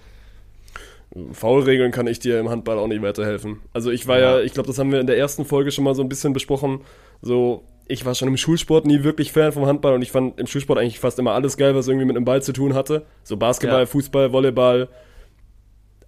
[1.32, 3.60] Foulregeln kann ich dir im Handball auch nicht weiterhelfen.
[3.72, 5.94] Also ich war ja, ich glaube, das haben wir in der ersten Folge schon mal
[5.94, 6.82] so ein bisschen besprochen.
[7.22, 10.47] So, ich war schon im Schulsport nie wirklich Fan vom Handball und ich fand im
[10.47, 13.06] Schulsport eigentlich fast immer alles geil, was irgendwie mit einem Ball zu tun hatte.
[13.24, 13.86] So Basketball, Ja.
[13.86, 14.89] Fußball, Volleyball.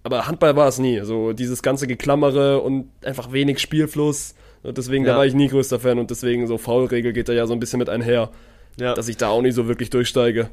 [0.03, 1.01] Aber Handball war es nie.
[1.03, 4.35] So dieses ganze Geklammere und einfach wenig Spielfluss.
[4.63, 5.17] Und deswegen, da Ja.
[5.17, 7.79] war ich nie größter Fan und deswegen so Foulregel geht da ja so ein bisschen
[7.79, 8.29] mit einher,
[8.79, 8.93] Ja.
[8.93, 10.49] dass ich da auch nicht so wirklich durchsteige.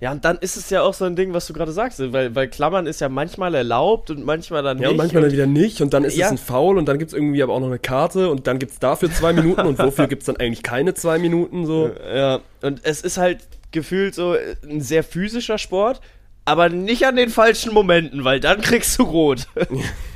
[0.00, 2.34] Ja, und dann ist es ja auch so ein Ding, was du gerade sagst, weil,
[2.34, 4.90] weil Klammern ist ja manchmal erlaubt und manchmal dann Ja, nicht.
[4.90, 6.26] und manchmal dann wieder nicht und dann ist Ja.
[6.26, 8.80] es ein Foul und dann gibt's irgendwie aber auch noch eine Karte und dann gibt's
[8.80, 11.90] dafür zwei Minuten und wofür gibt's dann eigentlich keine zwei Minuten so.
[12.12, 13.38] Ja, und es ist halt
[13.70, 14.34] gefühlt so
[14.68, 16.00] ein sehr physischer Sport,
[16.46, 19.46] aber nicht an den falschen Momenten, weil dann kriegst du rot.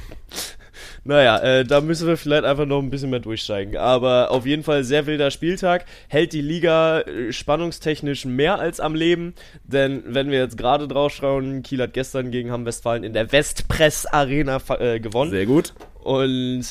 [1.07, 3.77] naja, äh, da müssen wir vielleicht einfach noch ein bisschen mehr durchsteigen.
[3.77, 5.87] Aber auf jeden Fall sehr wilder Spieltag.
[6.09, 9.35] Hält die Liga äh, spannungstechnisch mehr als am Leben.
[9.65, 13.31] Denn wenn wir jetzt gerade drauf schauen, Kiel hat gestern gegen Hamm Westfalen in der
[13.31, 15.31] Westpress Arena äh, gewonnen.
[15.31, 15.74] Sehr gut.
[16.03, 16.65] Und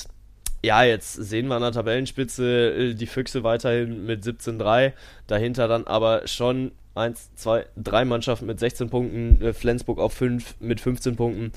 [0.65, 4.93] ja, jetzt sehen wir an der Tabellenspitze äh, die Füchse weiterhin mit 17-3.
[5.27, 10.55] Dahinter dann aber schon 1, 2, 3 Mannschaften mit 16 Punkten, äh, Flensburg auf 5
[10.59, 11.51] mit 15 Punkten.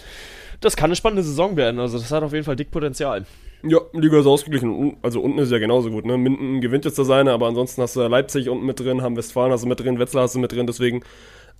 [0.60, 1.80] Das kann eine spannende Saison werden.
[1.80, 3.24] Also, das hat auf jeden Fall dick Potenzial.
[3.62, 4.98] Ja, Liga ist ausgeglichen.
[5.02, 6.16] Also unten ist ja genauso gut, ne?
[6.16, 9.52] Minden gewinnt jetzt da seine, aber ansonsten hast du Leipzig unten mit drin, haben Westfalen
[9.52, 11.02] hast du mit drin, Wetzlar hast du mit drin, deswegen.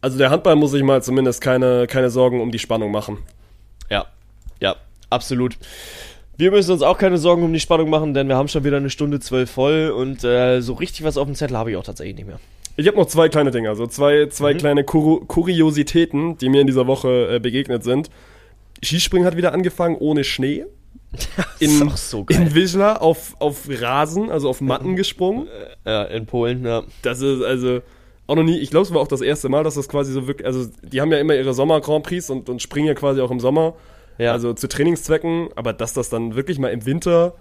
[0.01, 3.19] Also der Handball muss sich mal zumindest keine, keine Sorgen um die Spannung machen.
[3.91, 4.07] Ja,
[4.61, 4.77] ja,
[5.11, 5.59] absolut.
[6.39, 8.77] Wir müssen uns auch keine Sorgen um die Spannung machen, denn wir haben schon wieder
[8.77, 11.82] eine Stunde zwölf voll und äh, so richtig was auf dem Zettel habe ich auch
[11.82, 12.39] tatsächlich nicht mehr.
[12.77, 14.59] Ich habe noch zwei kleine Dinge, also zwei, zwei Mhm.
[14.59, 18.09] kleine Kur Kuriositäten, die mir in dieser Woche äh, begegnet sind.
[18.85, 20.65] Skispringen hat wieder angefangen ohne Schnee.
[21.89, 25.48] auch so in Wischler auf, auf Rasen, also auf Matten gesprungen.
[25.85, 26.85] Ja, in Polen, ja.
[27.02, 27.81] Das ist also
[28.28, 30.28] auch noch nie, ich glaube, es war auch das erste Mal, dass das quasi so
[30.28, 33.32] wirklich, also die haben ja immer ihre Sommer-Grand Prix und, und springen ja quasi auch
[33.32, 33.74] im Sommer,
[34.19, 34.32] Ja.
[34.32, 37.35] also zu Trainingszwecken, aber dass das dann wirklich mal im Winter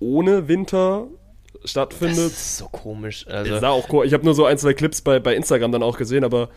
[0.00, 1.06] ohne Winter
[1.62, 3.24] Das stattfindet, ist so komisch.
[3.24, 4.06] das Also, sah auch cool.
[4.06, 6.48] Ich habe nur so ein, zwei Clips bei, bei Instagram dann auch gesehen, aber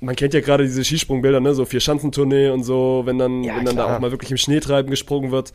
[0.00, 3.56] man kennt ja gerade diese Skisprungbilder, ne, so vier Schanzentournee und so, wenn dann, Ja,
[3.56, 5.52] wenn dann da auch mal wirklich im Schneetreiben gesprungen wird.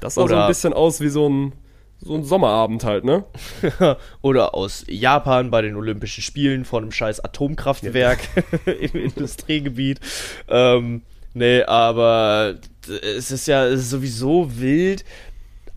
[0.00, 1.52] Das sah so Oder- ein bisschen aus wie so ein,
[1.98, 3.24] so ein Sommerabend halt, ne?
[4.22, 8.18] oder aus Japan bei den Olympischen Spielen von einem scheiß Atomkraftwerk
[8.66, 10.00] im Industriegebiet.
[10.48, 11.02] Ähm,
[11.36, 12.56] nee, aber
[12.88, 15.04] es ist ja es ist sowieso wild.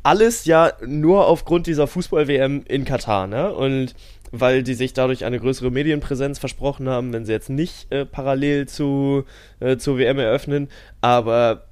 [0.02, 3.54] Alles ja nur aufgrund dieser Fußball-WM in Katar, ne?
[3.54, 3.96] Und
[4.32, 8.68] weil die sich dadurch eine größere Medienpräsenz versprochen haben, wenn sie jetzt nicht äh, parallel
[8.68, 9.26] zu,
[9.60, 10.70] äh, zur WM eröffnen.
[11.02, 11.66] Aber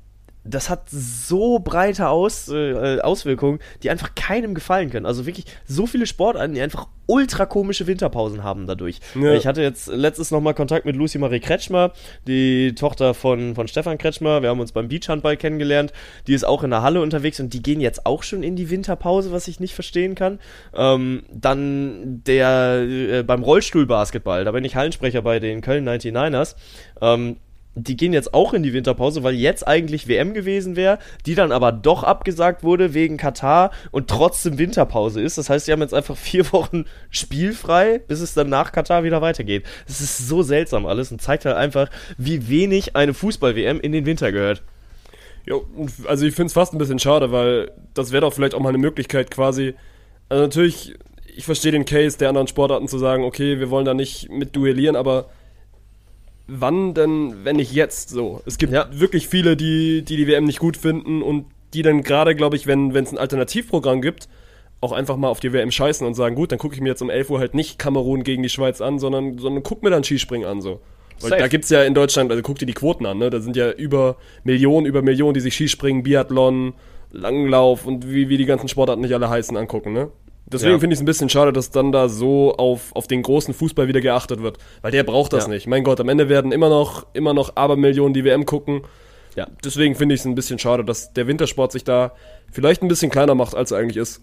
[0.43, 5.05] das hat so breite Aus, äh, Auswirkungen, die einfach keinem gefallen können.
[5.05, 8.99] Also wirklich so viele Sportarten, die einfach ultra komische Winterpausen haben dadurch.
[9.19, 9.33] Ja.
[9.33, 11.93] Ich hatte jetzt letztes nochmal Kontakt mit Lucy Marie Kretschmer,
[12.27, 14.41] die Tochter von, von Stefan Kretschmer.
[14.41, 15.93] Wir haben uns beim Beachhandball kennengelernt.
[16.27, 18.69] Die ist auch in der Halle unterwegs und die gehen jetzt auch schon in die
[18.69, 20.39] Winterpause, was ich nicht verstehen kann.
[20.75, 26.55] Ähm, dann der äh, beim Rollstuhlbasketball, da bin ich Hallensprecher bei den Köln 99ers.
[27.01, 27.37] Ähm,
[27.77, 31.51] die gehen jetzt auch in die Winterpause, weil jetzt eigentlich WM gewesen wäre, die dann
[31.51, 35.37] aber doch abgesagt wurde wegen Katar und trotzdem Winterpause ist.
[35.37, 39.21] Das heißt, sie haben jetzt einfach vier Wochen spielfrei, bis es dann nach Katar wieder
[39.21, 39.65] weitergeht.
[39.87, 44.05] Es ist so seltsam alles und zeigt halt einfach, wie wenig eine Fußball-WM in den
[44.05, 44.63] Winter gehört.
[45.45, 45.65] Jo,
[46.07, 48.69] also ich finde es fast ein bisschen schade, weil das wäre doch vielleicht auch mal
[48.69, 49.75] eine Möglichkeit quasi.
[50.27, 50.95] Also natürlich,
[51.35, 54.55] ich verstehe den Case der anderen Sportarten zu sagen, okay, wir wollen da nicht mit
[54.55, 55.29] duellieren, aber
[56.47, 58.41] wann denn, wenn nicht jetzt so?
[58.45, 58.87] Es gibt Ja.
[58.91, 62.67] wirklich viele, die, die die WM nicht gut finden und die dann gerade, glaube ich,
[62.67, 64.27] wenn es ein Alternativprogramm gibt,
[64.79, 67.01] auch einfach mal auf die WM scheißen und sagen, gut, dann gucke ich mir jetzt
[67.01, 70.03] um 11 Uhr halt nicht Kamerun gegen die Schweiz an, sondern, sondern guck mir dann
[70.03, 70.79] Skispringen an so.
[71.19, 71.41] Weil Safe.
[71.41, 73.31] da gibt's ja in Deutschland, also guck dir die Quoten an, ne?
[73.31, 76.73] Da sind ja über Millionen, über Millionen, die sich Skispringen, Biathlon,
[77.11, 80.09] Langlauf und wie, wie die ganzen Sportarten nicht alle heißen, angucken, ne?
[80.49, 80.79] Deswegen Ja.
[80.79, 83.87] finde ich es ein bisschen schade, dass dann da so auf, auf den großen Fußball
[83.89, 84.57] wieder geachtet wird.
[84.81, 85.49] Weil der braucht das Ja.
[85.49, 85.67] nicht.
[85.67, 88.81] Mein Gott, am Ende werden immer noch, immer noch Abermillionen die WM gucken.
[89.35, 89.47] Ja.
[89.63, 92.13] Deswegen finde ich es ein bisschen schade, dass der Wintersport sich da
[92.51, 94.21] vielleicht ein bisschen kleiner macht, als er eigentlich ist.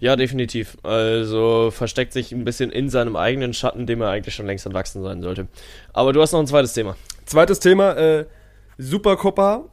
[0.00, 0.76] Ja, definitiv.
[0.84, 5.02] Also versteckt sich ein bisschen in seinem eigenen Schatten, dem er eigentlich schon längst entwachsen
[5.02, 5.48] sein sollte.
[5.92, 6.94] Aber du hast noch ein zweites Thema.
[7.26, 8.26] Zweites Thema, äh,
[8.76, 9.64] Supercopa.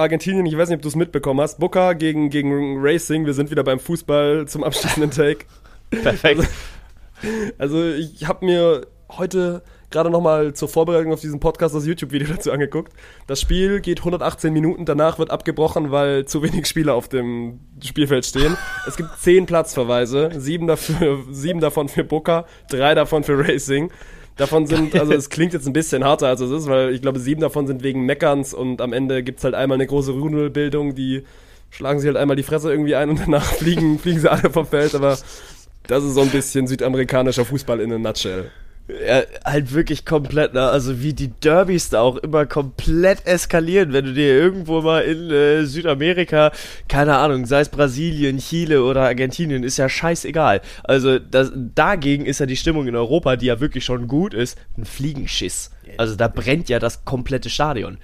[0.00, 1.58] Argentinien, ich weiß nicht, ob du es mitbekommen hast.
[1.58, 3.26] Boca gegen, gegen Racing.
[3.26, 5.46] Wir sind wieder beim Fußball zum abschließenden Take.
[5.90, 6.48] Perfekt.
[7.58, 12.52] Also ich habe mir heute gerade nochmal zur Vorbereitung auf diesen Podcast das YouTube-Video dazu
[12.52, 12.92] angeguckt.
[13.26, 18.24] Das Spiel geht 118 Minuten, danach wird abgebrochen, weil zu wenig Spieler auf dem Spielfeld
[18.24, 18.56] stehen.
[18.86, 23.90] Es gibt 10 Platzverweise, sieben, dafür, sieben davon für Boca, drei davon für Racing.
[24.40, 27.20] Davon sind, also es klingt jetzt ein bisschen harter, als es ist, weil ich glaube,
[27.20, 31.24] sieben davon sind wegen Meckerns und am Ende gibt's halt einmal eine große Rudelbildung, die
[31.68, 34.66] schlagen sich halt einmal die Fresse irgendwie ein und danach fliegen, fliegen sie alle vom
[34.66, 35.18] Feld, aber
[35.86, 38.50] das ist so ein bisschen südamerikanischer Fußball in a nutshell.
[39.06, 40.62] Ja, halt wirklich komplett, ne?
[40.62, 45.30] Also wie die Derbys da auch immer komplett eskalieren, wenn du dir irgendwo mal in
[45.30, 46.52] äh, Südamerika,
[46.88, 50.60] keine Ahnung, sei es Brasilien, Chile oder Argentinien, ist ja scheißegal.
[50.84, 54.58] Also das, dagegen ist ja die Stimmung in Europa, die ja wirklich schon gut ist,
[54.76, 55.70] ein Fliegenschiss.
[55.96, 57.98] Also da brennt ja das komplette Stadion.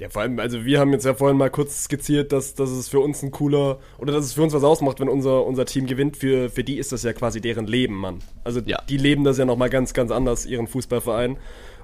[0.00, 2.88] Ja, vor allem, also wir haben jetzt ja vorhin mal kurz skizziert, dass, dass es
[2.88, 5.84] für uns ein cooler, oder dass es für uns was ausmacht, wenn unser, unser Team
[5.86, 6.16] gewinnt.
[6.16, 8.20] Für, für die ist das ja quasi deren Leben, Mann.
[8.42, 8.80] Also Ja.
[8.88, 11.36] die leben das ja nochmal ganz, ganz anders, ihren Fußballverein.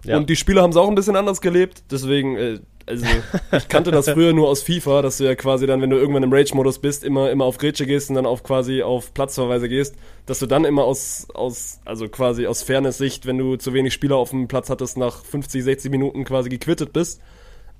[0.04, 0.16] Ja.
[0.16, 3.04] Und die Spieler haben es auch ein bisschen anders gelebt, deswegen, äh, also
[3.52, 6.22] ich kannte das früher nur aus FIFA, dass du ja quasi dann, wenn du irgendwann
[6.22, 9.94] im Rage-Modus bist, immer, immer auf Grätsche gehst und dann auf quasi auf Platzverweise gehst,
[10.24, 14.16] dass du dann immer aus, aus, also quasi aus Fairness-Sicht, wenn du zu wenig Spieler
[14.16, 17.20] auf dem Platz hattest, nach 50, 60 Minuten quasi gequittet bist.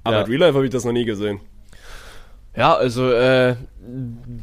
[0.06, 0.22] Aber Ja.
[0.22, 1.40] in Real Life habe ich das noch nie gesehen.
[2.56, 3.56] Ja, also, äh,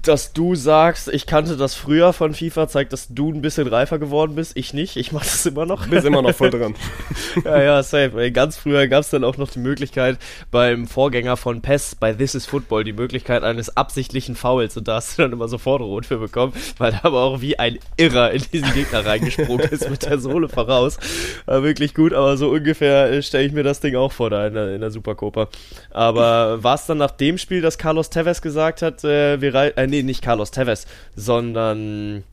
[0.02, 4.00] dass du sagst, ich kannte das früher von FIFA, zeigt, dass du ein bisschen reifer
[4.00, 4.56] geworden bist.
[4.56, 5.88] Ich nicht, ich mach das immer noch.
[5.88, 6.76] Bist immer noch voll dran.
[7.46, 8.22] ja, ja, safe.
[8.22, 10.18] Ey, Ganz früher gab es dann auch noch die Möglichkeit,
[10.52, 14.96] beim Vorgänger von PES, bei This is Football, die Möglichkeit eines absichtlichen Fouls und da
[14.96, 18.32] hast du dann immer sofort rot für bekommen, weil da aber auch wie ein Irrer
[18.32, 20.98] in diesen Gegner reingesprungen ist mit der Sohle voraus.
[21.46, 24.48] War wirklich gut, aber so ungefähr äh, stelle ich mir das Ding auch vor da
[24.48, 25.50] in der, in der Supercopa.
[25.92, 29.70] Aber war es dann nach dem Spiel, dass Carlos Tevez gesagt hat, äh, wir rei
[29.70, 30.86] äh, nee, nicht Carlos Tevez,
[31.16, 32.24] sondern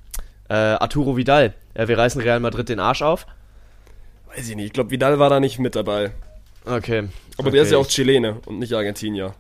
[0.49, 1.55] Äh, Arturo Vidal.
[1.77, 3.25] Ja, wir reißen Real Madrid den Arsch auf.
[4.35, 4.67] Weiß ich nicht.
[4.67, 6.11] Ich glaube, Vidal war da nicht mit dabei.
[6.65, 7.05] Okay.
[7.39, 7.51] Aber okay.
[7.53, 9.35] der ist ja auch Chilene und nicht Argentinier.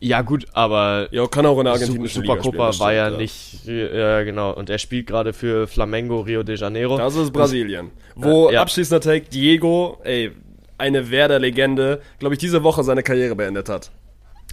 [0.00, 3.20] Ja, gut, aber Ja, kann auch in der argentinischen spielen, Supercopa das war ja stimmt,
[3.20, 6.96] nicht, ja genau, und er spielt gerade für Flamengo Rio de Janeiro.
[6.96, 7.90] Das ist Brasilien.
[8.14, 8.62] Wo, Äh, ja.
[8.62, 10.30] abschließender Take, Diego, ey,
[10.78, 13.90] eine Werder-Legende, glaube ich, diese Woche seine Karriere beendet hat.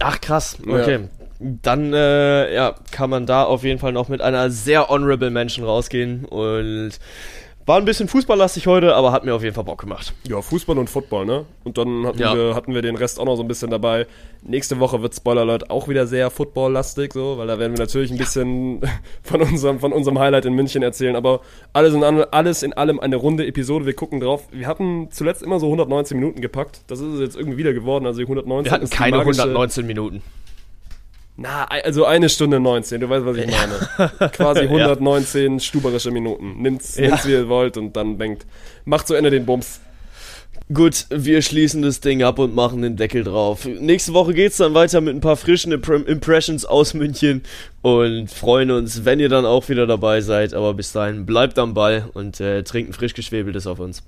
[0.00, 1.08] Ach krass, okay.
[1.38, 5.64] Dann äh, ja, kann man da auf jeden Fall noch mit einer sehr honorable Menschen
[5.64, 6.92] rausgehen und
[7.66, 10.14] war ein bisschen fußballlastig heute, aber hat mir auf jeden Fall Bock gemacht.
[10.28, 11.46] Ja, Fußball und Football, ne?
[11.64, 12.32] Und dann hatten, Ja.
[12.36, 14.06] wir, hatten wir den Rest auch noch so ein bisschen dabei.
[14.44, 18.12] Nächste Woche wird Spoiler Alert auch wieder sehr Football-lastig, so, weil da werden wir natürlich
[18.12, 18.82] ein bisschen
[19.24, 21.16] von unserem, von unserem Highlight in München erzählen.
[21.16, 21.40] Aber
[21.72, 23.84] alles in, allem- alles in allem eine runde Episode.
[23.84, 24.44] Wir gucken drauf.
[24.52, 26.82] Wir hatten zuletzt immer so 119 Minuten gepackt.
[26.86, 28.06] Das ist es jetzt irgendwie wieder geworden.
[28.06, 30.22] Also die 119 Wir hatten keine magische- 119 Minuten.
[31.38, 34.30] Na, also eine Stunde 19, du weißt, was ich meine.
[34.30, 36.62] Quasi 119 stuberische Minuten.
[36.62, 37.08] Nimmt's, Ja.
[37.08, 38.46] nimmt's wie ihr wollt und dann denkt,
[38.86, 39.80] macht zu Ende den Bums.
[40.72, 43.66] Gut, wir schließen das Ding ab und machen den Deckel drauf.
[43.66, 47.42] Nächste Woche geht's dann weiter mit ein paar frischen Impre- Impressions aus München
[47.82, 50.54] und freuen uns, wenn ihr dann auch wieder dabei seid.
[50.54, 54.02] Aber bis dahin bleibt am Ball und äh, trinkt ein frisch geschwebeltes auf uns.